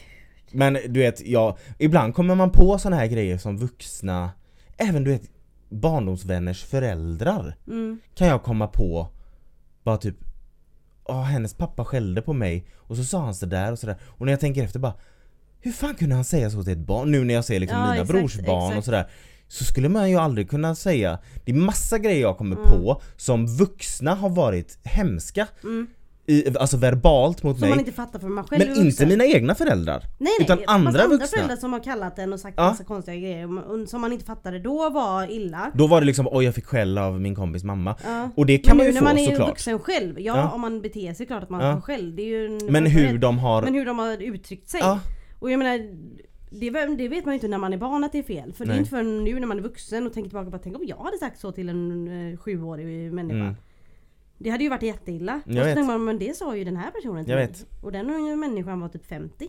Men 0.53 0.73
du 0.89 1.01
vet, 1.01 1.27
jag, 1.27 1.59
ibland 1.79 2.15
kommer 2.15 2.35
man 2.35 2.51
på 2.51 2.79
såna 2.79 2.97
här 2.97 3.07
grejer 3.07 3.39
som 3.39 3.59
vuxna 3.59 4.31
Även 4.77 5.05
du 5.05 5.11
vet 5.11 5.23
barndomsvänners 5.69 6.65
föräldrar 6.65 7.57
Mm. 7.67 8.01
kan 8.15 8.29
jag 8.29 8.43
komma 8.43 8.67
på 8.67 9.09
bara 9.83 9.97
typ 9.97 10.17
Åh, 11.05 11.23
hennes 11.23 11.55
pappa 11.55 11.85
skällde 11.85 12.23
på 12.23 12.33
mig 12.33 12.67
och 12.77 12.97
så 12.97 13.05
sa 13.05 13.25
han 13.25 13.35
sådär 13.35 13.73
och 13.73 13.79
sådär 13.79 13.97
och 14.03 14.27
när 14.27 14.33
jag 14.33 14.41
tänker 14.41 14.65
efter 14.65 14.79
bara 14.79 14.95
Hur 15.61 15.73
fan 15.73 15.95
kunde 15.95 16.15
han 16.15 16.25
säga 16.25 16.51
så 16.51 16.63
till 16.63 16.73
ett 16.73 16.79
barn? 16.79 17.11
Nu 17.13 17.25
när 17.25 17.35
jag 17.35 17.45
ser 17.45 17.61
liksom 17.61 17.79
Ja, 17.79 17.85
mina 17.85 18.03
exakt, 18.03 18.11
brorsbarn 18.21 18.63
och 18.63 18.69
exakt. 18.69 18.85
sådär 18.85 19.11
Så 19.53 19.65
skulle 19.65 19.89
man 19.89 20.11
ju 20.11 20.17
aldrig 20.17 20.51
kunna 20.51 20.75
säga 20.75 21.19
Det 21.45 21.53
är 21.53 21.57
massa 21.57 21.99
grejer 21.99 22.21
jag 22.21 22.39
kommer 22.39 22.57
Mm. 22.57 22.69
på 22.71 23.03
som 23.17 23.47
vuxna 23.47 24.15
har 24.15 24.29
varit 24.31 24.79
hemska 24.85 25.47
Mm. 25.63 25.87
i, 26.27 26.57
Alltså 26.59 26.77
verbalt 26.77 27.43
mot 27.43 27.59
Som 27.59 27.69
man 27.69 27.77
mig 27.77 27.79
inte 27.87 27.93
fattar 27.93 28.19
för 28.19 28.29
man 28.29 28.45
själv 28.45 28.69
Men 28.69 28.87
inte 28.87 29.07
mina 29.07 29.25
egna 29.25 29.55
föräldrar 29.55 29.99
Nej, 30.01 30.09
nej, 30.19 30.33
utan 30.41 30.59
andra 30.67 30.89
andra 30.89 31.07
vuxna. 31.07 31.27
föräldrar 31.27 31.57
som 31.57 31.73
har 31.73 31.81
kallat 31.81 32.19
en 32.19 32.33
och 32.33 32.41
sagt 32.41 32.55
Ja. 32.57 32.63
massa 32.65 32.85
konstiga 32.85 33.17
grejer 33.17 33.87
som 33.87 34.01
man 34.01 34.13
inte 34.13 34.25
fattade 34.25 34.59
då 34.59 34.91
var 34.91 35.31
illa. 35.31 35.71
Då 35.75 35.87
var 35.87 36.01
det 36.01 36.07
liksom 36.07 36.29
oj 36.31 36.45
jag 36.45 36.55
fick 36.55 36.67
skäll 36.67 36.99
av 36.99 37.21
min 37.21 37.35
kompis 37.35 37.65
mamma 37.65 37.97
Ja. 38.05 38.31
Och 38.37 38.47
det 38.47 38.59
kan 38.59 38.77
men 38.77 38.77
man 38.77 38.87
nu 38.87 38.91
ju 38.91 38.95
när 38.95 39.01
få 39.01 39.05
man 39.05 39.19
är 39.19 39.27
såklart 39.31 39.49
vuxen 39.49 39.79
själv, 39.79 40.21
ja, 40.21 40.37
Ja. 40.37 40.51
om 40.51 40.61
man 40.61 40.83
beter 40.83 41.15
sig 41.15 41.27
klart 41.27 41.43
att 41.43 41.51
man 41.51 41.65
Ja. 41.65 41.75
får 41.75 41.81
skäll. 41.81 42.17
Det 42.17 42.23
är 42.23 42.27
ju 42.27 42.47
en 42.47 42.73
Men 42.73 42.87
hur 42.87 43.19
de 43.19 43.39
har 43.39 43.63
Men 43.63 43.75
hur 43.75 43.87
de 43.87 43.99
har 43.99 44.23
uttryckt 44.23 44.69
sig. 44.71 44.83
Och 45.39 45.51
jag 45.51 45.59
menar, 45.59 45.79
det, 46.61 46.71
det 46.99 47.09
vet 47.09 47.25
man 47.25 47.35
ju 47.35 47.37
inte 47.37 47.49
när 47.49 47.59
man 47.59 47.73
är 47.73 47.77
barn 47.77 48.05
att 48.05 48.13
det 48.13 48.19
är 48.19 48.23
fel. 48.23 48.53
För 48.53 48.65
det 48.65 48.69
Nej. 48.69 48.77
är 48.77 48.79
inte 48.79 48.91
förrän 48.91 49.25
nu 49.25 49.41
när 49.41 49.47
man 49.47 49.59
är 49.59 49.63
vuxen 49.63 50.07
och 50.07 50.13
tänker 50.13 50.31
tillbaka 50.31 50.51
på 50.51 50.59
tänk 50.59 50.77
om 50.77 50.85
jag 50.87 50.97
hade 50.97 51.19
sagt 51.19 51.41
så 51.41 51.53
till 51.53 51.69
en 51.69 52.09
eh, 52.33 52.37
sjuårig 52.39 53.13
människa. 53.13 53.37
Mm. 53.41 53.55
Det 54.39 54.51
hade 54.51 54.65
ju 54.65 54.71
varit 54.71 54.83
jätteilla. 54.83 55.41
Jag 55.47 55.57
och 55.57 55.63
så 55.63 55.75
tänker 55.75 55.83
man, 55.83 56.05
men 56.05 56.19
det 56.19 56.37
sa 56.37 56.57
ju 56.57 56.65
den 56.65 56.77
här 56.77 56.91
personen 56.91 57.25
till 57.25 57.31
Jag 57.33 57.39
mig. 57.39 57.47
vet. 57.47 57.67
Och 57.83 57.93
den 57.93 58.41
människan 58.41 58.81
var 58.81 58.89
typ 58.89 59.07
50. 59.07 59.49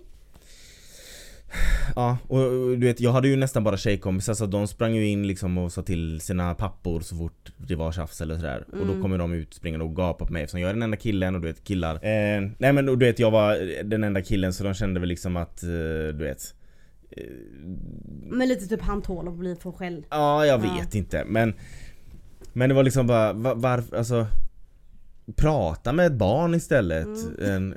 Ja, 1.95 2.17
och, 2.27 2.39
du 2.77 2.85
vet 2.87 2.99
jag 2.99 3.11
hade 3.11 3.27
ju 3.27 3.35
nästan 3.35 3.63
bara 3.63 3.77
tjejkompisar 3.77 4.33
så 4.33 4.45
de 4.45 4.67
sprang 4.67 4.95
ju 4.95 5.07
in 5.07 5.27
liksom 5.27 5.57
och 5.57 5.71
sa 5.71 5.81
till 5.81 6.21
sina 6.21 6.55
pappor 6.55 6.99
så 6.99 7.15
fort 7.15 7.51
det 7.57 7.75
var 7.75 7.91
tjafs 7.91 8.21
eller 8.21 8.35
sådär 8.35 8.65
Och 8.71 8.77
då 8.77 8.83
Mm. 8.83 9.01
kommer 9.01 9.17
de 9.17 9.33
ut 9.33 9.53
springande 9.53 9.85
och 9.85 9.95
gapar 9.95 10.25
på 10.25 10.33
mig 10.33 10.43
eftersom 10.43 10.59
jag 10.61 10.69
är 10.69 10.73
den 10.73 10.83
enda 10.83 10.97
killen 10.97 11.35
och 11.35 11.41
du 11.41 11.47
vet 11.47 11.63
killar 11.63 11.95
eh, 11.95 12.41
Nej 12.57 12.73
men 12.73 12.89
och 12.89 12.97
du 12.97 13.05
vet 13.05 13.19
jag 13.19 13.31
var 13.31 13.83
den 13.83 14.03
enda 14.03 14.21
killen 14.21 14.53
så 14.53 14.63
de 14.63 14.73
kände 14.73 14.99
väl 14.99 15.09
liksom 15.09 15.37
att 15.37 15.63
eh, 15.63 15.69
du 16.13 16.23
vet 16.23 16.55
Men 18.29 18.47
lite 18.47 18.67
typ 18.67 18.81
han 18.81 19.01
tål 19.01 19.27
att 19.27 19.33
bli 19.37 19.55
för 19.55 19.71
skäll. 19.71 20.05
Ja 20.09 20.45
jag 20.45 20.65
Ja. 20.65 20.73
vet 20.79 20.95
inte. 20.95 21.23
Men 21.27 21.53
Men 22.53 22.69
det 22.69 22.75
var 22.75 22.83
liksom 22.83 23.07
bara 23.07 23.33
va- 23.33 23.53
varför, 23.55 23.97
alltså 23.97 24.27
Prata 25.35 25.93
med 25.93 26.05
ett 26.05 26.13
barn 26.13 26.53
istället. 26.55 27.07
Mm. 27.39 27.51
en, 27.55 27.75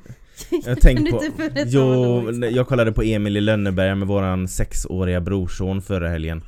Jag 0.67 0.81
tänkte 0.81 1.11
på, 1.13 1.23
jo, 1.67 2.31
de- 2.31 2.51
jag 2.51 2.69
kollade 2.69 2.93
på 2.93 3.03
Emil 3.03 3.37
i 3.37 3.41
Lönneberga 3.41 3.95
med 3.95 4.09
våran 4.09 4.49
sexåriga 4.49 5.21
brorson 5.21 5.83
förra 5.83 6.09
helgen. 6.09 6.43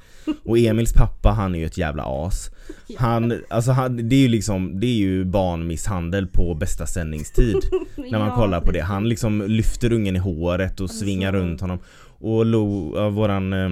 Och 0.44 0.58
Emils 0.58 0.92
pappa 0.92 1.28
han 1.30 1.54
är 1.54 1.58
ju 1.58 1.64
ett 1.66 1.78
jävla 1.78 2.02
as. 2.06 2.50
Han, 2.98 3.34
alltså 3.50 3.70
han, 3.72 4.08
det 4.08 4.14
är 4.16 4.20
ju 4.20 4.28
liksom, 4.28 4.80
det 4.80 4.86
är 4.86 4.96
ju 4.96 5.24
barnmisshandel 5.24 6.26
på 6.26 6.54
bästa 6.54 6.86
sändningstid. 6.86 7.56
När 7.96 8.18
man 8.18 8.28
Ja, 8.28 8.34
kollar 8.34 8.60
på 8.60 8.72
det, 8.72 8.80
han 8.80 9.08
liksom 9.08 9.42
lyfter 9.46 9.92
ungen 9.92 10.16
i 10.16 10.18
håret 10.18 10.80
och 10.80 10.90
svingar 10.90 11.28
Alltså. 11.28 11.46
runt 11.46 11.60
honom 11.60 11.78
Och 12.20 12.46
Lo, 12.46 12.92
ja, 12.96 13.08
våran 13.08 13.52
eh, 13.52 13.70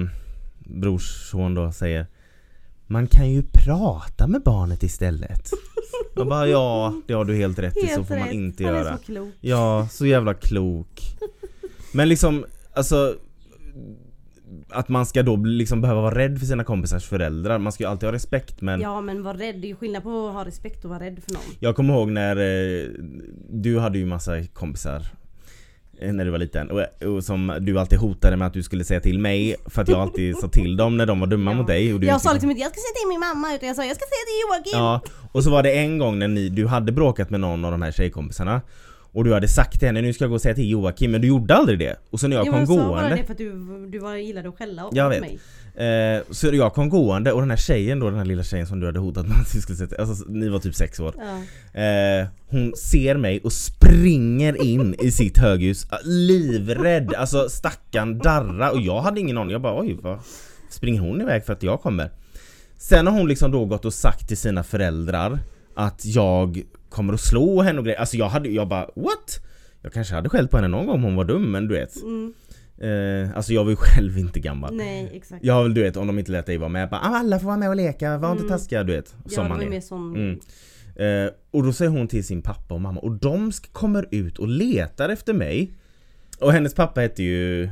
brorson 0.58 1.54
då 1.54 1.72
säger 1.72 2.06
Man 2.86 3.06
kan 3.06 3.30
ju 3.30 3.42
prata 3.42 4.26
med 4.26 4.42
barnet 4.42 4.82
istället 4.82 5.50
Jag 6.16 6.28
bara 6.28 6.48
ja, 6.48 6.94
det 7.06 7.14
har 7.14 7.24
du 7.24 7.34
helt 7.36 7.58
rätt 7.58 7.76
i, 7.76 7.86
så 7.86 8.04
får 8.04 8.18
man 8.18 8.30
inte 8.30 8.64
han 8.64 8.74
göra 8.74 8.90
är 8.90 8.96
så 8.96 9.02
klok. 9.02 9.34
Ja, 9.40 9.88
så 9.90 10.06
jävla 10.06 10.34
klok. 10.34 11.00
Men 11.92 12.08
liksom, 12.08 12.44
alltså 12.72 13.14
att 14.68 14.88
man 14.88 15.06
ska 15.06 15.22
då 15.22 15.36
liksom 15.36 15.80
behöva 15.80 16.00
vara 16.00 16.18
rädd 16.18 16.38
för 16.38 16.46
sina 16.46 16.64
kompisars 16.64 17.04
föräldrar. 17.04 17.58
Man 17.58 17.72
ska 17.72 17.84
ju 17.84 17.90
alltid 17.90 18.06
ha 18.06 18.12
respekt 18.12 18.60
men 18.60 18.80
Ja 18.80 19.00
men 19.00 19.22
var 19.22 19.34
rädd, 19.34 19.54
det 19.54 19.66
är 19.66 19.68
ju 19.68 19.76
skillnad 19.76 20.02
på 20.02 20.28
att 20.28 20.34
ha 20.34 20.44
respekt 20.44 20.84
och 20.84 20.90
vara 20.90 21.00
rädd 21.00 21.22
för 21.24 21.32
någon. 21.32 21.42
jag 21.60 21.76
kommer 21.76 21.94
ihåg 21.94 22.10
när 22.10 22.36
eh, 22.36 22.88
du 23.50 23.78
hade 23.78 23.98
ju 23.98 24.06
massa 24.06 24.44
kompisar 24.44 25.02
när 26.00 26.24
du 26.24 26.30
var 26.30 26.38
liten 26.38 26.70
och, 26.70 27.04
och 27.08 27.24
som 27.24 27.56
du 27.60 27.78
alltid 27.78 27.98
hotade 27.98 28.36
med 28.36 28.46
att 28.46 28.52
du 28.52 28.62
skulle 28.62 28.84
säga 28.84 29.00
till 29.00 29.18
mig 29.18 29.56
för 29.66 29.82
att 29.82 29.88
jag 29.88 30.00
alltid 30.00 30.36
sa 30.36 30.48
till 30.48 30.76
dem 30.76 30.96
när 30.96 31.06
de 31.06 31.20
var 31.20 31.26
dumma 31.26 31.50
Ja. 31.50 31.56
mot 31.56 31.66
dig 31.66 31.94
och 31.94 32.00
du 32.00 32.06
Jag 32.06 32.20
sa 32.20 32.32
liksom 32.32 32.50
inte 32.50 32.62
jag 32.62 32.70
ska 32.70 32.76
säga 32.80 33.00
till 33.02 33.08
min 33.08 33.20
mamma 33.20 33.54
utan 33.54 33.66
jag 33.66 33.76
sa 33.76 33.84
jag 33.84 33.96
ska 33.96 34.04
säga 34.04 34.26
till 34.26 34.72
Joakim. 34.72 34.84
Ja, 34.84 35.00
och 35.32 35.44
så 35.44 35.50
var 35.50 35.62
det 35.62 35.72
en 35.72 35.98
gång 35.98 36.18
när 36.18 36.28
ni, 36.28 36.48
du 36.48 36.66
hade 36.66 36.92
bråkat 36.92 37.30
med 37.30 37.40
någon 37.40 37.64
av 37.64 37.70
de 37.72 37.82
här 37.82 37.92
tjejkompisarna 37.92 38.60
och 39.12 39.24
du 39.24 39.34
hade 39.34 39.48
sagt 39.48 39.78
till 39.78 39.88
henne 39.88 40.02
nu 40.02 40.12
ska 40.12 40.24
jag 40.24 40.30
gå 40.30 40.34
och 40.34 40.40
säga 40.42 40.54
till 40.54 40.70
Joakim 40.70 41.10
men 41.10 41.20
du 41.20 41.28
gjorde 41.28 41.54
aldrig 41.54 41.78
det. 41.78 41.96
Och 42.10 42.20
så 42.20 42.28
när 42.28 42.36
jag 42.36 42.46
Jo, 42.46 42.52
kom 42.52 42.60
men 42.62 42.70
jag 42.74 42.78
sa 42.84 42.88
bara 42.88 43.00
gående 43.00 43.16
det 43.16 43.24
för 43.24 43.32
att 43.32 43.38
du, 43.38 43.86
du 43.90 43.98
var, 43.98 44.16
gillade 44.16 44.48
att 44.48 44.58
skälla 44.58 44.88
Jag 44.92 45.08
vet. 45.08 45.20
mig. 45.20 45.38
Eh, 45.76 46.22
så 46.30 46.46
jag 46.46 46.74
kom 46.74 46.88
gående 46.88 47.32
och 47.32 47.40
den 47.40 47.50
här 47.50 47.56
tjejen 47.56 47.98
då, 47.98 48.06
den 48.10 48.18
här 48.18 48.24
lilla 48.24 48.42
tjejen 48.42 48.66
som 48.66 48.80
du 48.80 48.86
hade 48.86 48.98
hotat 48.98 49.28
med 49.28 49.36
att 49.40 49.52
du 49.52 49.60
skulle 49.60 49.76
sätta, 49.76 49.96
alltså 50.02 50.24
ni 50.28 50.48
var 50.48 50.58
typ 50.58 50.74
sex 50.74 51.00
år 51.00 51.14
Ja. 51.18 51.80
eh, 51.80 52.26
Hon 52.48 52.72
ser 52.76 53.16
mig 53.16 53.40
och 53.44 53.52
springer 53.52 54.62
in 54.62 54.94
i 54.98 55.10
sitt 55.10 55.38
höghus, 55.38 55.86
ah, 55.90 55.98
livrädd, 56.04 57.14
alltså 57.14 57.48
stackarn 57.48 58.18
darra 58.18 58.70
och 58.72 58.80
jag 58.80 59.00
hade 59.00 59.20
ingen 59.20 59.38
aning, 59.38 59.50
jag 59.52 59.60
bara 59.62 59.80
oj 59.80 59.98
vad 60.02 60.18
springer 60.70 61.00
hon 61.00 61.20
iväg 61.20 61.44
för 61.44 61.52
att 61.52 61.62
jag 61.62 61.80
kommer? 61.80 62.10
Sen 62.78 63.06
har 63.06 63.14
hon 63.18 63.28
liksom 63.28 63.50
då 63.50 63.64
gått 63.64 63.84
och 63.84 63.94
sagt 63.94 64.28
till 64.28 64.36
sina 64.36 64.62
föräldrar 64.64 65.38
att 65.74 66.04
jag 66.04 66.62
kommer 66.88 67.14
att 67.14 67.20
slå 67.20 67.62
henne 67.62 67.78
och 67.78 67.84
grejer, 67.84 68.00
alltså 68.00 68.16
jag 68.16 68.28
hade, 68.28 68.48
jag 68.48 68.68
bara 68.68 68.84
what? 68.96 69.40
Jag 69.82 69.92
kanske 69.92 70.14
hade 70.14 70.28
skällt 70.28 70.50
på 70.50 70.56
henne 70.56 70.68
någon 70.68 70.86
gång 70.86 70.94
om 70.94 71.02
hon 71.02 71.16
var 71.16 71.24
dum 71.24 71.50
men 71.52 71.68
du 71.68 71.74
vet 71.74 72.02
Mm, 72.02 72.34
eh, 72.78 73.36
Alltså 73.36 73.52
jag 73.52 73.64
var 73.64 73.70
ju 73.70 73.76
själv 73.80 74.18
inte 74.18 74.40
gammal 74.40 74.74
nej 74.76 75.10
exakt. 75.14 75.44
jag 75.44 75.62
vill 75.62 75.74
du 75.74 75.82
vet 75.82 75.96
om 75.96 76.06
de 76.06 76.18
inte 76.18 76.32
lät 76.32 76.46
dig 76.46 76.58
vara 76.58 76.68
med, 76.68 76.88
bara, 76.90 77.00
"Ah, 77.00 77.18
alla 77.18 77.38
får 77.38 77.46
vara 77.46 77.56
med 77.56 77.68
och 77.68 77.76
leka, 77.76 78.18
var 78.18 78.32
inte 78.32 78.44
Mm. 78.44 78.58
taskiga 78.58 78.84
du 78.84 78.92
vet. 78.92 79.14
ja, 79.24 79.30
Som 79.30 79.44
det 79.44 79.48
man 79.50 79.62
är. 79.62 79.68
mer 79.68 79.80
sån... 79.80 80.16
Mm. 80.16 80.40
Eh, 81.26 81.30
och 81.50 81.62
då 81.62 81.72
säger 81.72 81.90
hon 81.90 82.08
till 82.08 82.24
sin 82.26 82.42
pappa 82.42 82.74
och 82.74 82.80
mamma 82.80 83.00
och 83.00 83.12
de 83.12 83.52
kommer 83.72 84.08
ut 84.10 84.38
och 84.38 84.48
letar 84.48 85.08
efter 85.08 85.32
mig. 85.34 85.72
Och 86.40 86.52
hennes 86.52 86.74
pappa 86.74 87.00
hette 87.00 87.22
ju, 87.22 87.68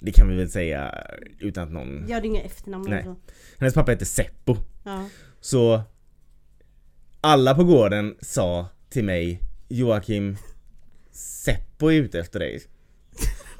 det 0.00 0.12
kan 0.12 0.28
vi 0.28 0.36
väl 0.36 0.50
säga 0.50 0.94
utan 1.38 1.64
att 1.64 1.72
någon... 1.72 2.04
Jag 2.08 2.14
hade 2.14 2.26
inga 2.26 2.42
efternamn 2.42 2.86
Nej. 2.88 3.04
så. 3.04 3.16
Hennes 3.58 3.74
pappa 3.74 3.90
hette 3.90 4.04
Seppo. 4.04 4.56
Ja. 4.84 5.08
Så 5.40 5.82
alla 7.20 7.54
på 7.54 7.64
gården 7.64 8.14
sa 8.20 8.66
till 8.90 9.04
mig 9.04 9.40
Joakim 9.68 10.36
Seppo 11.10 11.88
är 11.90 11.94
ute 11.96 12.20
efter 12.20 12.38
dig. 12.38 12.62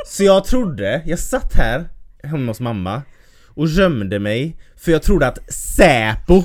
Så 0.04 0.24
jag 0.24 0.44
trodde, 0.44 1.02
jag 1.06 1.18
satt 1.18 1.54
här 1.54 1.88
hemma 2.22 2.50
hos 2.50 2.60
mamma 2.60 3.02
och 3.46 3.66
gömde 3.66 4.18
mig 4.18 4.56
för 4.76 4.92
jag 4.92 5.02
trodde 5.02 5.26
att 5.26 5.52
Säpo 5.52 6.42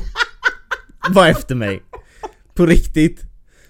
var 1.09 1.27
efter 1.27 1.55
mig. 1.55 1.83
På 2.53 2.65
riktigt. 2.65 3.21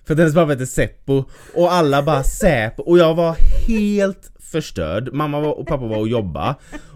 För 0.05 0.13
att 0.13 0.19
hennes 0.19 0.33
pappa 0.33 0.51
hette 0.51 0.67
Seppo 0.67 1.23
och 1.53 1.73
alla 1.73 2.03
bara 2.03 2.23
Säpo 2.23 2.83
och 2.83 2.97
jag 2.97 3.15
var 3.15 3.35
helt 3.67 4.31
förstörd. 4.39 5.13
Mamma 5.13 5.39
var, 5.39 5.59
och 5.59 5.67
pappa 5.67 5.85
var 5.85 5.97
och 5.97 6.07
jobba 6.07 6.55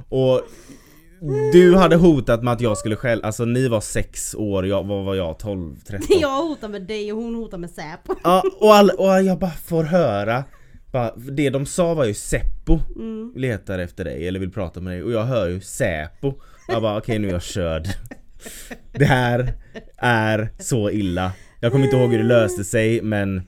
och 0.09 0.41
du 1.53 1.75
hade 1.75 1.95
hotat 1.95 2.43
med 2.43 2.53
att 2.53 2.61
jag 2.61 2.77
skulle 2.77 2.95
själv, 2.95 3.25
alltså 3.25 3.45
ni 3.45 3.67
var 3.67 3.81
sex 3.81 4.35
år, 4.35 4.67
jag, 4.67 4.83
vad 4.83 5.05
var 5.05 5.15
jag? 5.15 5.39
12, 5.39 5.75
13? 5.87 6.07
Jag 6.21 6.43
hotar 6.43 6.67
med 6.67 6.81
dig 6.81 7.13
och 7.13 7.21
hon 7.21 7.35
hotar 7.35 7.57
med 7.57 7.69
Säpo. 7.69 8.15
Ja, 8.23 8.43
och, 8.59 8.75
all, 8.75 8.89
och 8.89 9.23
jag 9.23 9.39
bara 9.39 9.51
får 9.51 9.83
höra 9.83 10.43
bara, 10.93 11.15
Det 11.15 11.49
de 11.49 11.65
sa 11.65 11.93
var 11.93 12.05
ju 12.05 12.13
Seppo 12.13 12.79
Mm. 12.95 13.33
letar 13.35 13.79
efter 13.79 14.03
dig 14.03 14.27
eller 14.27 14.39
vill 14.39 14.51
prata 14.51 14.81
med 14.81 14.93
dig 14.93 15.03
och 15.03 15.11
jag 15.11 15.23
hör 15.25 15.47
ju 15.49 15.61
Säpo 15.61 16.33
Jag 16.67 16.81
bara 16.81 16.97
okej 16.97 17.19
nu 17.19 17.27
är 17.27 17.31
jag 17.31 17.43
körd 17.43 17.87
Det 18.91 19.05
här 19.05 19.53
är 19.97 20.49
så 20.59 20.89
illa 20.89 21.31
Jag 21.59 21.71
kommer 21.71 21.85
inte 21.85 21.97
ihåg 21.97 22.11
hur 22.11 22.17
det 22.17 22.23
löste 22.23 22.63
sig 22.63 23.01
men 23.01 23.41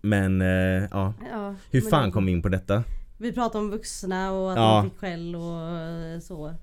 Men 0.00 0.40
eh, 0.40 0.88
ja 0.90 1.14
Ja, 1.32 1.54
Hur 1.70 1.80
fan 1.80 2.04
det- 2.08 2.12
kom 2.12 2.26
vi 2.26 2.32
in 2.32 2.42
på 2.42 2.48
detta? 2.48 2.84
Vi 3.18 3.32
pratar 3.32 3.58
om 3.58 3.70
vuxna 3.70 4.32
och 4.32 4.50
att 4.52 4.56
Ja. 4.58 4.76
de 4.82 4.90
fick 4.90 4.98
skäll 5.00 5.36
och 5.36 5.68
eh, 5.78 6.20
så. 6.20 6.54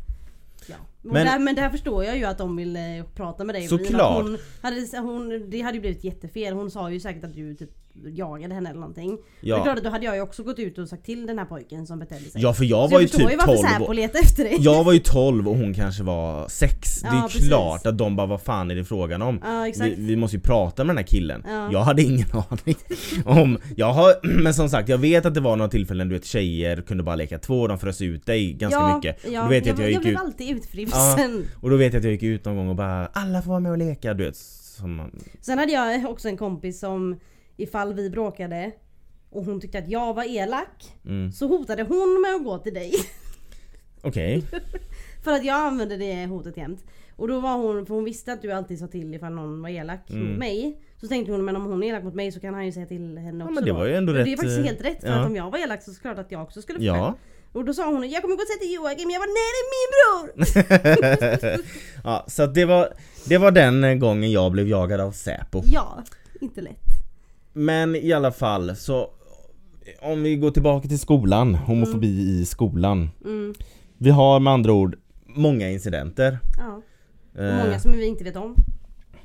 Ja. 0.67 0.75
Men, 1.01 1.13
Men- 1.13 1.25
där, 1.25 1.39
men 1.39 1.55
där 1.55 1.69
förstår 1.69 2.03
jag 2.03 2.17
ju 2.17 2.25
att 2.25 2.37
de 2.37 2.55
vill 2.55 2.77
prata 3.15 3.43
med 3.43 3.55
dig. 3.55 3.67
Såklart. 3.67 4.23
Hon 4.23 4.37
hade, 4.61 4.97
hon, 4.99 5.49
det 5.49 5.61
hade 5.61 5.73
ju 5.75 5.81
blivit 5.81 6.03
jättefel. 6.03 6.53
Hon 6.53 6.71
sa 6.71 6.91
ju 6.91 6.99
säkert 6.99 7.23
att 7.23 7.33
du 7.33 7.55
typ 7.55 7.69
jagade 8.05 8.53
henne 8.53 8.69
eller 8.69 8.79
någonting. 8.79 9.17
Ja, 9.41 9.63
klart 9.63 9.77
att 9.77 9.83
då 9.83 9.89
hade 9.89 10.05
jag 10.05 10.15
ju 10.15 10.21
också 10.21 10.43
gått 10.43 10.59
ut 10.59 10.77
och 10.77 10.89
sagt 10.89 11.05
till 11.05 11.25
den 11.27 11.37
här 11.39 11.45
pojken 11.45 11.87
som 11.87 11.99
betedde 11.99 12.25
sig. 12.25 12.41
ja 12.41 12.53
för 12.53 12.63
jag 12.65 12.89
Så 12.89 12.95
var 12.95 13.01
ju 13.01 13.07
förstår 13.07 13.29
typ 13.29 13.37
varför 13.39 13.55
12 13.55 13.67
Säpo 13.67 13.83
och, 13.85 13.95
letar 13.95 14.19
efter 14.19 14.43
dig. 14.43 14.57
Jag 14.59 14.83
var 14.83 14.93
ju 14.93 14.99
12 14.99 15.47
och 15.49 15.55
hon 15.55 15.73
kanske 15.73 16.03
var 16.03 16.47
6 16.49 17.01
Det 17.01 17.07
är 17.07 17.11
Ja, 17.11 17.17
ju 17.17 17.21
precis. 17.21 17.47
klart 17.47 17.85
att 17.85 17.97
de 17.97 18.15
bara 18.15 18.27
vad 18.27 18.41
fan 18.41 18.71
är 18.71 18.75
det 18.75 18.83
frågan 18.85 19.21
om? 19.21 19.39
Ja. 19.43 19.71
Vi, 19.79 19.95
vi 19.97 20.15
måste 20.15 20.37
ju 20.37 20.41
prata 20.41 20.83
med 20.83 20.95
den 20.95 20.97
här 20.97 21.07
killen. 21.07 21.43
Ja. 21.47 21.69
Jag 21.71 21.79
hade 21.79 22.01
ingen 22.01 22.27
aning 22.49 22.75
om... 23.25 23.57
Jag 23.75 23.93
har, 23.93 24.13
men 24.43 24.53
som 24.53 24.69
sagt, 24.69 24.89
jag 24.89 24.97
vet 24.97 25.25
att 25.25 25.33
det 25.33 25.41
var 25.41 25.55
några 25.55 25.71
tillfällen 25.71 26.09
du 26.09 26.15
vet 26.15 26.25
tjejer 26.25 26.81
kunde 26.81 27.03
bara 27.03 27.15
leka 27.15 27.39
två 27.39 27.61
och 27.61 27.67
de 27.67 27.79
frös 27.79 28.01
ut 28.01 28.25
dig 28.25 28.53
ganska 28.53 28.79
ja, 28.79 28.95
mycket. 28.95 29.17
Ja, 29.31 29.41
då 29.43 29.49
vet 29.49 29.65
jag 29.65 29.73
att 29.73 29.79
jag 29.79 29.89
gick 29.91 30.01
blev 30.01 30.13
ut... 30.13 30.19
alltid 30.19 30.57
utfrusen. 30.57 31.45
Och 31.61 31.69
då 31.69 31.75
vet 31.77 31.93
jag 31.93 31.99
att 31.99 32.03
jag 32.03 32.13
gick 32.13 32.23
ut 32.23 32.45
någon 32.45 32.55
gång 32.55 32.69
och 32.69 32.75
bara 32.75 33.07
alla 33.13 33.41
får 33.41 33.49
vara 33.49 33.59
med 33.59 33.71
och 33.71 33.77
leka, 33.77 34.13
du 34.13 34.23
vet. 34.23 34.37
Man, 34.83 35.11
Sen 35.41 35.57
hade 35.57 35.71
jag 35.71 36.09
också 36.09 36.27
en 36.27 36.37
kompis 36.37 36.79
som 36.79 37.19
ifall 37.57 37.93
vi 37.93 38.09
bråkade 38.09 38.71
och 39.29 39.45
hon 39.45 39.61
tyckte 39.61 39.79
att 39.79 39.89
jag 39.89 40.13
var 40.13 40.23
elak 40.23 40.93
mm. 41.05 41.31
så 41.31 41.47
hotade 41.47 41.83
hon 41.83 42.21
med 42.21 42.35
att 42.35 42.43
gå 42.43 42.57
till 42.57 42.73
dig. 42.73 42.91
Okej. 44.01 44.43
För 45.23 45.31
att 45.31 45.45
jag 45.45 45.55
använde 45.55 45.97
det 45.97 46.25
hotet 46.25 46.57
jämt. 46.57 46.83
Och 47.15 47.27
då 47.27 47.39
var 47.39 47.57
hon, 47.57 47.85
för 47.85 47.93
hon 47.95 48.03
visste 48.03 48.33
att 48.33 48.41
du 48.41 48.51
alltid 48.51 48.79
sa 48.79 48.87
till 48.87 49.13
ifall 49.15 49.33
någon 49.33 49.61
var 49.61 49.69
elak 49.69 50.09
Mm. 50.09 50.29
mot 50.29 50.37
mig. 50.39 50.81
Så 51.01 51.07
tänkte 51.07 51.31
hon 51.31 51.45
men 51.45 51.55
om 51.55 51.65
hon 51.65 51.83
är 51.83 51.87
elak 51.87 52.03
mot 52.03 52.13
mig 52.13 52.31
så 52.31 52.39
kan 52.39 52.53
han 52.53 52.65
ju 52.65 52.71
säga 52.71 52.85
till 52.85 53.17
henne 53.17 53.43
också 53.43 53.51
Ja 53.51 53.55
men 53.55 53.63
det 53.63 53.71
då. 53.71 53.77
var 53.77 53.85
ju 53.85 53.95
ändå 53.95 54.11
Och 54.11 54.17
rätt... 54.17 54.25
Det 54.25 54.33
är 54.33 54.37
faktiskt 54.37 54.59
eh, 54.59 54.63
helt 54.65 54.81
rätt 54.81 55.01
för 55.01 55.07
ja. 55.07 55.13
att 55.19 55.25
om 55.25 55.35
jag 55.35 55.51
var 55.51 55.59
elak 55.59 55.83
så 55.83 55.91
är 55.91 55.93
det 55.95 55.99
klart 56.01 56.17
att 56.17 56.31
jag 56.31 56.41
också 56.43 56.61
skulle 56.61 56.79
få 56.79 56.85
Ja. 56.85 57.15
Och 57.51 57.65
då 57.65 57.73
sa 57.73 57.91
hon 57.91 58.09
jag 58.09 58.21
kommer 58.21 58.35
gå 58.35 58.41
och 58.41 58.47
säga 58.47 58.59
till 58.59 58.73
Joakim, 58.73 59.09
jag 59.09 59.19
var 59.19 59.27
nej 59.27 59.49
det 59.55 59.61
är 59.61 59.69
min 59.75 61.53
bror! 61.53 61.63
ja, 62.03 62.25
så 62.27 62.45
det 62.45 62.65
var, 62.65 62.93
det 63.27 63.37
var 63.37 63.51
den 63.51 63.99
gången 63.99 64.31
jag 64.31 64.51
blev 64.51 64.67
jagad 64.67 64.99
av 65.01 65.11
Säpo. 65.11 65.61
Ja, 65.65 66.03
inte 66.41 66.61
lätt. 66.61 66.84
Men 67.57 67.95
i 67.95 68.13
alla 68.13 68.31
fall 68.31 68.75
så 68.75 69.09
om 70.01 70.23
vi 70.23 70.35
går 70.35 70.51
tillbaka 70.51 70.87
till 70.87 70.99
skolan, 70.99 71.55
homofobi 71.55 72.07
i 72.41 72.45
skolan. 72.45 73.09
Mm, 73.25 73.53
Vi 73.97 74.09
har 74.09 74.39
med 74.39 74.53
andra 74.53 74.71
ord 74.73 74.95
många 75.27 75.69
incidenter. 75.71 76.39
ja. 76.57 76.81
Eh, 77.43 77.57
många 77.65 77.79
som 77.79 77.91
vi 77.91 78.05
inte 78.05 78.23
vet 78.23 78.35
om. 78.35 78.55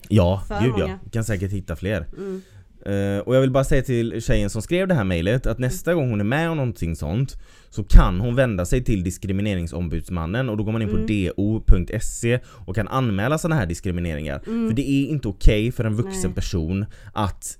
Ja, 0.09 0.43
För 0.49 0.61
gud 0.63 0.73
ja. 0.77 0.79
många. 0.79 0.99
Vi 1.05 1.11
kan 1.11 1.25
säkert 1.25 1.53
hitta 1.53 1.77
fler. 1.77 2.07
Mm. 2.19 2.43
Eh, 2.87 3.19
och 3.21 3.37
jag 3.37 3.41
vill 3.41 3.51
bara 3.51 3.65
säga 3.65 3.83
till 3.83 4.23
tjejen 4.23 4.51
som 4.51 4.63
skrev 4.63 4.89
det 4.89 4.95
här 4.95 5.05
mejlet 5.05 5.47
att 5.47 5.59
nästa 5.59 5.95
gång 5.95 6.11
hon 6.11 6.21
är 6.21 6.25
med 6.25 6.51
om 6.51 6.57
någonting 6.57 6.97
sånt 6.97 7.37
så 7.71 7.85
kan 7.85 8.21
hon 8.21 8.35
vända 8.35 8.65
sig 8.65 8.85
till 8.85 9.05
diskrimineringsombudsmannen 9.05 10.49
och 10.49 10.57
då 10.57 10.65
går 10.65 10.73
man 10.73 10.83
in 10.83 10.89
på 10.89 10.97
Mm. 10.97 11.07
do.se 11.07 12.39
och 12.67 12.75
kan 12.75 12.89
anmäla 12.89 13.39
sådana 13.39 13.57
här 13.61 13.67
diskrimineringar. 13.67 14.43
Mm. 14.47 14.69
För 14.69 14.77
det 14.77 14.91
är 14.91 15.07
inte 15.07 15.29
okej 15.29 15.73
för 15.73 15.85
en 15.85 15.95
vuxen 15.97 16.21
Nej. 16.31 16.35
person 16.35 16.85
att 17.13 17.59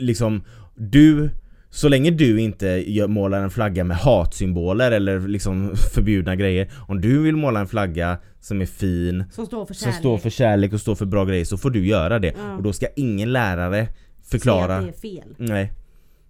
liksom 0.00 0.44
du 0.74 1.30
så 1.70 1.88
länge 1.88 2.10
du 2.10 2.40
inte 2.40 2.84
målar 3.08 3.42
en 3.42 3.50
flagga 3.50 3.84
med 3.84 3.96
hatsymboler 3.96 4.92
eller 4.92 5.20
liksom 5.28 5.76
förbjudna 5.94 6.36
grejer 6.36 6.70
Om 6.88 7.00
du 7.00 7.22
vill 7.22 7.36
måla 7.36 7.60
en 7.60 7.68
flagga 7.68 8.18
som 8.40 8.60
är 8.60 8.66
fin 8.66 9.24
Som 9.30 9.46
står 9.46 9.66
för 9.66 9.74
som 9.74 9.84
kärlek. 9.84 9.98
står 9.98 10.18
för 10.18 10.30
kärlek 10.30 10.72
och 10.72 10.80
står 10.80 10.94
för 10.94 11.06
bra 11.06 11.24
grejer 11.24 11.44
så 11.44 11.56
får 11.56 11.70
du 11.70 11.86
göra 11.86 12.18
det. 12.18 12.34
Ja. 12.38 12.56
Och 12.56 12.62
då 12.62 12.72
ska 12.72 12.86
ingen 12.96 13.32
lärare 13.32 13.88
förklara. 14.24 14.76
att 14.76 14.82
det 14.82 14.88
är 14.88 14.92
fel. 14.92 15.34
Nej. 15.36 15.72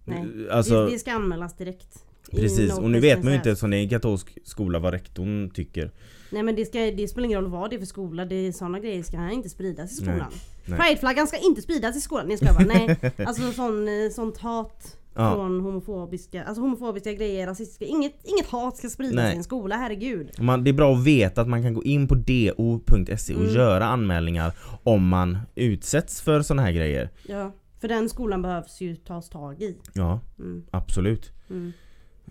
Nej. 0.05 0.25
Alltså, 0.51 0.87
det, 0.87 0.93
det 0.93 0.99
ska 0.99 1.13
anmälas 1.13 1.57
direkt. 1.57 1.89
Precis. 2.33 2.79
Och 2.79 2.91
nu 2.91 3.01
vet 3.01 3.23
man 3.23 3.33
ju 3.33 3.37
inte 3.37 3.51
eftersom 3.51 3.71
det 3.71 3.77
är 3.77 3.83
en 3.83 3.89
katolsk 3.89 4.39
skola 4.45 4.79
vad 4.79 4.93
rektorn 4.93 5.51
tycker. 5.51 5.91
Nej 6.31 6.43
men 6.43 6.57
det, 6.57 6.65
ska, 6.67 6.79
det 6.79 7.09
spelar 7.09 7.25
ingen 7.27 7.41
roll 7.43 7.51
vad 7.51 7.71
det 7.71 7.77
är 7.77 7.81
för 7.81 7.87
skola, 7.87 8.25
det 8.25 8.35
är 8.35 8.53
såna 8.53 8.81
grejer 8.81 9.03
ska 9.03 9.31
inte 9.31 9.49
spridas 9.49 9.93
i 9.93 9.95
skolan. 9.95 10.33
nej. 10.67 10.79
Prideflaggan 10.79 11.27
ska 11.27 11.37
inte 11.39 11.63
spridas 11.63 11.97
i 11.97 12.01
skolan, 12.01 12.31
jag 12.31 12.39
ska 12.39 12.53
bara, 12.55 12.65
nej. 12.67 13.13
Alltså 13.27 13.53
sån, 13.53 13.89
eh, 13.89 14.11
sånt 14.15 14.39
hat 14.39 14.97
Ja. 15.19 15.33
från 15.35 15.61
homofobiska, 15.61 16.45
alltså 16.45 16.63
homofobiska 16.63 17.13
grejer, 17.13 17.47
rasistiska, 17.47 17.85
inget, 17.85 18.15
inget 18.25 18.47
hat 18.47 18.77
ska 18.77 18.89
spridas 18.89 19.15
Nej. 19.17 19.35
i 19.35 19.37
en 19.37 19.45
skola, 19.45 19.77
herregud. 19.77 20.31
Man, 20.39 20.65
det 20.65 20.71
är 20.71 20.73
bra 20.73 20.95
att 20.95 21.05
veta 21.05 21.41
att 21.41 21.49
man 21.49 21.63
kan 21.63 21.75
gå 21.75 21.85
in 21.85 22.09
på 22.09 22.15
do.se 22.15 23.35
och 23.35 23.41
Mm. 23.41 23.55
göra 23.55 23.85
anmälningar 23.85 24.53
om 24.83 25.09
man 25.09 25.39
utsätts 25.55 26.21
för 26.23 26.43
såna 26.43 26.63
här 26.63 26.73
grejer. 26.73 27.11
Ja, 27.29 27.53
för 27.81 27.89
den 27.89 28.09
skolan 28.09 28.43
behövs 28.43 28.81
ju 28.81 28.97
tas 28.97 29.29
tag 29.29 29.63
i. 29.63 29.77
Ja, 29.93 30.21
Mm, 30.39 30.65
absolut. 30.71 31.33
mm. 31.51 31.73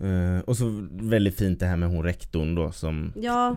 Eh, 0.00 0.40
och 0.40 0.56
så 0.56 0.86
väldigt 0.90 1.36
fint 1.38 1.60
det 1.60 1.66
här 1.66 1.76
med 1.76 1.88
hon 1.88 2.02
rektorn 2.04 2.54
då 2.54 2.72
som 2.72 3.12
Ja, 3.16 3.56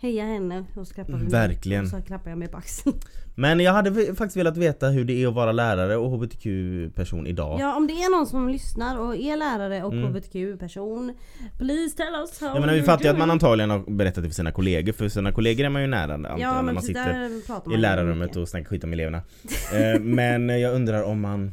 heja 0.00 0.24
henne 0.24 0.64
och 0.74 0.86
så 0.88 0.94
klappar. 0.94 1.30
Verkligen. 1.30 1.84
Och 1.84 1.90
så 1.90 2.02
klappar 2.02 2.30
jag 2.30 2.38
mig 2.38 2.48
på 2.48 2.56
axeln. 2.56 2.96
Men 3.36 3.60
jag 3.60 3.72
hade 3.72 4.14
faktiskt 4.14 4.36
velat 4.36 4.56
veta 4.56 4.88
hur 4.88 5.04
det 5.04 5.22
är 5.22 5.28
att 5.28 5.34
vara 5.34 5.52
lärare 5.52 5.96
och 5.96 6.10
hbtq-person 6.10 7.26
idag. 7.26 7.60
Ja, 7.60 7.76
om 7.76 7.86
det 7.86 7.92
är 7.92 8.16
någon 8.18 8.26
som 8.26 8.48
lyssnar 8.48 8.98
och 9.00 9.16
är 9.16 9.36
lärare 9.36 9.82
och 9.82 9.92
Mm. 9.92 10.04
HBTQ-person, 10.12 11.14
please 11.58 11.96
tell 11.96 12.14
us 12.20 12.40
how 12.40 12.48
Jag 12.48 12.60
menar 12.60 12.74
vi 12.74 12.82
fattar 12.82 13.04
ju 13.04 13.10
att 13.10 13.18
man 13.18 13.30
antagligen 13.30 13.70
har 13.70 13.78
berättat 13.90 14.24
det 14.24 14.28
för 14.30 14.34
sina 14.34 14.52
kollegor, 14.52 14.92
för 14.92 15.08
sina 15.08 15.32
kollegor 15.32 15.64
är 15.64 15.68
man 15.68 15.82
ju 15.82 15.88
nära 15.88 16.14
antar 16.14 16.30
jag, 16.30 16.40
Ja 16.40 16.52
när 16.52 16.62
men 16.62 16.64
man 16.64 16.74
precis, 16.74 16.88
sitter 16.88 17.62
man 17.64 17.72
i 17.74 17.76
lärarrummet 17.76 18.36
och 18.36 18.48
snackar 18.48 18.66
skit 18.66 18.84
om 18.84 18.92
eleverna. 18.92 19.22
Eh, 19.74 20.00
men 20.00 20.48
jag 20.60 20.74
undrar 20.74 21.02
om 21.02 21.20
man... 21.20 21.52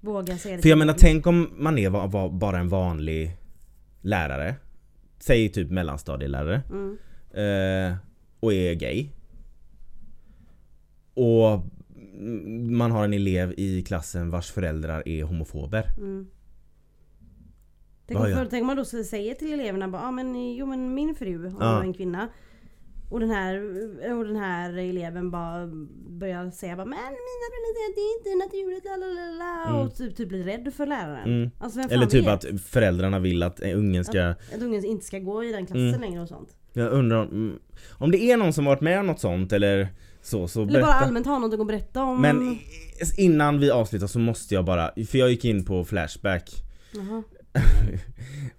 Våga 0.00 0.38
säga 0.38 0.56
det 0.56 0.62
För 0.62 0.68
jag 0.68 0.78
menar 0.78 0.94
tänk 0.98 1.26
om 1.26 1.50
man 1.56 1.78
är 1.78 1.90
bara 2.38 2.58
en 2.58 2.68
vanlig 2.68 3.36
lärare, 4.00 4.54
säg 5.18 5.48
typ 5.48 5.70
mellanstadielärare, 5.70 6.62
Mm. 6.70 6.96
Eh, 7.34 7.94
och 8.40 8.52
är 8.52 8.74
gay. 8.74 9.08
Och 11.14 11.60
man 12.70 12.90
har 12.90 13.04
en 13.04 13.12
elev 13.12 13.54
i 13.56 13.82
klassen 13.82 14.30
vars 14.30 14.50
föräldrar 14.50 15.08
är 15.08 15.24
homofober. 15.24 15.86
Mm. 15.98 16.26
Tänk, 18.06 18.20
om, 18.20 18.26
för, 18.26 18.46
tänk 18.46 18.60
om 18.60 18.66
man 18.66 18.76
då 18.76 18.84
säger 18.84 19.34
till 19.34 19.52
eleverna 19.52 19.88
bara, 19.88 20.02
ah, 20.02 20.10
men, 20.10 20.54
jo 20.54 20.66
men 20.66 20.94
min 20.94 21.14
fru, 21.14 21.46
om 21.46 21.56
Ja. 21.60 21.72
var 21.74 21.82
en 21.82 21.92
kvinna 21.94 22.28
och 23.10 23.20
den, 23.20 23.30
här, 23.30 23.56
och 24.18 24.24
den 24.24 24.36
här 24.36 24.76
eleven 24.78 25.30
bara 25.30 25.66
börjar 26.08 26.50
säga 26.50 26.76
bara, 26.76 26.84
men 26.86 26.98
mina 26.98 27.46
att 27.90 27.94
det 27.94 28.00
är 28.00 28.18
inte 28.18 28.44
naturligt 28.46 28.84
la, 28.84 28.96
la, 28.96 29.06
la, 29.06 29.30
la", 29.38 29.68
Mm. 29.70 29.86
och 29.86 29.94
typ, 29.94 30.16
typ 30.16 30.28
blir 30.28 30.44
rädd 30.44 30.74
för 30.74 30.86
läraren. 30.86 31.28
Mm. 31.28 31.50
Alltså 31.58 31.80
Eller 31.80 32.06
typ 32.06 32.26
vet? 32.26 32.44
att 32.54 32.60
föräldrarna 32.60 33.18
vill 33.18 33.42
att 33.42 33.60
ungen 33.60 34.04
ska 34.04 34.22
Att 34.28 34.62
ungen 34.62 34.84
inte 34.84 35.04
ska 35.06 35.18
gå 35.18 35.44
i 35.44 35.52
den 35.52 35.66
klassen 35.66 35.88
Mm. 35.88 36.00
längre 36.00 36.22
och 36.22 36.28
sånt. 36.28 36.56
Jag 36.76 36.92
undrar 36.92 37.16
om, 37.16 37.28
mm, 37.28 37.58
om 37.90 38.10
det 38.10 38.18
är 38.18 38.36
någon 38.36 38.52
som 38.52 38.64
varit 38.64 38.80
med 38.80 39.00
om 39.00 39.06
något 39.06 39.20
sånt 39.20 39.52
eller 39.52 39.88
så, 40.22 40.48
så 40.48 40.62
Eller 40.62 40.80
bara 40.80 40.92
allmänt 40.92 41.26
ha 41.26 41.34
någonting 41.34 41.60
att 41.60 41.66
berätta 41.66 42.02
om. 42.02 42.22
Men 42.22 42.58
innan 43.16 43.60
vi 43.60 43.70
avslutar 43.70 44.06
så 44.06 44.18
måste 44.18 44.54
jag 44.54 44.64
bara, 44.64 44.90
för 45.08 45.18
jag 45.18 45.30
gick 45.30 45.44
in 45.44 45.64
på 45.64 45.84
Flashback 45.84 46.50
Jaha. 46.92 47.22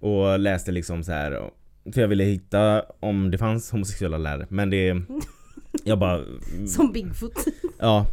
och 0.00 0.38
läste 0.38 0.72
liksom 0.72 1.04
så 1.04 1.12
här. 1.12 1.50
För 1.94 2.00
jag 2.00 2.08
ville 2.08 2.24
hitta 2.24 2.82
om 3.00 3.30
det 3.30 3.38
fanns 3.38 3.70
homosexuella 3.70 4.18
lärare 4.18 4.46
men 4.48 4.70
det 4.70 5.02
Jag 5.84 5.98
bara 5.98 6.24
Som 6.66 6.92
Bigfoot. 6.92 7.44
Ja 7.78 8.06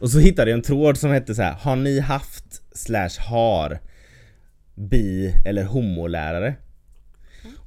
Och 0.00 0.10
så 0.10 0.18
hittade 0.18 0.50
jag 0.50 0.56
en 0.56 0.62
tråd 0.62 0.96
som 0.96 1.10
hette 1.10 1.34
så 1.34 1.42
här. 1.42 1.52
Har 1.52 1.76
ni 1.76 2.00
haft 2.00 2.76
slash 2.76 3.28
har 3.28 3.78
bi 4.74 5.34
eller 5.44 5.64
homolärare? 5.64 6.54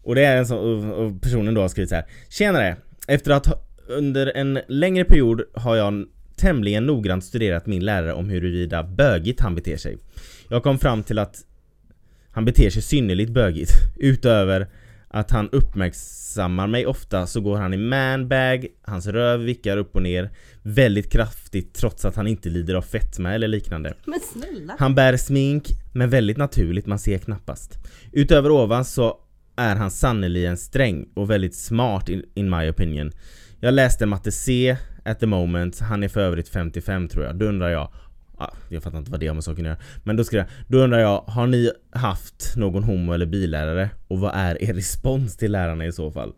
Och 0.04 0.16
det 0.16 0.26
är 0.26 0.38
en 0.38 0.46
sån, 0.46 0.92
och- 0.92 1.22
personen 1.22 1.54
då 1.54 1.62
har 1.62 1.68
skrivit 1.70 1.90
så 1.90 1.96
här. 1.96 2.06
Tjenare! 2.30 2.76
Efter 3.08 3.32
att 3.32 3.46
ha, 3.46 3.56
under 3.88 4.28
en 4.36 4.60
längre 4.68 5.06
period 5.06 5.42
har 5.54 5.76
jag 5.76 6.06
tämligen 6.36 6.86
noggrant 6.86 7.24
studerat 7.24 7.66
min 7.66 7.86
lärare 7.86 8.14
om 8.14 8.30
huruvida 8.30 8.84
bögigt 8.84 9.40
han 9.42 9.56
beter 9.56 9.78
sig. 9.78 9.98
Jag 10.50 10.64
kom 10.64 10.80
fram 10.80 11.04
till 11.04 11.20
att 11.20 11.36
han 12.32 12.46
beter 12.46 12.70
sig 12.70 12.82
synnerligt 12.82 13.32
bögigt 13.32 13.72
utöver 13.98 14.68
Att 15.14 15.32
han 15.32 15.50
uppmärksammar 15.52 16.68
mig 16.68 16.86
ofta 16.86 17.28
så 17.28 17.42
går 17.42 17.58
han 17.58 17.74
i 17.74 17.78
manbag, 17.78 18.68
hans 18.82 19.08
röv 19.08 19.40
vickar 19.40 19.78
upp 19.78 19.96
och 19.96 20.02
ner 20.02 20.30
väldigt 20.62 21.12
kraftigt 21.12 21.74
trots 21.74 22.06
att 22.06 22.16
han 22.16 22.28
inte 22.28 22.50
lider 22.50 22.76
av 22.76 22.82
fetma 22.82 23.34
eller 23.34 23.48
liknande. 23.48 23.94
Men 24.06 24.20
snälla. 24.20 24.76
Han 24.80 24.96
bär 24.96 25.18
smink, 25.18 25.66
men 25.94 26.10
väldigt 26.10 26.38
naturligt, 26.38 26.86
man 26.86 27.00
ser 27.00 27.18
knappast. 27.18 27.78
Utöver 28.12 28.52
ovan 28.52 28.86
så 28.86 29.18
är 29.62 29.76
han 29.76 29.92
sannerligen 29.92 30.58
sträng 30.58 31.06
och 31.14 31.30
väldigt 31.30 31.56
smart 31.56 32.10
in, 32.10 32.24
in 32.34 32.50
my 32.50 32.70
opinion. 32.70 33.12
Jag 33.60 33.74
läste 33.74 34.06
matte 34.06 34.32
C 34.32 34.78
at 35.06 35.20
the 35.20 35.26
moment, 35.26 35.80
han 35.80 36.04
är 36.04 36.08
för 36.08 36.22
övrigt 36.22 36.50
55 36.50 37.08
tror 37.08 37.26
jag. 37.26 37.36
Då 37.36 37.46
undrar 37.46 37.70
jag, 37.70 37.92
ah, 38.38 38.50
jag 38.70 38.84
fattar 38.84 38.98
inte 38.98 39.12
vad 39.12 39.20
det 39.20 39.28
har 39.28 39.34
med 39.34 39.44
saken 39.44 39.66
att 39.66 39.70
göra. 39.70 39.80
Men 40.04 40.16
då 40.16 40.24
jag, 40.32 40.46
då 40.68 40.78
undrar 40.78 41.00
jag, 41.00 41.24
har 41.28 41.48
ni 41.48 41.72
haft 41.92 42.54
någon 42.56 42.84
homo 42.84 43.14
eller 43.14 43.26
bilärare? 43.26 43.90
Och 44.08 44.20
vad 44.20 44.32
är 44.36 44.64
er 44.64 44.74
respons 44.74 45.38
till 45.38 45.52
lärarna 45.52 45.86
i 45.86 45.92
så 45.92 46.12
fall? 46.12 46.34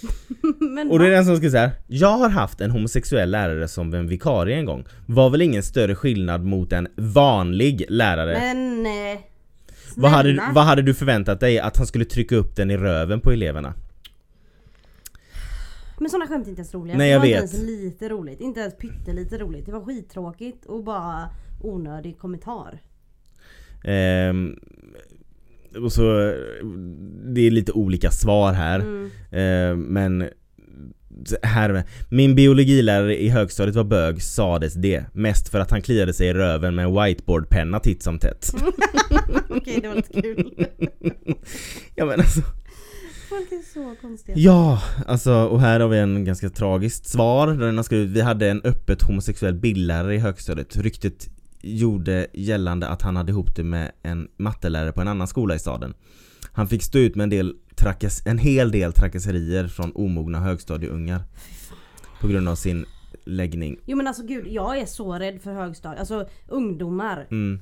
Och 0.90 0.98
det 0.98 1.06
är 1.06 1.10
den 1.10 1.24
som 1.24 1.36
ska 1.36 1.50
säga 1.50 1.70
Jag 1.86 2.18
har 2.18 2.28
haft 2.28 2.60
en 2.60 2.70
homosexuell 2.70 3.30
lärare 3.30 3.68
som 3.68 3.94
en 3.94 4.08
vikarie 4.08 4.56
en 4.56 4.64
gång 4.64 4.84
Var 5.06 5.30
väl 5.30 5.42
ingen 5.42 5.62
större 5.62 5.94
skillnad 5.94 6.44
mot 6.44 6.72
en 6.72 6.88
vanlig 6.96 7.84
lärare 7.88 8.54
Men... 8.54 8.86
Vad, 9.96 10.10
hade, 10.10 10.42
vad 10.54 10.64
hade 10.64 10.82
du 10.82 10.94
förväntat 10.94 11.40
dig? 11.40 11.58
Att 11.58 11.76
han 11.76 11.86
skulle 11.86 12.04
trycka 12.04 12.36
upp 12.36 12.56
den 12.56 12.70
i 12.70 12.76
röven 12.76 13.20
på 13.20 13.32
eleverna? 13.32 13.74
Men 15.98 16.10
sådana 16.10 16.26
skämt 16.26 16.46
är 16.46 16.50
inte 16.50 16.60
ens 16.60 16.74
roliga. 16.74 16.96
Nej, 16.96 17.06
det 17.08 17.12
jag 17.12 17.18
var 17.18 17.26
vet. 17.26 17.42
inte 17.42 17.56
ens 17.56 17.66
lite 17.66 18.08
roligt. 18.08 18.40
Inte 18.40 18.60
ens 18.60 18.76
pyttelite 18.76 19.38
roligt. 19.38 19.66
Det 19.66 19.72
var 19.72 19.80
skittråkigt 19.84 20.66
och 20.66 20.84
bara 20.84 21.28
onödig 21.62 22.18
kommentar. 22.18 22.82
Ehm, 23.84 24.58
och 25.84 25.92
så, 25.92 26.02
det 27.24 27.40
är 27.40 27.50
lite 27.50 27.72
olika 27.72 28.10
svar 28.10 28.52
här 28.52 28.80
Mm. 28.80 29.10
Ehm, 29.30 29.80
Men 29.80 30.28
här, 31.42 31.84
min 32.08 32.34
biologilärare 32.34 33.22
i 33.22 33.28
högstadiet 33.28 33.76
var 33.76 33.84
bög, 33.84 34.22
sades 34.22 34.74
det. 34.74 35.04
Mest 35.12 35.48
för 35.48 35.60
att 35.60 35.70
han 35.70 35.82
kliade 35.82 36.12
sig 36.12 36.28
i 36.28 36.34
röven 36.34 36.74
med 36.74 36.84
en 36.84 37.02
whiteboardpenna 37.02 37.80
titt 37.80 38.02
som 38.02 38.18
tätt. 38.18 38.54
Okej, 39.48 39.80
det 39.82 39.88
var 39.88 39.94
lite 39.94 40.22
kul. 40.22 40.66
ja 41.94 42.06
men 42.06 42.20
alltså 42.20 42.40
Folk 43.30 43.52
är 43.52 43.72
så 43.72 43.96
konstiga. 44.00 44.38
Ja, 44.38 44.82
alltså 45.06 45.32
och 45.32 45.60
här 45.60 45.80
har 45.80 45.88
vi 45.88 45.98
en 45.98 46.24
ganska 46.24 46.50
tragiskt 46.50 47.06
svar 47.06 47.46
där 47.46 47.66
den 47.66 47.76
har 47.76 47.84
skrivit 47.84 48.08
Vi 48.10 48.20
hade 48.20 48.48
en 48.48 48.60
öppet 48.64 49.02
homosexuell 49.02 49.54
bildlärare 49.54 50.14
i 50.14 50.18
högstadiet 50.18 50.76
Ryktet 50.76 51.28
gjorde 51.62 52.26
gällande 52.32 52.88
att 52.88 53.02
han 53.02 53.16
hade 53.16 53.32
ihop 53.32 53.56
det 53.56 53.64
med 53.64 53.92
en 54.02 54.28
mattelärare 54.38 54.92
på 54.92 55.00
en 55.00 55.08
annan 55.08 55.28
skola 55.28 55.54
i 55.54 55.58
staden 55.58 55.94
Han 56.52 56.68
fick 56.68 56.82
stå 56.82 56.98
ut 56.98 57.16
med 57.16 57.24
en, 57.24 57.30
del 57.30 57.54
trakas- 57.80 58.22
en 58.26 58.38
hel 58.38 58.70
del 58.70 58.92
trakasserier 58.92 59.68
från 59.68 59.92
omogna 59.94 60.40
högstadieungar 60.40 61.22
På 62.20 62.28
grund 62.28 62.48
av 62.48 62.54
sin 62.54 62.84
läggning 63.24 63.76
Jo 63.86 63.96
men 63.96 64.06
alltså 64.06 64.22
gud, 64.26 64.46
jag 64.46 64.78
är 64.78 64.86
så 64.86 65.12
rädd 65.14 65.40
för 65.42 65.52
högstadiet. 65.52 66.00
Alltså 66.00 66.28
ungdomar. 66.48 67.26
mm. 67.30 67.60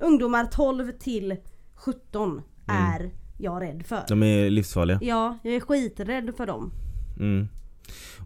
Ungdomar 0.00 0.44
12 0.44 0.92
till 0.92 1.36
17 1.74 2.42
är 2.66 3.10
jag 3.38 3.62
rädd 3.62 3.82
för. 3.86 4.00
De 4.08 4.22
är 4.22 4.50
livsfarliga 4.50 4.98
Ja, 5.02 5.38
jag 5.42 5.54
är 5.54 5.60
skiträdd 5.60 6.32
för 6.36 6.46
dem. 6.46 6.72
Mm. 7.18 7.48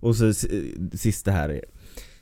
Och 0.00 0.16
så 0.16 0.26
s- 0.28 0.46
sista 0.92 1.30
här 1.30 1.48
är 1.48 1.64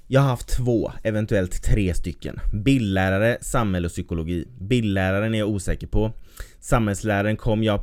Jag 0.06 0.20
har 0.20 0.28
haft 0.28 0.48
två, 0.56 0.92
eventuellt 1.04 1.62
tre 1.62 1.94
stycken 1.94 2.40
Bildlärare, 2.64 3.38
samhälle 3.40 3.86
och 3.86 3.92
psykologi 3.92 4.48
Bildläraren 4.60 5.34
är 5.34 5.38
jag 5.38 5.48
osäker 5.48 5.86
på 5.86 6.12
Samhällsläraren 6.60 7.36
kom 7.36 7.62
jag 7.62 7.80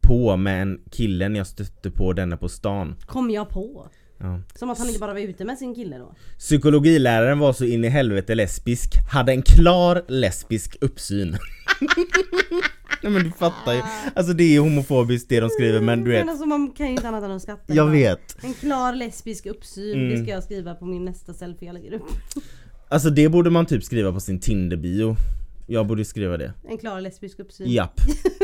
på 0.00 0.36
med 0.36 0.62
en 0.62 0.80
kille 0.90 1.28
när 1.28 1.38
jag 1.40 1.46
stötte 1.46 1.90
på 1.90 2.12
denna 2.12 2.36
på 2.36 2.48
stan 2.48 2.96
Kom 3.06 3.30
jag 3.30 3.48
på. 3.48 3.88
ja. 4.18 4.40
Som 4.54 4.70
att 4.70 4.78
han 4.78 4.86
inte 4.88 5.00
bara 5.00 5.12
var 5.12 5.20
ute 5.20 5.44
med 5.44 5.58
sin 5.58 5.74
kille 5.74 5.98
då. 5.98 6.14
Psykologiläraren 6.38 7.38
var 7.38 7.52
så 7.52 7.64
in 7.64 7.84
i 7.84 7.88
helvete 7.88 8.34
lesbisk 8.34 8.90
Hade 9.12 9.32
en 9.32 9.42
klar 9.42 10.04
lesbisk 10.08 10.76
uppsyn 10.80 11.36
Nej 13.02 13.12
men 13.12 13.22
du 13.24 13.30
fattar 13.30 13.72
ju 13.74 13.82
Alltså 14.14 14.32
det 14.32 14.56
är 14.56 14.60
homofobiskt 14.60 15.28
det 15.28 15.40
de 15.40 15.50
skriver 15.50 15.80
men 15.80 16.04
du 16.04 16.10
vet 16.10 16.20
Men 16.20 16.28
alltså 16.28 16.46
man 16.46 16.70
kan 16.70 16.86
ju 16.86 16.92
inte 16.92 17.08
annat 17.08 17.24
än 17.24 17.30
att 17.30 17.42
skratta. 17.42 17.74
Jag 17.74 17.86
vet 17.86 18.44
En 18.44 18.54
klar 18.54 18.92
lesbisk 18.92 19.46
uppsyn, 19.46 19.94
Mm. 19.98 20.10
det 20.10 20.22
ska 20.22 20.30
jag 20.32 20.42
skriva 20.44 20.74
på 20.74 20.84
min 20.84 21.04
nästa 21.04 21.34
selfie 21.34 21.66
jag 21.68 21.74
lägger 21.74 21.92
upp. 21.92 22.06
Alltså 22.88 23.10
det 23.10 23.28
borde 23.28 23.50
man 23.50 23.66
typ 23.66 23.84
skriva 23.84 24.12
på 24.12 24.20
sin 24.20 24.40
Tinder-bio 24.40 25.16
Jag 25.72 25.86
borde 25.86 26.04
skriva 26.04 26.36
det 26.36 26.52
En 26.64 26.78
klar 26.78 27.00
lesbisk 27.00 27.38
uppsyn. 27.40 27.70
Japp 27.70 28.00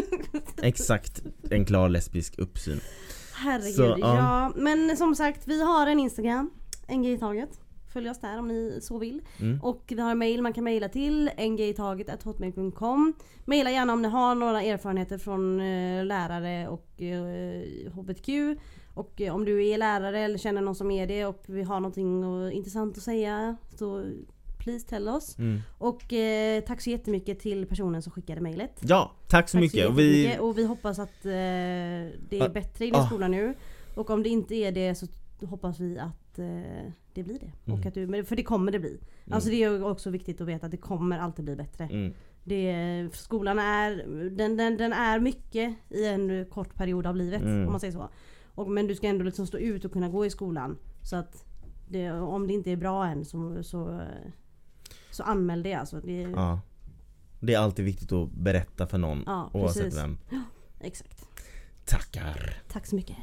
Exakt, 0.62 1.22
en 1.51 1.64
klar 1.64 1.89
lesbisk 1.89 2.39
uppsyn 2.39 2.81
Herregud, 3.35 3.74
Så, 3.74 3.83
ja. 3.83 3.97
ja. 3.99 4.53
Men 4.57 4.97
som 4.97 5.14
sagt, 5.14 5.49
vi 5.49 5.62
har 5.62 5.87
en 5.87 6.01
Instagram, 6.01 6.51
en 6.87 7.05
i 7.05 7.18
taget. 7.18 7.61
Följ 7.93 8.11
oss 8.11 8.20
där 8.20 8.39
om 8.39 8.49
ni 8.49 8.79
så 8.83 8.99
vill. 8.99 9.20
Mm. 9.41 9.61
Och 9.62 9.85
vi 9.87 10.01
har 10.01 10.11
en 10.11 10.18
mail 10.18 10.43
man 10.43 10.53
kan 10.53 10.64
mejla 10.64 10.89
till, 10.89 11.31
engaytaget.hotmail.com 11.37 13.14
Maila 13.45 13.70
gärna 13.70 13.93
om 13.93 14.03
ni 14.03 14.09
har 14.09 14.35
några 14.35 14.62
erfarenheter 14.62 15.18
från 15.18 15.61
eh, 15.61 16.05
lärare 16.05 16.68
och 16.68 17.03
eh, 17.03 17.93
HBTQ. 17.93 18.29
Och 18.95 19.20
eh, 19.20 19.35
om 19.35 19.45
du 19.45 19.66
är 19.66 19.79
lärare 19.79 20.20
eller 20.20 20.39
känner 20.39 20.61
någon 20.61 20.74
som 20.74 20.91
är 20.91 21.07
det 21.07 21.27
och 21.27 21.45
vi 21.47 21.62
har 21.62 21.81
någonting 21.81 22.22
eh, 22.22 22.57
intressant 22.57 22.97
att 22.97 23.03
säga 23.03 23.57
så 23.79 24.05
please 24.66 24.86
tell 24.86 25.08
oss. 25.08 25.38
Mm. 25.38 25.60
Och 25.78 26.12
eh, 26.12 26.60
tack 26.60 26.80
så 26.80 26.90
jättemycket 26.90 27.38
till 27.40 27.66
personen 27.66 28.02
som 28.02 28.12
skickade 28.12 28.40
mejlet. 28.40 28.80
Ja, 28.80 29.12
tack 29.28 29.48
så 29.48 29.56
Tack 29.56 29.60
mycket 29.62 29.84
så 29.84 29.88
och 29.90 29.98
vi, 29.98 30.36
och 30.40 30.58
vi 30.58 30.64
hoppas 30.64 30.98
att 30.98 31.26
eh, 31.26 31.30
det 31.30 32.30
är 32.30 32.42
Ah, 32.44 32.48
bättre 32.48 32.84
i 32.86 32.90
din 32.90 33.00
ah. 33.00 33.06
skola 33.06 33.28
nu. 33.28 33.54
Och 33.94 34.10
om 34.10 34.22
det 34.22 34.28
inte 34.28 34.54
är 34.54 34.72
det 34.72 34.94
så 34.94 35.06
hoppas 35.46 35.80
vi 35.80 35.98
att 35.98 36.38
eh, 36.38 36.92
det 37.14 37.22
blir 37.22 37.38
det. 37.38 37.52
Och 37.72 37.78
Mm. 37.78 37.88
att 37.88 37.94
du, 37.94 38.24
för 38.24 38.36
det 38.36 38.42
kommer 38.42 38.72
det 38.72 38.78
bli. 38.78 39.00
Alltså 39.30 39.50
det 39.50 39.62
är 39.62 39.84
också 39.84 40.10
viktigt 40.10 40.40
att 40.40 40.46
veta 40.48 40.66
att 40.66 40.70
det 40.72 40.76
kommer 40.76 41.18
alltid 41.18 41.44
bli 41.44 41.56
bättre. 41.56 41.84
mm, 41.84 42.14
Det, 42.44 43.08
skolan 43.12 43.58
är, 43.58 43.96
den, 44.30 44.56
den, 44.56 44.76
den 44.76 44.92
är 44.92 45.20
mycket 45.20 45.74
i 45.88 46.06
en 46.06 46.46
kort 46.50 46.74
period 46.74 47.06
av 47.06 47.16
livet 47.16 47.42
Mm. 47.42 47.66
om 47.66 47.70
man 47.72 47.80
säger 47.80 47.92
så. 47.92 48.08
Och, 48.54 48.70
men 48.70 48.86
du 48.86 48.94
ska 48.94 49.06
ändå 49.06 49.24
liksom 49.24 49.46
stå 49.46 49.58
ut 49.58 49.84
och 49.84 49.92
kunna 49.92 50.08
gå 50.08 50.26
i 50.26 50.30
skolan. 50.30 50.78
Så 51.02 51.16
att 51.16 51.44
det, 51.88 52.10
om 52.12 52.46
det 52.46 52.52
inte 52.52 52.70
är 52.70 52.76
bra 52.76 53.06
än 53.06 53.24
så, 53.24 53.62
så, 53.62 54.00
så 55.16 55.22
anmäl 55.22 55.62
det 55.62 55.74
alltså. 55.74 56.00
Det, 56.00 56.12
ja 56.22 56.60
Det 57.40 57.54
är 57.54 57.58
alltid 57.58 57.84
viktigt 57.84 58.12
att 58.12 58.30
berätta 58.30 58.86
för 58.86 58.98
någon 58.98 59.22
Ja, 59.26 59.50
oavsett 59.54 59.82
precis. 59.82 59.98
vem 59.98 60.18
Exakt. 60.80 61.26
Tackar 61.84 62.62
Tack 62.68 62.86
så 62.86 62.96
mycket. 62.96 63.16